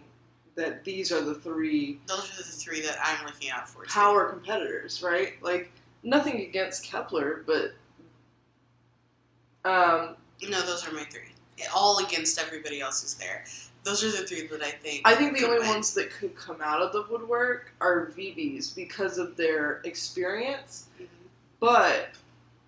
[0.55, 3.85] that these are the three Those are the three that I'm looking out for.
[3.85, 3.91] too.
[3.91, 5.43] power competitors, right?
[5.43, 5.71] Like
[6.03, 7.73] nothing against Kep1er, but
[9.69, 10.17] um,
[10.49, 11.23] No, those are my three.
[11.75, 13.45] All against everybody else who's there.
[13.85, 15.03] Those are the three that I think.
[15.05, 15.69] I think the only win.
[15.69, 20.87] ones that could come out of the woodwork are VIVIZ because of their experience.
[21.01, 21.07] Mhm.
[21.61, 22.11] But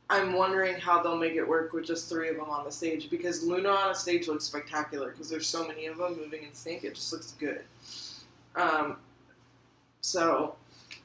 [0.09, 3.11] I'm wondering how they'll make it work with just three of them on the stage
[3.11, 6.53] because LOONA on a stage looks spectacular because there's so many of them moving in
[6.53, 6.83] sync.
[6.83, 7.65] It just looks good.
[8.57, 8.97] Um,
[10.01, 10.57] so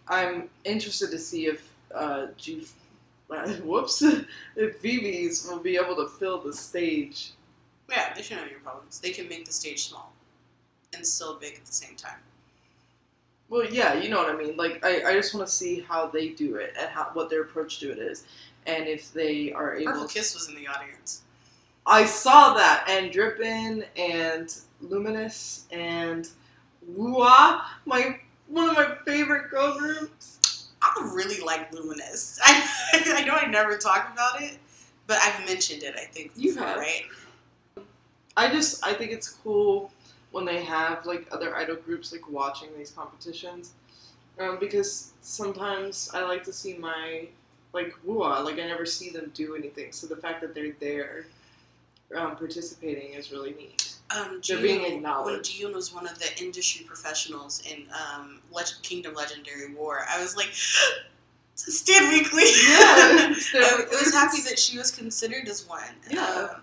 [0.07, 2.65] I'm interested to see if uh, G,
[3.63, 4.01] whoops,
[4.55, 7.31] if VIVIZ will be able to fill the stage.
[7.89, 8.99] Yeah, they should know your problems.
[8.99, 10.13] They can make the stage small
[10.95, 12.19] and still big at the same time.
[13.49, 14.57] Well, yeah, you know what I mean.
[14.57, 17.41] Like, I, I just want to see how they do it and how what their
[17.41, 18.25] approach to it is,
[18.65, 19.91] and if they are able.
[19.91, 21.21] Purple Kiss was in the audience.
[21.85, 26.27] I saw that, and Drippin and Luminous and
[26.91, 30.34] Wua, my one of my favorite girl groups.
[30.97, 32.39] I really like Luminous.
[32.43, 32.67] I,
[33.17, 34.57] I know I never talk about it,
[35.07, 35.95] but I've mentioned it.
[35.97, 36.77] I think You before, have.
[36.77, 37.03] right?
[38.37, 39.91] I just I think it's cool
[40.31, 43.73] when they have like other idol groups like watching these competitions,
[44.39, 47.27] um, because sometimes I like to see my
[47.73, 49.91] like Wua like I never see them do anything.
[49.91, 51.25] So the fact that they're there
[52.15, 53.94] um, participating is really neat.
[54.11, 55.51] Um, They're being Jiyun- When acknowledged.
[55.59, 60.35] Jiyun was one of the industry professionals in um, Leg- Kingdom Legendary War, I was
[60.35, 60.49] like,
[61.55, 62.43] Stan Weeekly.
[62.43, 65.81] Yeah, I Stan I was happy that she was considered as one.
[66.09, 66.49] Yeah.
[66.55, 66.61] Um,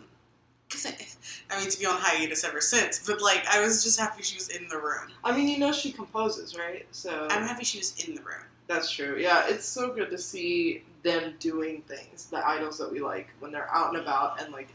[1.50, 4.36] I mean, to be on hiatus ever since, but like, I was just happy she
[4.36, 5.10] was in the room.
[5.22, 6.86] I mean, you know, she composes, right?
[6.92, 8.40] So I'm happy she was in the room.
[8.68, 9.16] That's true.
[9.18, 13.52] Yeah, it's so good to see them doing things, the idols that we like, when
[13.52, 14.68] they're out and about and like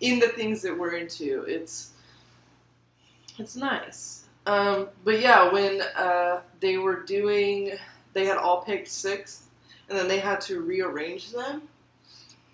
[0.00, 1.42] in the things that we're into.
[1.48, 1.90] It's
[3.38, 4.24] it's nice.
[4.46, 7.72] Um, but yeah, when uh, they were doing,
[8.12, 9.48] they had all picked sixth,
[9.88, 11.62] and then they had to rearrange them.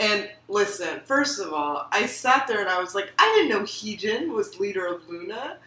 [0.00, 3.64] And listen, first of all, I sat there and I was like, I didn't know
[3.66, 5.58] Heejin was leader of LOONA.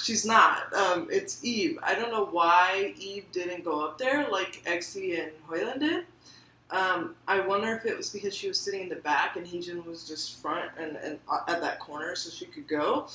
[0.00, 0.72] She's not.
[0.72, 1.78] Um, it's Yves.
[1.82, 6.06] I don't know why Yves didn't go up there like Exy and Hyolyn did.
[6.70, 9.84] Um, I wonder if it was because she was sitting in the back and Heejin
[9.84, 13.08] was just front and, and uh, at that corner so she could go.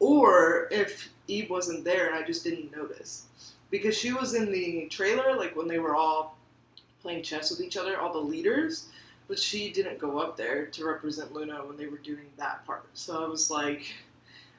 [0.00, 3.26] Or if Yves wasn't there and I just didn't notice.
[3.70, 6.36] Because she was in the trailer, like when they were all
[7.00, 8.88] playing chess with each other, all the leaders,
[9.28, 12.86] but she didn't go up there to represent LOONA when they were doing that part.
[12.94, 13.94] So I was like,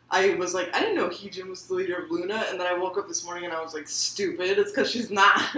[0.10, 2.78] I was like, I didn't know Heejin was the leader of LOONA, and then I
[2.78, 5.58] woke up this morning and I was like, stupid, it's because she's not.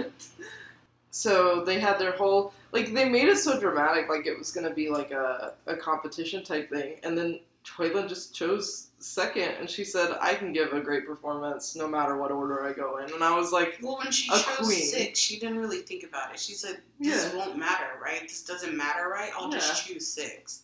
[1.10, 4.74] so they had their whole, like, they made it so dramatic, like it was gonna
[4.74, 9.84] be like a, a competition type thing, and then Hyolyn just chose second, and she
[9.84, 13.22] said, "I can give a great performance no matter what order I go in." And
[13.22, 14.86] I was like, Well, when she chose queen.
[14.86, 16.40] six, she didn't really think about it.
[16.40, 17.36] She said, "This Yeah.
[17.38, 18.22] won't matter, right?
[18.22, 19.30] This doesn't matter, right?
[19.36, 20.62] I'll just choose six.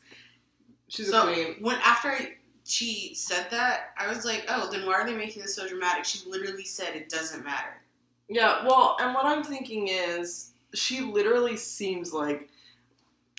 [0.89, 4.87] "She's so a queen." when after I, she said that, I was like, "Oh, then
[4.87, 7.81] why are they making this so dramatic?" She literally said it doesn't matter.
[8.29, 12.49] Yeah, well, and what I'm thinking is, she literally seems like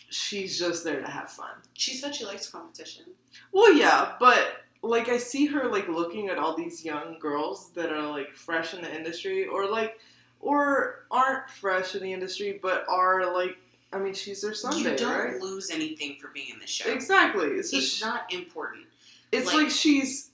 [0.10, 1.52] she's just there to have fun.
[1.74, 3.06] She said she likes competition.
[3.54, 7.92] Well, yeah, but like I see her like looking at all these young girls that
[7.92, 10.00] are like fresh in the industry, or like,
[10.40, 13.58] or aren't fresh in the industry, but are like,
[13.94, 15.40] I mean, she's their sunbae, you don't right?
[15.42, 16.90] lose anything for being in the show.
[16.92, 17.48] Exactly.
[17.48, 18.86] It's It's just, not important.
[19.32, 20.30] it's like- like she's.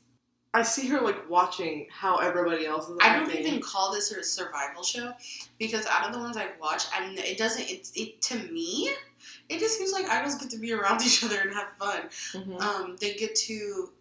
[0.54, 2.98] I see her like watching how everybody else is.
[3.02, 5.14] I don't even call this a survival show
[5.60, 7.70] because out of the ones I've watched, I mean, it doesn't.
[7.70, 8.90] It, it to me,
[9.50, 12.02] it just seems like idols get to be around each other and have fun.
[12.34, 12.60] Mhm.
[12.62, 13.92] Um, they get to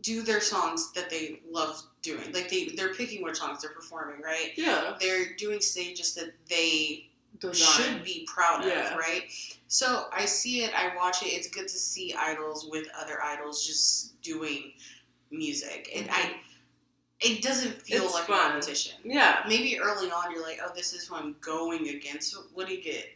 [0.00, 2.32] do their songs that they love doing.
[2.32, 4.50] Like they they're picking what songs they're performing, right?
[4.56, 4.94] Yeah.
[5.00, 7.08] They're doing stages that they
[7.38, 7.84] Design.
[7.94, 8.96] should be proud of, Yeah.
[8.96, 9.24] right?
[9.68, 11.26] So I see it, I watch it.
[11.26, 14.72] It's good to see idols with other idols just doing
[15.30, 16.14] music, and I.
[16.14, 16.38] Mm-hmm.
[17.18, 18.50] It doesn't feel It's like fun.
[18.50, 18.92] competition.
[19.02, 19.38] Yeah.
[19.48, 22.36] Maybe early on you're like, oh, this is who I'm going against.
[22.52, 23.06] What do you get?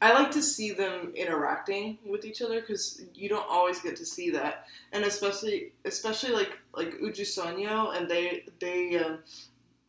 [0.00, 4.06] I like to see them interacting with each other because you don't always get to
[4.06, 9.18] see that, and especially especially like like Uju Sonyo and they they um,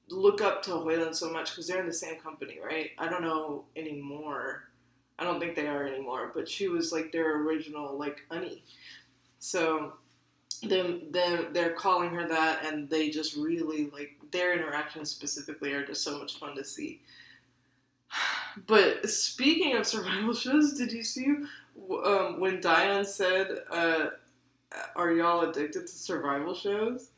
[0.09, 2.91] look up to Hyolyn so much because they're in the same company, right?
[2.97, 4.63] I don't know anymore.
[5.19, 8.61] I don't think they are anymore, but she was like their original like unnie.
[9.39, 9.93] So
[10.63, 15.85] them them they're calling her that, and they just really like their interactions specifically are
[15.85, 17.01] just so much fun to see.
[18.67, 21.27] But speaking of survival shows, did you see
[22.03, 24.07] um, when Diane said, uh,
[24.95, 27.09] "Are y'all addicted to survival shows?"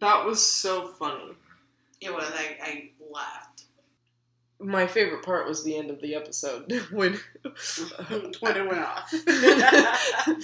[0.00, 1.32] That was so funny.
[2.00, 2.30] It was.
[2.34, 3.62] I, I laughed.
[4.58, 7.18] My favorite part was the end of the episode when
[8.40, 9.12] when it went off.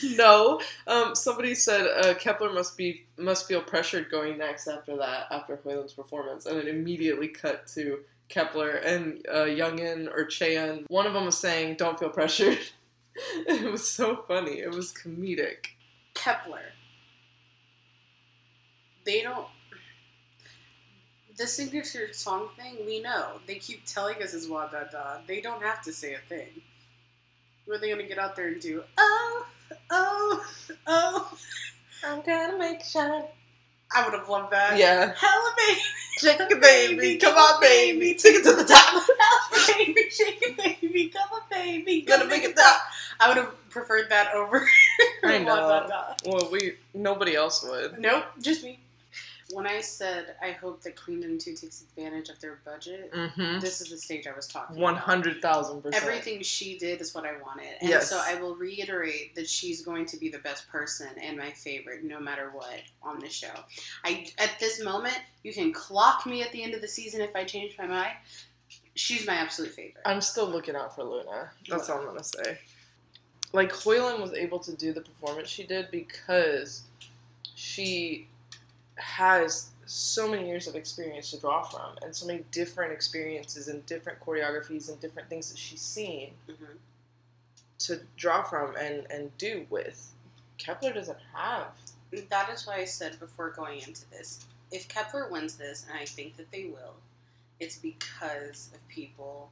[0.16, 5.28] no, um, somebody said uh, Kep1er must be must feel pressured going next after that
[5.30, 8.00] after Hyolyn's performance, and it immediately cut to
[8.30, 10.84] Kep1er and uh, Youngeun or Cheon.
[10.88, 12.58] One of them was saying, "Don't feel pressured."
[13.46, 14.60] it was so funny.
[14.60, 15.66] It was comedic.
[16.14, 16.72] Kep1er.
[19.04, 19.48] They don't.
[21.36, 23.40] The signature song thing, we know.
[23.46, 25.18] They keep telling us is wa da da.
[25.26, 26.62] They don't have to say a thing.
[27.64, 28.82] What are they gonna get out there and do?
[28.98, 29.46] Oh,
[29.90, 30.46] oh,
[30.86, 31.38] oh.
[32.04, 33.24] I'm gonna make shine.
[33.94, 34.76] I would have loved that.
[34.78, 35.12] Yeah.
[35.16, 35.80] Hella baby.
[36.18, 37.16] Shake it, baby.
[37.18, 38.14] Come on, baby.
[38.14, 38.88] Take it to the top.
[38.92, 40.10] Hella baby.
[40.10, 41.08] Shake it, baby.
[41.08, 42.02] Come on, baby.
[42.02, 42.80] Gonna make it top.
[43.20, 44.66] I would have preferred that over
[45.24, 45.88] I know.
[46.26, 47.98] Well, we nobody else would.
[47.98, 48.78] Nope, just me.
[49.52, 53.60] When I said I hope that Queendom 2 takes advantage of their budget, Mm-hmm.
[53.60, 55.04] this is the stage I was talking One about.
[55.04, 56.02] hundred thousand percent.
[56.02, 57.74] Everything she did is what I wanted.
[57.80, 58.08] And Yes.
[58.08, 62.04] so I will reiterate that she's going to be the best person and my favorite
[62.04, 63.52] no matter what on the show.
[64.04, 67.34] I at this moment, you can clock me at the end of the season if
[67.36, 68.12] I change my mind.
[68.94, 70.02] She's my absolute favorite.
[70.06, 71.50] I'm still looking out for LOONA.
[71.68, 72.58] That's all I'm gonna say.
[73.54, 76.82] Like Hyolyn was able to do the performance she did because
[77.54, 78.26] she
[78.96, 83.84] has so many years of experience to draw from and so many different experiences and
[83.86, 86.76] different choreographies and different things that she's seen Mhm.
[87.80, 90.12] to draw from and, and do with.
[90.58, 91.72] Kep1er doesn't have.
[92.28, 96.04] That is why I said before going into this, if Kep1er wins this, and I
[96.04, 96.94] think that they will,
[97.58, 99.50] it's because of people.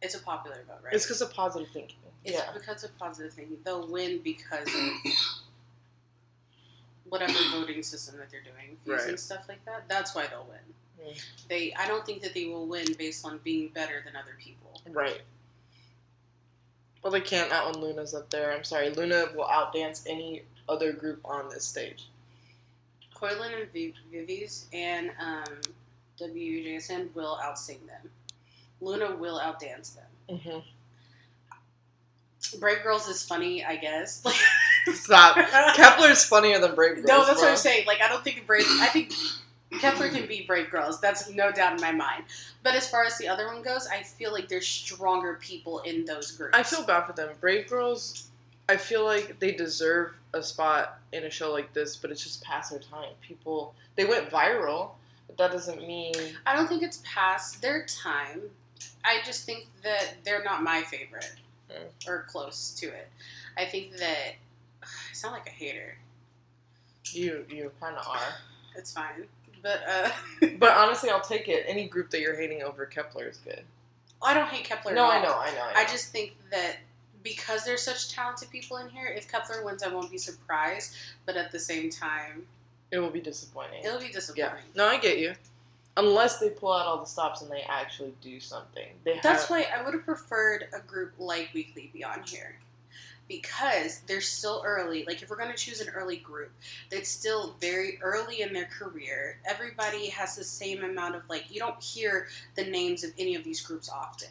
[0.00, 0.92] It's a popular vote, right?
[0.94, 1.98] It's because of positive thinking.
[2.24, 2.52] It's yeah.
[2.52, 3.58] because of positive thinking.
[3.64, 5.12] They'll win because of
[7.12, 9.08] whatever voting system that they're doing, views Right.
[9.10, 9.84] and stuff like that.
[9.86, 11.06] That's why they'll win.
[11.14, 11.22] Mm.
[11.48, 14.80] They, I don't think that they will win based on being better than other people.
[14.90, 15.20] Right.
[17.02, 18.50] Well, they can't not when LOONA's up there.
[18.52, 18.88] I'm sorry.
[18.88, 22.08] LOONA will outdance any other group on this stage.
[23.14, 25.60] Hyolyn and v- VIVIZ and um,
[26.18, 28.10] WJSN will outsing them.
[28.80, 30.06] LOONA will outdance them.
[30.30, 30.60] Mm-hmm.
[32.58, 34.24] Brave Girls is funny, I guess.
[34.94, 35.36] Stop.
[35.36, 37.06] Kep1er's funnier than Brave Girls.
[37.06, 37.48] no, that's bro.
[37.48, 37.86] what I'm saying.
[37.86, 38.64] Like, I don't think Brave.
[38.80, 39.12] I think
[39.72, 41.00] Kep1er can beat Brave Girls.
[41.00, 42.24] That's no doubt in my mind.
[42.62, 46.04] But as far as the other one goes, I feel like there's stronger people in
[46.04, 46.56] those groups.
[46.56, 47.30] I feel bad for them.
[47.40, 48.28] Brave Girls,
[48.68, 52.42] I feel like they deserve a spot in a show like this, but it's just
[52.42, 53.10] past their time.
[53.20, 54.90] People, they went viral,
[55.26, 56.14] but that doesn't mean.
[56.46, 58.42] I don't think it's past their time.
[59.04, 61.30] I just think that they're not my favorite
[61.70, 62.06] Mm.
[62.08, 63.08] or close to it.
[63.56, 64.34] I think that
[64.82, 65.96] I sound like a hater.
[67.06, 68.34] You you kind of are.
[68.76, 69.26] It's fine,
[69.62, 70.10] but uh,
[70.58, 71.64] But honestly, I'll take it.
[71.68, 73.62] Any group that you're hating over Kep1er is good.
[74.22, 74.94] I don't hate Kep1er.
[74.94, 75.62] No, I know, I know.
[75.62, 75.76] I, know.
[75.76, 76.76] I just think that
[77.22, 80.94] because there's such talented people in here, if Kep1er wins, I won't be surprised.
[81.26, 82.46] But at the same time,
[82.90, 83.82] it will be disappointing.
[83.84, 84.12] it'll be Yeah.
[84.12, 84.64] disappointing.
[84.74, 85.34] No, I get you.
[85.98, 88.88] Unless they pull out all the stops and they actually do something.
[89.04, 92.56] They That's have, why I would have preferred a group like Weeekly be on here.
[93.28, 95.04] Because they're still early.
[95.06, 96.50] Like, if we're going to choose an early group,
[96.90, 99.38] that's still very early in their career.
[99.46, 103.44] Everybody has the same amount of, like, you don't hear the names of any of
[103.44, 104.28] these groups often.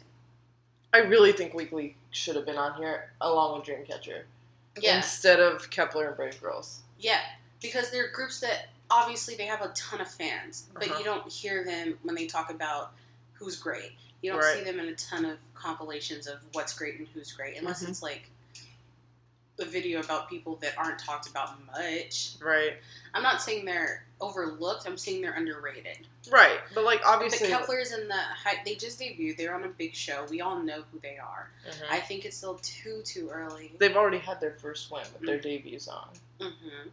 [0.92, 4.24] I really think Weeekly should have been on here along with Dreamcatcher
[4.76, 6.82] instead of Kep1er and Brave Girls.
[6.98, 7.20] Yeah,
[7.62, 10.98] because they're groups that obviously they have a ton of fans, but Uh-huh.
[10.98, 12.92] you don't hear them when they talk about
[13.32, 13.92] who's great.
[14.20, 14.58] You don't Right.
[14.58, 17.88] see them in a ton of compilations of what's great and who's great, unless Mhm.
[17.88, 18.28] it's like
[19.58, 22.34] a video about people that aren't talked about much.
[22.42, 22.74] Right.
[23.14, 24.86] I'm not saying they're overlooked.
[24.86, 26.06] I'm saying they're underrated.
[26.30, 26.58] Right.
[26.74, 27.76] But like obviously, obviously.
[27.76, 28.20] Kep1er's in the
[28.64, 29.36] they just debuted.
[29.36, 30.24] They're on a big show.
[30.30, 31.50] We all know who they are.
[31.68, 31.82] Mhm.
[31.90, 33.72] I think it's still too too early.
[33.78, 35.26] They've already had their first win with Mm.
[35.26, 36.08] their debuts on.
[36.40, 36.88] Mm-hmm.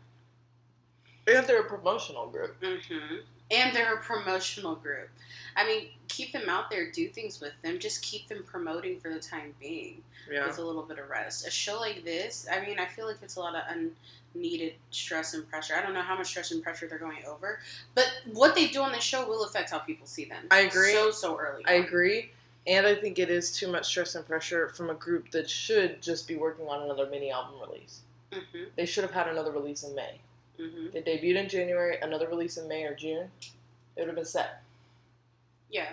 [1.28, 2.56] And they're a promotional group.
[2.64, 3.18] hmm
[3.52, 5.10] And they're a promotional group.
[5.56, 9.12] I mean, keep them out there, do things with them, just keep them promoting for
[9.12, 10.46] the time being Yeah.
[10.48, 11.48] with a little bit of rest.
[11.48, 13.64] A show like this, I mean, I feel like it's a lot of
[14.36, 15.76] unneeded stress and pressure.
[15.76, 17.60] I don't know how much stress and pressure they're going over,
[17.96, 20.46] but what they do on the show will affect how people see them.
[20.52, 20.94] I agree.
[20.94, 21.66] So, so early.
[21.66, 21.84] I on.
[21.86, 22.32] agree.
[22.68, 26.02] And I think it is too much stress and pressure from a group that should
[26.04, 28.02] just be working on another mini album release.
[28.32, 30.20] hmm They should have had another release in May.
[30.60, 33.30] Hmm They debuted in January, another release in May or June.
[33.96, 34.62] It would have been set.
[35.72, 35.88] Yeah.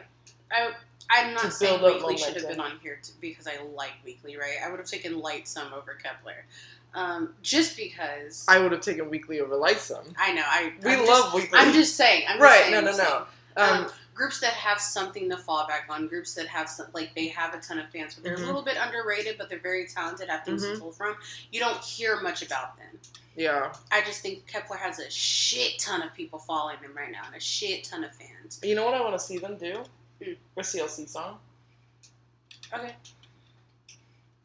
[0.50, 0.72] I,
[1.10, 4.56] I'm not saying Weeekly should have been on here to, because I like Weeekly, right?
[4.64, 6.98] I would have taken Lightsum over Kep1er.
[6.98, 8.44] Um, just because.
[8.48, 10.14] I would have taken Weeekly over Lightsum.
[10.18, 10.42] I know.
[10.44, 11.58] I We I'm love just, Weeekly.
[11.58, 12.24] I'm just saying.
[12.28, 13.26] I'm just right, saying, no, no, no.
[13.56, 17.14] Um, Um, groups that have something to fall back on, groups that have some, like
[17.14, 18.42] they have a ton of fans, but they're Mhm.
[18.44, 20.74] a little bit underrated, but they're very talented, have things Mhm.
[20.74, 21.16] to pull from.
[21.52, 22.98] You don't hear much about them.
[23.36, 23.74] yeah.
[23.90, 27.34] I just think Kep1er has a shit ton of people following them right now, and
[27.36, 28.58] a shit ton of fans.
[28.62, 29.84] You know what I want to see them do?
[30.22, 30.38] Mm.
[30.56, 31.38] A CLC song.
[32.72, 32.96] Okay,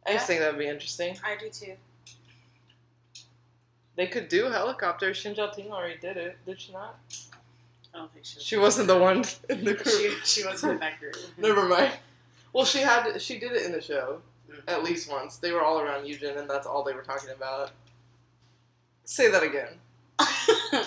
[0.06, 0.14] I Yeah.
[0.16, 1.18] just think that would be interesting.
[1.24, 1.78] I do too.
[3.96, 5.14] They could do helicopter.
[5.14, 7.00] Shen Xiaoting already did it, did she not?
[7.94, 8.38] I don't think she.
[8.38, 9.92] Was She wasn't the one in the crew.
[9.92, 11.16] She, she wasn't in that group.
[11.38, 11.94] Never mind.
[12.54, 14.62] Well, she had she did it in the show Mhm.
[14.68, 15.38] at least once.
[15.38, 17.72] They were all around Yujin, and that's all they were talking about.
[19.06, 19.74] Say that again.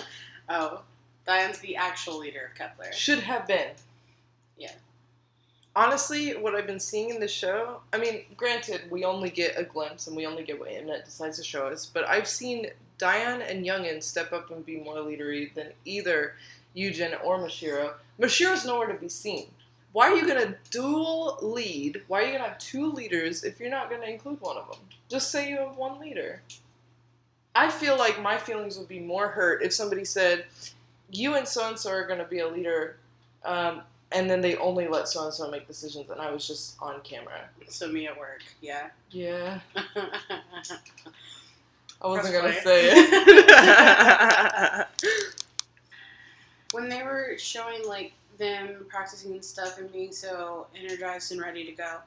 [0.49, 0.81] oh,
[1.25, 2.93] Diane's the actual leader of Kep1er.
[2.93, 3.71] Should have been.
[4.57, 4.71] Yeah.
[5.75, 9.63] Honestly, what I've been seeing in the show, I mean, granted, we only get a
[9.63, 12.67] glimpse and we only get what Internet decides to show us, but I've seen
[12.97, 16.35] Diane and Youngeun step up and be more leadery than either
[16.75, 17.93] Yujin or Mashiro.
[18.19, 19.47] Mashiro's nowhere to be seen.
[19.91, 22.01] Why are you going to dual lead?
[22.07, 24.57] Why are you going to have two leaders if you're not going to include one
[24.57, 24.79] of them?
[25.09, 26.41] Just say you have one leader.
[27.55, 30.45] I feel like my feelings would be more hurt if somebody said,
[31.11, 32.97] you and so and so are going to be a leader,
[33.45, 33.81] um,
[34.11, 36.99] and then they only let so and so make decisions, and I was just on
[37.01, 37.49] camera.
[37.69, 38.89] So me at work, yeah.
[39.11, 39.59] Yeah,
[42.01, 44.87] I wasn't gonna say it.
[46.75, 51.63] when they were showing like them practicing and stuff and being so energized and ready
[51.63, 51.99] to go,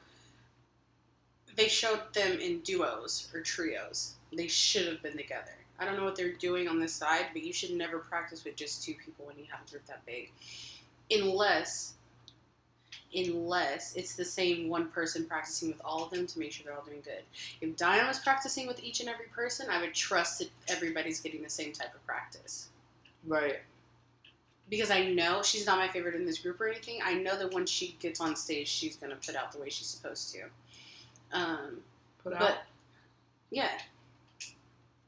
[1.56, 4.16] they showed them in duos or trios.
[4.30, 5.54] They should have been together.
[5.78, 8.56] I don't know what they're doing on this side, but you should never practice with
[8.56, 10.30] just two people when you have a group that big,
[11.10, 11.94] unless.
[13.14, 16.76] Unless it's the same one person practicing with all of them to make sure they're
[16.76, 17.22] all doing good.
[17.62, 21.42] If Diana was practicing with each and every person, I would trust that everybody's getting
[21.42, 22.68] the same type of practice
[23.26, 23.60] right.
[24.70, 27.00] Because I know she's not my favorite in this group or anything.
[27.02, 29.86] I know that when she gets on stage, she's gonna put out the way she's
[29.86, 30.42] supposed to.
[31.32, 31.78] Um,
[32.22, 32.40] Put out.
[32.40, 32.58] but
[33.50, 33.70] yeah,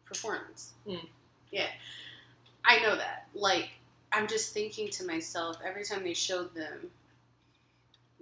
[0.05, 0.73] performance.
[0.89, 1.07] Hmm.
[1.51, 1.69] Yeah,
[2.65, 3.27] I know that.
[3.35, 3.71] Like,
[4.13, 6.91] I'm just thinking to myself every time they showed them,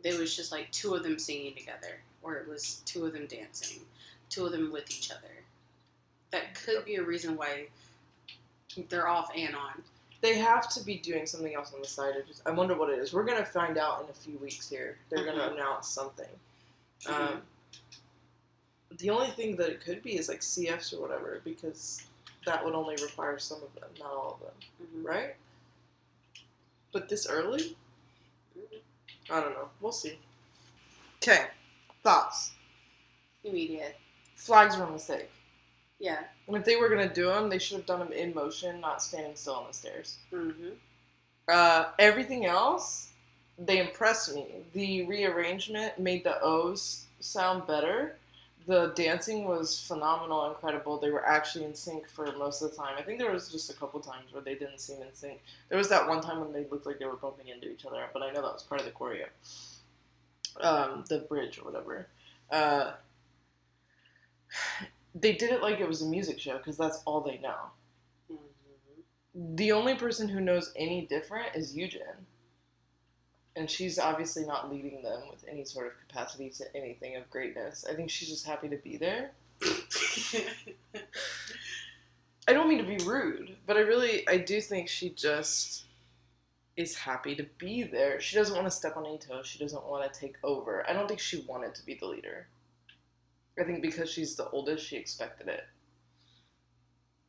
[0.02, 3.26] there was just like two of them singing together, or it was two of them
[3.26, 3.80] dancing,
[4.28, 5.20] two of them with each other.
[6.30, 7.68] That could be a reason why
[8.88, 9.82] they're off and on.
[10.20, 12.14] They have to be doing something else on the side.
[12.16, 13.12] I just I wonder what it is.
[13.12, 14.98] We're gonna find out in a few weeks here.
[15.10, 15.52] They're gonna Mhm.
[15.54, 16.40] announce something.
[17.02, 17.12] Mhm.
[17.12, 17.46] Um,
[18.90, 22.02] the only thing that it could be is like CFs or whatever, because
[22.46, 25.04] that would only require some of them, not all of them, Mhm.
[25.06, 25.36] right?
[26.90, 27.76] But this early?
[29.30, 29.70] I don't know.
[29.80, 30.18] We'll see.
[31.16, 31.50] Okay.
[32.02, 32.52] Thoughts.
[33.44, 33.96] Immediate.
[34.34, 35.30] Flags were a mistake.
[35.98, 36.28] Yeah.
[36.48, 39.02] And if they were gonna do them, they should have done them in motion, not
[39.02, 40.16] standing still on the stairs.
[40.32, 40.70] Mm-hmm.
[41.46, 43.10] Uh, everything else,
[43.58, 44.46] they impressed me.
[44.72, 48.16] The rearrangement made the O's sound better.
[48.66, 50.98] The dancing was phenomenal, incredible.
[50.98, 52.94] They were actually in sync for most of the time.
[52.98, 55.40] I think there was just a couple times where they didn't seem in sync.
[55.68, 58.04] There was that one time when they looked like they were bumping into each other,
[58.12, 59.26] but I know that was part of the choreo.
[60.60, 62.08] Um, the bridge or whatever.
[62.50, 62.92] Uh,
[65.20, 67.56] they did it like it was a music show because that's all they know.
[68.30, 69.56] Mm-hmm.
[69.56, 72.24] The only person who knows any different is Yujin.
[73.56, 77.84] And she's obviously not leading them with any sort of capacity to anything of greatness.
[77.90, 79.32] I think she's just happy to be there.
[82.46, 85.84] I don't mean to be rude, but I really I do think she just
[86.76, 88.20] is happy to be there.
[88.20, 89.46] She doesn't want to step on any toes.
[89.46, 90.88] She doesn't want to take over.
[90.88, 92.46] I don't think she wanted to be the leader.
[93.60, 95.64] I think because she's the oldest, she expected it.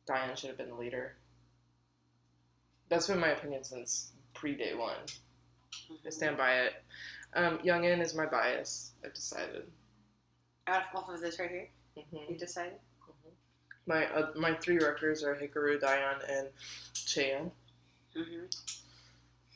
[0.08, 1.16] Dayeon should have been the leader.
[2.88, 4.96] That's been my opinion since pre day one.
[6.06, 6.72] I stand by it.
[7.34, 8.92] Um, Youngeun is my bias.
[9.04, 9.62] I've decided.
[10.66, 12.74] Out of, off of this right here, you hmm decided.
[13.86, 16.48] My uh, my three wreckers are Hikaru, Dayeon, and
[16.94, 17.50] Chaehyun.
[18.16, 18.44] Mm-hmm.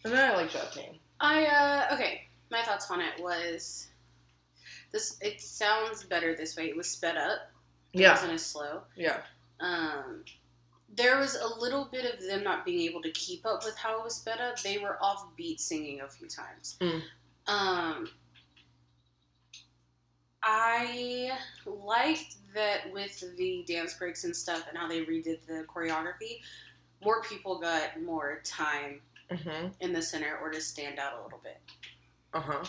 [0.04, 0.98] And then I like Jacqueline.
[1.20, 2.22] I uh okay.
[2.50, 3.88] My thoughts on it was
[4.94, 5.18] this.
[5.20, 6.64] It sounds better this way.
[6.70, 7.50] It was sped up.
[7.92, 8.80] It Yeah, wasn't as slow.
[8.96, 9.18] yeah.
[9.60, 10.24] Um,
[10.96, 13.98] there was a little bit of them not being able to keep up with how
[13.98, 14.60] it was sped up.
[14.62, 16.76] They were off beat singing a few times.
[16.80, 17.02] Mm.
[17.46, 18.08] Um,
[20.42, 21.32] I
[21.66, 26.40] liked that with the dance breaks and stuff and how they redid the choreography.
[27.02, 29.00] More people got more time
[29.30, 29.68] Mm-hmm.
[29.80, 31.56] in the center or to stand out a little bit.
[32.34, 32.64] Uh huh.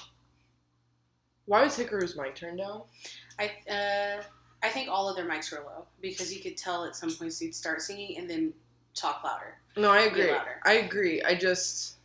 [1.46, 2.82] Why was Hikaru's mic turned down?
[3.40, 4.24] I uh,
[4.64, 7.40] I think all of their mics were low because you could tell at some points
[7.40, 8.54] they'd start singing and then
[8.96, 9.56] talk louder.
[9.78, 10.32] No, I agree.
[10.64, 11.22] I agree.
[11.22, 11.96] I just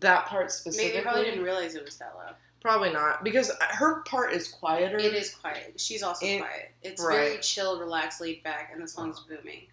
[0.00, 0.96] that part Maybe specifically.
[0.96, 2.32] they probably didn't realize it was that low.
[2.60, 4.96] Probably not because her part is quieter.
[4.96, 5.74] It is quiet.
[5.76, 6.72] She's also It- quiet.
[6.82, 9.66] It's very chill, relaxed, laid back, and the song's booming.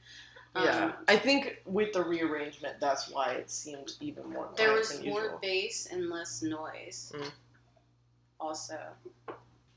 [0.54, 4.48] Yeah, Um, I think with the rearrangement, that's why it seemed even more.
[4.48, 5.40] Quiet there was more usual.
[5.42, 7.14] bass and less noise.
[7.16, 7.32] Mm.
[8.42, 8.78] Also,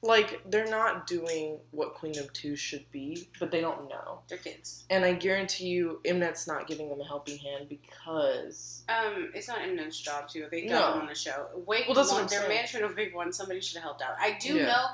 [0.02, 4.20] Like they're not doing what Queen of Two should be, but they don't know.
[4.28, 4.84] they're kids.
[4.90, 9.60] And I guarantee you, Mnet's not giving them a helping hand because Um, it's not
[9.60, 10.46] Mnet's job to.
[10.50, 10.92] They got No.
[10.92, 11.48] them on the show.
[11.66, 12.52] Wake Well, that's what one, I'm their saying.
[12.54, 13.32] management of Wake One.
[13.32, 14.16] Somebody should have helped out.
[14.18, 14.66] I do Yeah.
[14.66, 14.86] know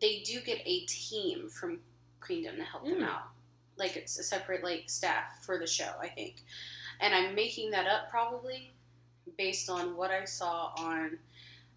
[0.00, 1.80] they do get a team from
[2.20, 3.08] Queendom to help them Mm.
[3.08, 3.28] out.
[3.76, 6.42] Like it's a separate like staff for the show, I think.
[7.00, 8.72] And I'm making that up probably
[9.36, 11.18] based on what I saw on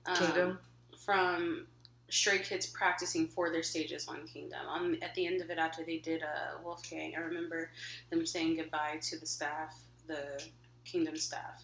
[0.05, 0.59] um, Kingdom.
[1.07, 1.65] From
[2.09, 4.59] Stray Kids practicing for their stages on Kingdom.
[4.67, 7.71] On at the end of it, after they did uh, Wolfgang, I remember
[8.09, 9.75] them saying goodbye to the staff,
[10.05, 10.43] the
[10.85, 11.63] Kingdom staff.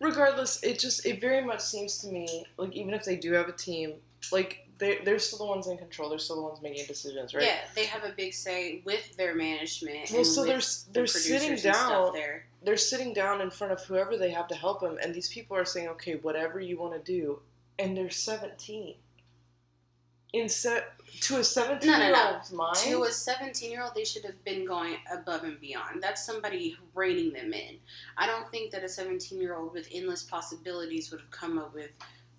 [0.00, 3.48] regardless, it just it very much seems to me like even if they do have
[3.48, 3.94] a team,
[4.32, 6.08] like they they're still the ones in control.
[6.10, 7.44] They're still the ones making decisions, right?
[7.44, 10.10] Yeah, they have a big say with their management.
[10.10, 10.60] Well, and so they're
[10.92, 12.12] they're sitting and stuff down.
[12.14, 12.46] there.
[12.64, 15.56] They're sitting down in front of whoever they have to help them, and these people
[15.56, 17.40] are saying, "Okay, whatever you want to do,"
[17.78, 18.94] and they're seventeen.
[20.34, 20.84] Instead,
[21.20, 25.44] to a seventeen-year-old's mind, To a 17 year old, they should have been going above
[25.44, 26.02] and beyond.
[26.02, 27.76] That's somebody reining them in.
[28.16, 31.74] I don't think that a 17 year old with endless possibilities would have come up
[31.74, 31.90] with,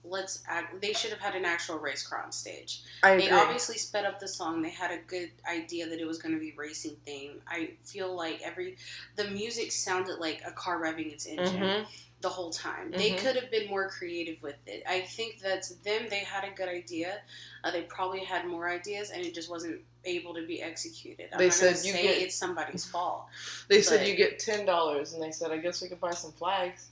[0.03, 0.81] let's act.
[0.81, 2.81] They should have had an actual race car on stage.
[3.03, 4.63] I They obviously sped up the song.
[4.63, 7.43] They had a good idea that it was going to be racing theme.
[7.47, 8.77] I feel like every
[9.17, 11.87] the music sounded like a car revving its engine Mhm.
[12.23, 12.89] The whole time.
[12.89, 13.17] They Mhm.
[13.17, 14.81] could have been more creative with it.
[14.87, 16.07] I think that's them.
[16.07, 17.21] They had a good idea.
[17.65, 21.27] Uh, they probably had more ideas, and it just wasn't able to be executed.
[21.33, 23.25] I'm They not said you say get- it's somebody's fault.
[23.67, 26.31] They said you get ten dollars, and they said, "I guess we could buy some
[26.31, 26.87] flags."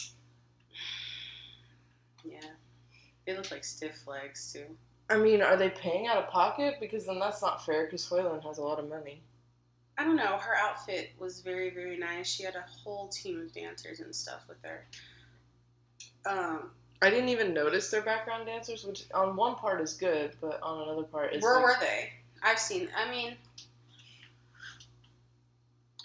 [2.25, 2.51] Yeah,
[3.25, 4.77] they look like stiff flags too.
[5.09, 6.75] I mean, are they paying out of pocket?
[6.81, 7.85] Because then that's not fair.
[7.85, 9.21] Because Hyolyn has a lot of money.
[9.97, 10.37] I don't know.
[10.37, 12.27] Her outfit was very, very nice.
[12.27, 14.85] She had a whole team of dancers and stuff with her.
[16.25, 16.69] Um,
[17.01, 20.83] I didn't even notice their background dancers, which on one part is good, but on
[20.83, 22.09] another part is where like, were they?
[22.43, 22.89] I've seen.
[22.95, 23.35] I mean,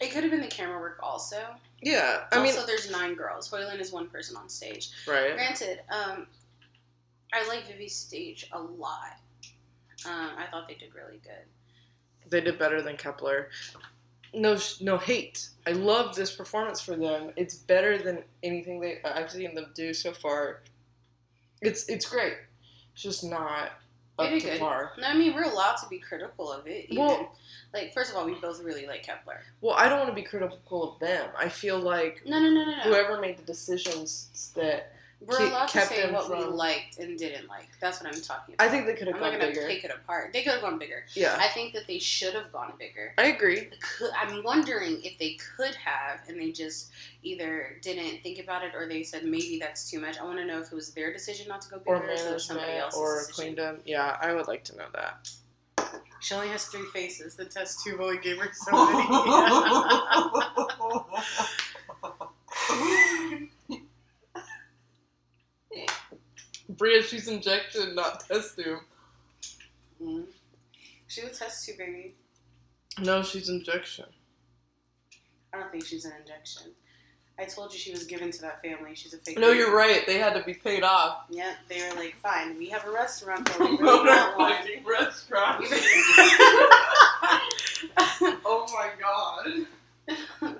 [0.01, 1.39] it could have been the camera work also.
[1.83, 2.25] yeah.
[2.33, 3.51] I mean, also, there's nine girls.
[3.51, 4.91] Hyolyn is one person on stage.
[5.07, 5.35] right?
[5.35, 6.27] Granted, um,
[7.33, 9.17] I like VIVIZ stage a lot.
[10.07, 11.45] Um, I thought they did really good.
[12.29, 13.47] They did better than Kep1er.
[14.35, 15.49] No, no hate.
[15.67, 17.31] I love this performance for them.
[17.37, 20.63] It's better than anything they I've seen them do so far.
[21.63, 22.35] It's it's great.
[22.93, 23.73] It's just not
[24.19, 24.59] up to good.
[24.61, 24.93] par.
[24.99, 26.87] No, I mean we're allowed to be critical of it.
[26.91, 27.05] Even.
[27.05, 27.37] Well-
[27.75, 29.41] like first of all, we both really like Kep1er.
[29.61, 31.29] Well, I don't want to be critical of them.
[31.37, 32.83] I feel like No, no, no, no, no.
[32.85, 37.19] whoever made the decisions that we're ke- allowed to say them what we liked and
[37.19, 37.69] didn't like.
[37.81, 38.67] That's what I'm talking about.
[38.67, 39.67] I think they could have I'm not gonna bigger.
[39.67, 40.33] take it apart.
[40.33, 41.05] They could have gone bigger.
[41.15, 43.15] Yeah, I think that they should have gone bigger.
[43.19, 43.69] I agree.
[43.99, 46.91] Could, I'm wondering if they could have, and they just
[47.23, 50.19] either didn't think about it, or they said maybe that's too much.
[50.19, 52.11] I want to know if it was their decision not to go bigger, Or or
[52.11, 53.55] if it was somebody management, else's or decision.
[53.57, 53.81] queendom.
[53.87, 55.29] Yeah, I would like to know that.
[56.21, 57.37] She only has three faces.
[57.37, 59.07] The test tube only gave her so many.
[66.77, 68.81] Bria, she's injection, not test tube.
[70.03, 70.25] Mm.
[71.09, 72.15] She was test tube, baby.
[73.03, 74.07] No, she's injection.
[75.53, 76.73] I don't think she's an injection.
[77.39, 78.95] I told you she was given to that family.
[78.95, 79.39] She's a fake.
[79.39, 79.59] No, baby.
[79.59, 80.07] you're right.
[80.07, 81.25] They had to be paid off.
[81.31, 84.57] Yeah, they were like, fine, we have a restaurant, but we really want one.
[84.87, 85.67] restaurant.
[88.45, 90.57] oh my god.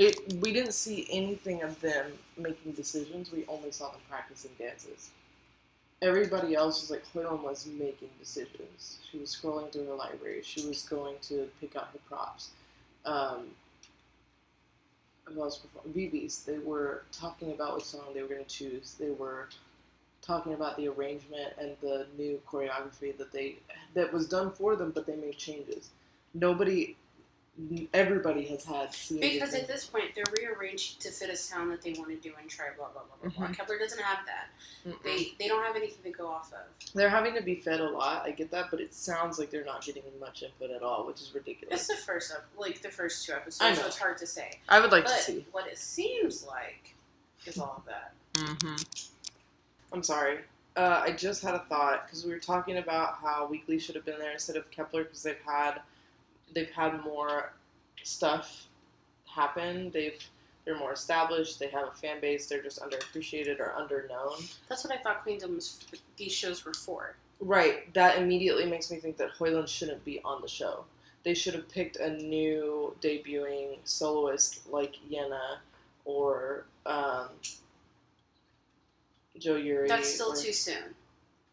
[0.00, 0.40] It.
[0.40, 3.30] We didn't see anything of them making decisions.
[3.30, 5.10] We only saw them practicing dances.
[6.00, 9.00] Everybody else was like Hyolyn was making decisions.
[9.10, 10.40] She was scrolling through her library.
[10.42, 12.50] She was going to pick out her props.
[13.04, 13.48] Um?
[15.94, 16.44] VIVIZ.
[16.44, 18.96] They were talking about what song they were going to choose.
[18.98, 19.48] They were
[20.22, 23.56] talking about the arrangement and the new choreography that they
[23.94, 25.90] that was done for them, but they made changes.
[26.34, 26.96] Nobody,
[27.92, 28.90] everybody has had
[29.20, 32.32] Because at this point, they're rearranged to fit a sound that they want to do
[32.40, 33.38] and try blah blah blah blah.
[33.38, 33.48] blah.
[33.48, 33.56] Mhm.
[33.56, 34.48] Kep1er doesn't have that.
[34.88, 35.02] Mm-mm.
[35.02, 36.60] They they don't have anything to go off of.
[36.94, 38.24] they're having to be fed a lot.
[38.24, 41.20] I get that, but it sounds like they're not getting much input at all, which
[41.20, 41.80] is ridiculous.
[41.80, 43.86] It's the first up, like the first two episodes, I so know.
[43.88, 44.58] it's hard to say.
[44.68, 45.46] I would like but to see.
[45.52, 46.94] what it seems like
[47.46, 48.12] is all of that.
[48.34, 48.76] Mm-hmm.
[49.92, 50.38] I'm sorry.
[50.76, 54.04] Uh, I just had a thought because we were talking about how Weeekly should have
[54.04, 55.80] been there instead of Kep1er because they've had
[56.54, 57.52] they've had more
[58.02, 58.66] stuff
[59.26, 59.90] happen.
[59.90, 60.18] They've
[60.64, 61.58] they're more established.
[61.58, 62.46] They have a fan base.
[62.46, 64.54] They're just underappreciated or underknown.
[64.68, 65.80] That's what I thought Queendom was.
[66.16, 67.16] These shows were for.
[67.40, 67.92] Right.
[67.94, 70.84] That immediately makes me think that Hyolyn shouldn't be on the show.
[71.22, 75.56] They should have picked a new debuting soloist like Yena
[76.04, 77.28] or um,
[79.38, 79.88] Jo Yuri.
[79.88, 80.94] That's still or- too soon.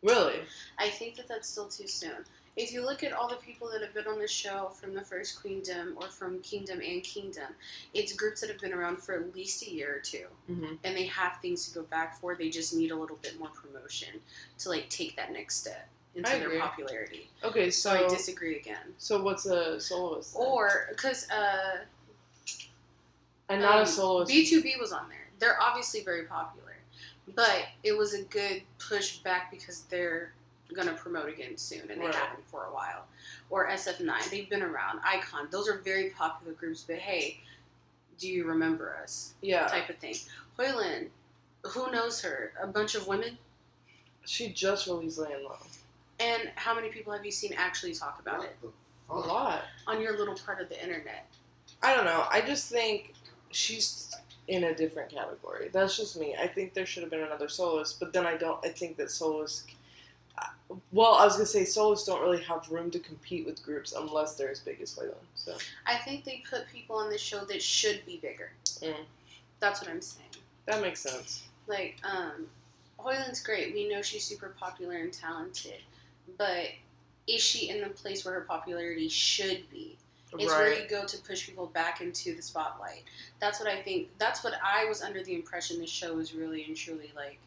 [0.03, 0.41] Really?
[0.77, 2.23] I think that that's still too soon.
[2.57, 5.01] If you look at all the people that have been on the show from the
[5.01, 7.53] first Queendom or from Kingdom and Kingdom,
[7.93, 10.73] it's groups that have been around for at least a year or two, Mm-hmm.
[10.83, 12.35] and they have things to go back for.
[12.35, 14.09] They just need a little bit more promotion
[14.59, 16.59] to like take that next step into I their agree.
[16.59, 17.29] popularity.
[17.43, 18.93] Okay, So so I disagree again.
[18.97, 20.33] so what's a soloist?
[20.33, 20.43] then?
[20.43, 21.83] Or because uh,
[23.49, 24.29] and not um, a soloist.
[24.31, 25.27] B two B was on there.
[25.37, 26.75] They're obviously very popular,
[27.35, 30.33] but it was a good push back because they're
[30.73, 32.11] gonna promote again soon, and Right.
[32.11, 33.07] they haven't for a while.
[33.49, 34.99] Or SF Nine, they've been around.
[35.01, 36.83] iKON, those are very popular groups.
[36.83, 37.41] But hey,
[38.17, 39.33] do you remember us?
[39.41, 40.15] yeah, Type of thing.
[40.57, 41.09] Hyolyn,
[41.63, 42.53] who knows her?
[42.61, 43.37] A bunch of women.
[44.25, 45.57] she just released Land Low.
[46.19, 48.57] And how many people have you seen actually talk about it
[49.09, 49.63] A lot.
[49.85, 51.27] on your little part of the internet?
[51.81, 52.27] I don't know.
[52.29, 53.13] I just think
[53.51, 54.13] she's
[54.49, 55.69] in a different category.
[55.69, 56.35] That's just me.
[56.37, 58.63] I think there should have been another soloist, but then I don't.
[58.65, 59.63] I think that soloists.
[60.91, 64.35] Well, I was gonna say solos don't really have room to compete with groups unless
[64.35, 65.15] they're as big as Hyolyn.
[65.35, 65.55] So
[65.85, 68.51] I think they put people on the show that should be bigger.
[68.81, 68.93] Mm.
[69.59, 70.29] That's what I'm saying.
[70.65, 71.43] that makes sense.
[71.67, 72.47] like um
[72.99, 73.73] Hyolyn's great.
[73.73, 75.81] We know she's super popular and talented,
[76.37, 76.67] but
[77.27, 79.97] is she in the place where her popularity should be?
[80.33, 83.03] It's where you go to push people back into the spotlight.
[83.39, 84.09] That's what I think.
[84.17, 87.39] That's what I was under the impression this show was really and truly like.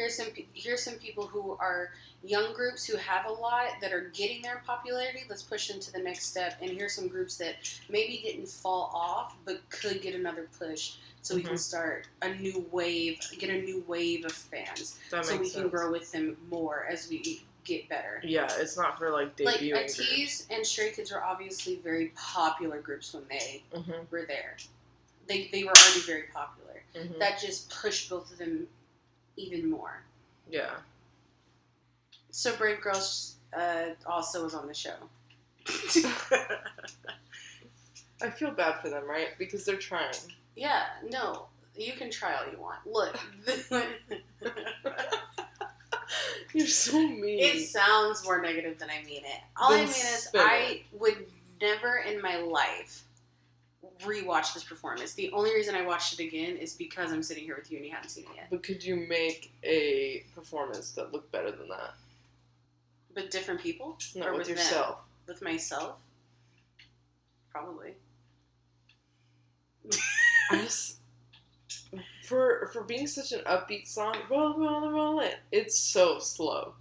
[0.00, 1.90] Here's some here's some people who are
[2.24, 5.24] young groups who have a lot that are getting their popularity.
[5.28, 6.56] Let's push them to the next step.
[6.62, 7.56] And here's some groups that
[7.90, 11.58] maybe didn't fall off but could get another push, so we can Mhm.
[11.58, 15.68] start a new wave, get a new wave of fans That so we makes can
[15.68, 18.22] grow with them more as we get better.
[18.24, 19.72] Yeah, it's not for like Like debuting.
[19.74, 20.00] groups.
[20.00, 24.56] Ateez and Stray Kids were obviously very popular groups when they Mhm, were there.
[25.26, 26.82] They, they were already very popular.
[26.94, 27.18] mhm.
[27.18, 28.66] That just pushed both of them
[29.40, 30.02] even more.
[30.50, 30.70] yeah.
[32.32, 34.94] So Brave Girls uh, also was on the show.
[38.22, 39.30] I feel bad for them, right?
[39.38, 40.14] Because they're trying.
[40.54, 41.46] yeah, no,
[41.76, 42.78] you can try all you want.
[42.86, 43.18] Look,
[46.52, 47.38] You're so mean.
[47.40, 49.40] it sounds more negative than I mean it.
[49.56, 51.26] All I mean is, I would
[51.60, 53.04] never in my life
[54.02, 55.14] rewatch this performance.
[55.14, 57.86] The only reason I watched it again is because I'm sitting here with you and
[57.86, 58.46] you haven't seen it yet.
[58.50, 61.94] But could you make a performance that looked better than that?
[63.14, 63.98] With different people?
[64.14, 64.56] No, Or with them?
[64.56, 64.98] yourself.
[65.26, 65.96] With myself?
[67.50, 67.94] Probably.
[70.50, 70.96] I just
[72.24, 75.36] for for being such an upbeat song, roll, roll, roll it.
[75.50, 76.74] It's so slow.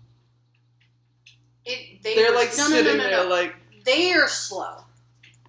[1.66, 4.84] It, they are like no, sitting no, no, there like they are slow.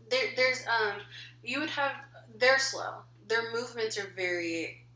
[0.08, 1.00] There, there's um,
[1.42, 1.92] you would have
[2.38, 2.94] they're slow.
[3.28, 4.86] Their movements are very.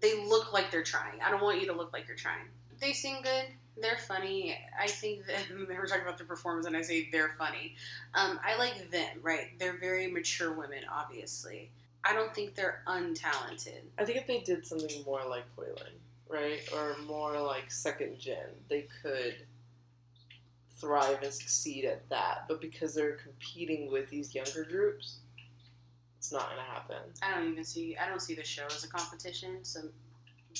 [0.00, 1.20] They look like they're trying.
[1.24, 2.48] I don't want you to look like you're trying.
[2.80, 3.44] They sing good.
[3.80, 4.58] They're funny.
[4.78, 7.76] I think that were talking about their performance, and I say they're funny.
[8.14, 9.18] Um, I like them.
[9.22, 9.58] Right?
[9.58, 10.80] They're very mature women.
[10.92, 11.70] Obviously,
[12.04, 13.82] I don't think they're untalented.
[13.98, 15.94] I think if they did something more like Hyolyn,
[16.28, 16.60] right?
[16.74, 19.36] Or more like second gen, they could
[20.76, 22.46] thrive and succeed at that.
[22.48, 25.20] But because they're competing with these younger groups,
[26.22, 26.98] it's not gonna happen.
[27.20, 27.96] I don't even see.
[27.96, 29.56] I don't see the show as a competition.
[29.64, 29.80] So,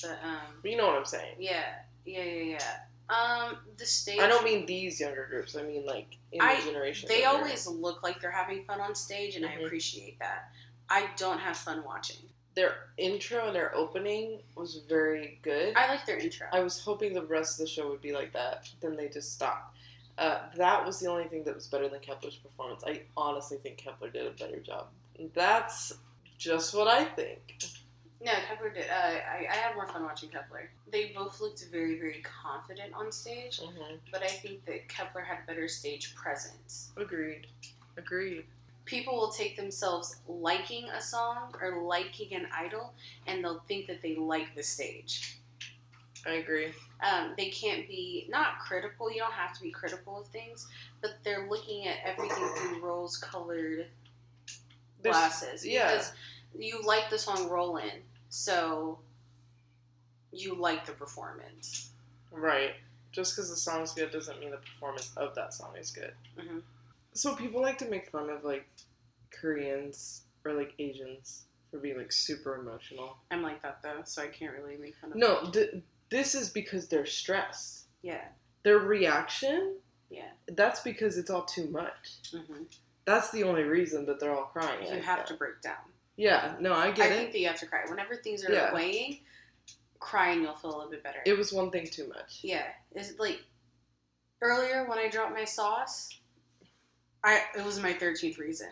[0.01, 1.35] but um, But you know what I'm saying.
[1.39, 1.75] yeah,
[2.05, 2.75] yeah, yeah, yeah.
[3.09, 4.19] Um, the stage.
[4.19, 5.55] I don't mean these younger groups.
[5.55, 7.07] I mean like in I- the generation.
[7.07, 9.63] They always look like they're having fun on stage, and I Mhm.
[9.65, 10.51] appreciate that.
[10.89, 12.29] I don't have fun watching.
[12.55, 15.75] their intro and their opening was very good.
[15.75, 16.45] I like their intro.
[16.51, 18.69] I was hoping the rest of the show would be like that.
[18.79, 19.75] Then they just stopped.
[20.19, 22.83] Uh, that was the only thing that was better than Kep1er's performance.
[22.85, 24.89] I honestly think Kep1er did a better job.
[25.33, 25.93] That's
[26.37, 27.57] just what I think.
[28.21, 28.85] no, Kep1er did.
[28.89, 30.67] Uh, I, I had more fun watching Kep1er.
[30.91, 35.45] They both looked very, very confident on stage, hmm but I think that Kep1er had
[35.47, 36.91] better stage presence.
[36.97, 37.47] Agreed.
[37.97, 38.45] Agreed.
[38.85, 42.93] People will take themselves liking a song or liking an idol,
[43.27, 45.37] and they'll think that they like the stage.
[46.25, 46.71] I agree.
[47.01, 49.11] um, they can't be not critical.
[49.11, 50.67] You don't have to be critical of things,
[51.01, 53.87] but they're looking at everything through rose-colored
[55.11, 55.65] glasses.
[55.65, 55.91] yeah.
[55.91, 56.11] Because
[56.57, 58.99] you like the song "Rollin'," so
[60.31, 61.91] you like the performance.
[62.31, 62.75] Right.
[63.11, 66.13] Just because the song's good doesn't mean the performance of that song is good.
[66.37, 66.63] Mhm.
[67.13, 68.67] So people like to make fun of like
[69.31, 73.17] Koreans or like Asians for being like super emotional.
[73.31, 75.17] I'm like that though, so I can't really make fun of.
[75.17, 75.75] No, th-
[76.09, 77.85] this is because they're stressed.
[78.01, 78.25] Yeah.
[78.63, 79.77] Their reaction,
[80.09, 80.31] Yeah.
[80.47, 82.19] that's because it's all too much.
[82.31, 82.63] hmm
[83.05, 84.83] That's the only reason that they're all crying.
[84.85, 85.27] You like have that.
[85.27, 85.75] to break down.
[86.15, 88.51] Yeah, no, I get I get think that you have to cry whenever things are
[88.53, 88.73] Yeah.
[88.73, 89.19] weighing.
[89.99, 91.19] Crying, you'll feel a little bit better.
[91.25, 92.39] It was one thing too much.
[92.43, 93.41] Yeah, it's like
[94.41, 96.09] earlier when I dropped my sauce.
[97.23, 98.69] I it was my thirteenth reason.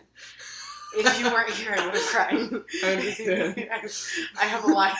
[0.94, 2.62] If you weren't here, I would have cried.
[2.84, 3.68] I understand.
[3.72, 3.88] I,
[4.40, 4.94] I have a lot.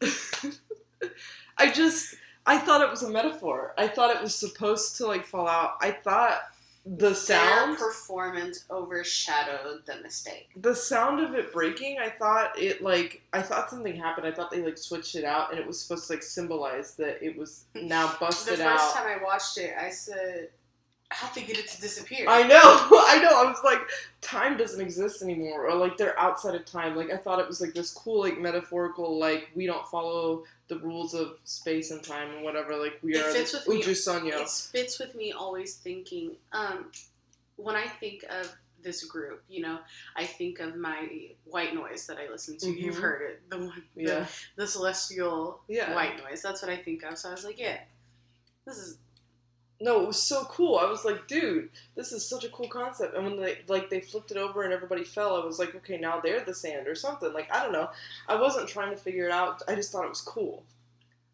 [1.58, 2.14] I just
[2.46, 3.74] I thought it was a metaphor.
[3.76, 5.72] I thought it was supposed to like fall out.
[5.82, 6.40] I thought
[6.86, 10.48] the Their sound performance overshadowed the mistake.
[10.56, 14.26] the sound of it breaking, I thought it like I thought something happened.
[14.26, 17.22] I thought they like switched it out and it was supposed to like symbolize that
[17.24, 18.72] it was now busted out.
[18.72, 19.02] The first out.
[19.04, 20.48] time I watched it, I said,
[21.10, 23.42] "How'd they get it to disappear?" I know, I know.
[23.46, 23.80] I was like,
[24.20, 26.96] time doesn't exist anymore, or like they're outside of time.
[26.96, 30.78] Like I thought it was like this cool, like metaphorical, like we don't follow the
[30.78, 32.76] rules of space and time and whatever.
[32.76, 33.82] Like we It are fits with me.
[33.82, 34.40] Uju Sonyo.
[34.42, 36.90] It fits with me always thinking, um,
[37.56, 39.78] when I think of this group, you know,
[40.16, 41.08] I think of my
[41.44, 42.70] white noise that I listen to.
[42.70, 43.00] You've Mhm.
[43.02, 44.26] heard it, the one, the, Yeah,
[44.56, 45.94] the celestial Yeah.
[45.94, 46.40] white noise.
[46.40, 47.18] That's what I think of.
[47.18, 47.78] So I was like, yeah,
[48.64, 48.96] this is
[49.80, 50.76] no, it was so cool.
[50.76, 53.16] I was like, dude, this is such a cool concept.
[53.16, 55.96] And when they like they flipped it over and everybody fell, I was like, okay,
[55.98, 57.32] now they're the sand or something.
[57.32, 57.88] Like I don't know.
[58.28, 59.62] I wasn't trying to figure it out.
[59.68, 60.62] I just thought it was cool.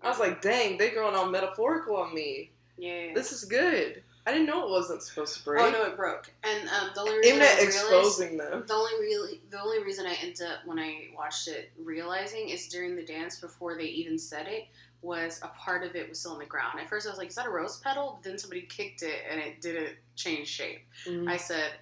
[0.02, 2.50] I was like, dang, they're going all metaphorical on me.
[2.78, 3.12] yeah.
[3.14, 4.02] This is good.
[4.28, 5.62] I didn't know it wasn't supposed to break.
[5.62, 6.32] oh no, it broke.
[6.42, 8.64] And um, the only reason Aimed I at realized, exposing them.
[8.66, 12.66] the only really the only reason I ended up when I watched it realizing is
[12.68, 14.64] during the dance before they even said it
[15.02, 16.80] was a part of it was still on the ground.
[16.80, 18.20] At first I was like, is that a rose petal?
[18.22, 20.82] Then somebody kicked it and it didn't change shape.
[21.06, 21.28] Mm.
[21.28, 21.72] I said,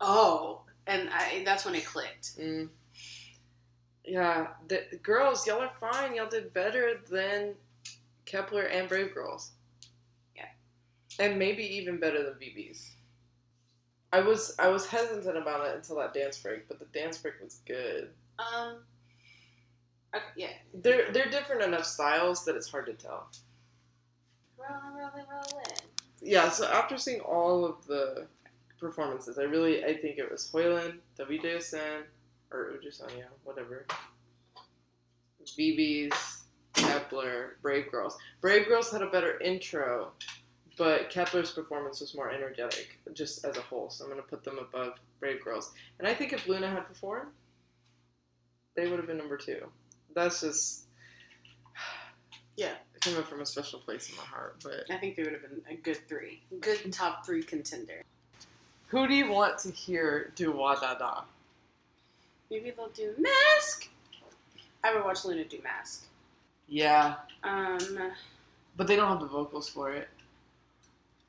[0.00, 2.38] oh, and I, that's when it clicked.
[2.38, 2.68] Mm.
[4.04, 6.14] Yeah, the girls, y'all are fine.
[6.14, 7.54] Y'all did better than
[8.26, 9.52] Kep1er and Brave Girls.
[10.36, 10.44] Yeah.
[11.18, 12.90] and maybe even better than VIVIZ.
[14.12, 17.34] I was I was hesitant about it until that dance break, but the dance break
[17.42, 18.10] was good.
[18.38, 18.76] Um,
[20.36, 23.28] yeah, They're they're different enough styles that it's hard to tell.
[24.58, 25.76] rolling, rolling, rolling.
[26.20, 28.26] Yeah, so after seeing all of the
[28.78, 32.02] performances, I really I think it was Hyolyn, WJSN,
[32.50, 33.86] or Ujusanya, whatever.
[35.58, 36.12] VIVIZ,
[36.74, 38.16] Kep1er, Brave Girls.
[38.40, 40.12] Brave Girls had a better intro,
[40.78, 43.90] but Kep1er's performance was more energetic, just as a whole.
[43.90, 45.72] So I'm gonna put them above Brave Girls.
[45.98, 47.30] And I think if LOONA had performed,
[48.74, 49.66] they would have been number two.
[50.14, 50.84] That's just
[52.56, 55.42] Yeah, Coming from a special place in my heart, but I think they would have
[55.42, 58.02] been a good three, good top three contender.
[58.86, 61.22] who do you want to hear do Wa Da Da?
[62.50, 63.88] Maybe they'll do Mask.
[64.82, 66.06] I would watch LOONA do Mask.
[66.68, 68.12] Yeah, Um,
[68.76, 70.08] but they don't have the vocals for it.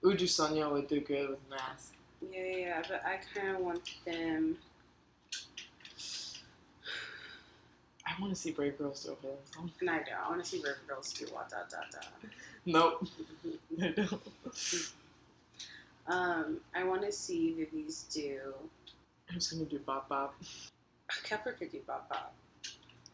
[0.03, 1.93] Uju Sonya would do good with Mask.
[2.31, 4.57] yeah, yeah, yeah, but I kind of want them.
[8.07, 9.72] I want to see Brave Girls do a Helen song.
[9.82, 12.07] And I want to see Brave Girls do what da da da.
[12.68, 13.07] Nope,
[13.82, 14.22] I don't.
[16.07, 18.40] Um, I want to see VIVIZ do.
[19.27, 20.36] I'm just gonna do Bop Bop?
[21.26, 22.32] Kep1er could do Bop Bop.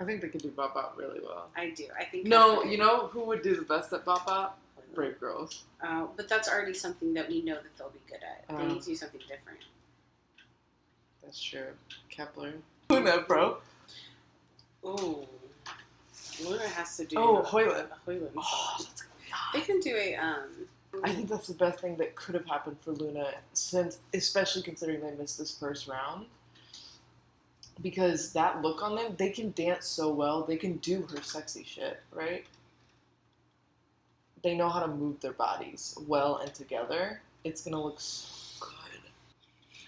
[0.01, 1.47] I think they could do Bop Bop really well.
[1.55, 1.85] I do.
[1.97, 2.27] I think.
[2.27, 4.59] No, you know who would do the best at Bop Bop?
[4.93, 5.63] Brave Girls.
[5.81, 8.45] Uh, but that's already something that we know that they'll be good at.
[8.49, 8.67] They Uh.
[8.67, 9.59] need to do something different.
[11.23, 11.67] That's true.
[12.13, 12.59] Kep1er.
[12.89, 13.57] LOONA, bro.
[14.85, 15.25] Ooh.
[16.43, 17.17] LOONA has to do.
[17.17, 17.85] Oh, Hyolyn.
[18.07, 18.87] Hyolyn Oh, song.
[19.53, 20.49] They can do a um.
[21.03, 24.99] I think that's the best thing that could have happened for LOONA, since especially considering
[25.01, 26.25] they missed this first round.
[27.81, 30.43] Because that look on them, they can dance so well.
[30.43, 32.45] They can do her sexy shit, right?
[34.43, 37.21] They know how to move their bodies well and together.
[37.43, 38.27] It's gonna look so
[38.59, 38.99] good.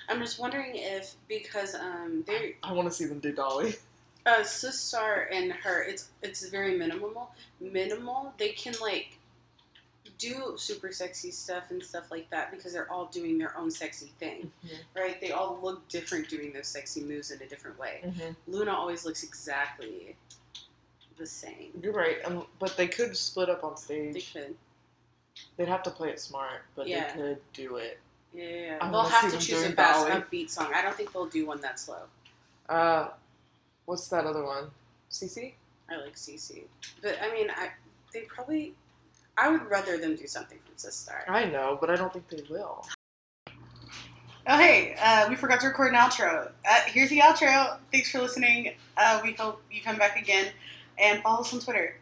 [0.09, 3.75] I'm just wondering if because um they I want to see them do Dolly.
[4.25, 9.17] uh Sistar and her it's it's very minimal minimal they can like
[10.17, 14.11] do super sexy stuff and stuff like that because they're all doing their own sexy
[14.19, 14.49] thing
[14.95, 18.31] right they all look different doing those sexy moves in a different way Mm-hmm.
[18.53, 20.15] LOONA always looks exactly
[21.17, 24.13] the same You're right, um, but they could split up on stage.
[24.13, 24.55] they could
[25.57, 27.11] They'd have to play it smart, but Yeah.
[27.15, 27.99] they could do it.
[28.33, 28.89] yeah, yeah, yeah.
[28.91, 31.79] They'll have to choose a fast upbeat song I don't think they'll do one that
[31.79, 32.03] slow
[32.69, 33.09] Uh,
[33.85, 34.65] what's that other one?
[35.11, 35.53] CC?
[35.89, 36.63] I like CC
[37.01, 37.69] but I mean I
[38.13, 38.73] they probably
[39.37, 42.43] I would rather them do something from Sistar I know, but I don't think they
[42.49, 42.85] will.
[44.45, 46.51] Oh, hey, uh, we forgot to record an outro.
[46.69, 47.77] Uh, here's the outro.
[47.93, 48.73] Thanks for listening.
[48.97, 50.47] Uh, we hope you come back again
[50.99, 51.95] and follow us on Twitter.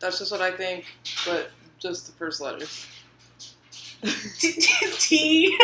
[0.00, 0.84] That's just what I think,
[1.24, 2.88] but just the first letters.
[4.38, 5.56] T J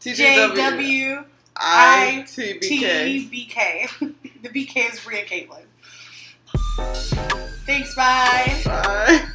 [0.00, 0.56] TJW.
[0.56, 1.24] W
[1.56, 3.26] I T B K.
[3.30, 3.86] B K.
[4.44, 5.64] The BK is Bria Caitlin.
[7.64, 8.60] Thanks, bye.
[8.66, 9.26] Bye.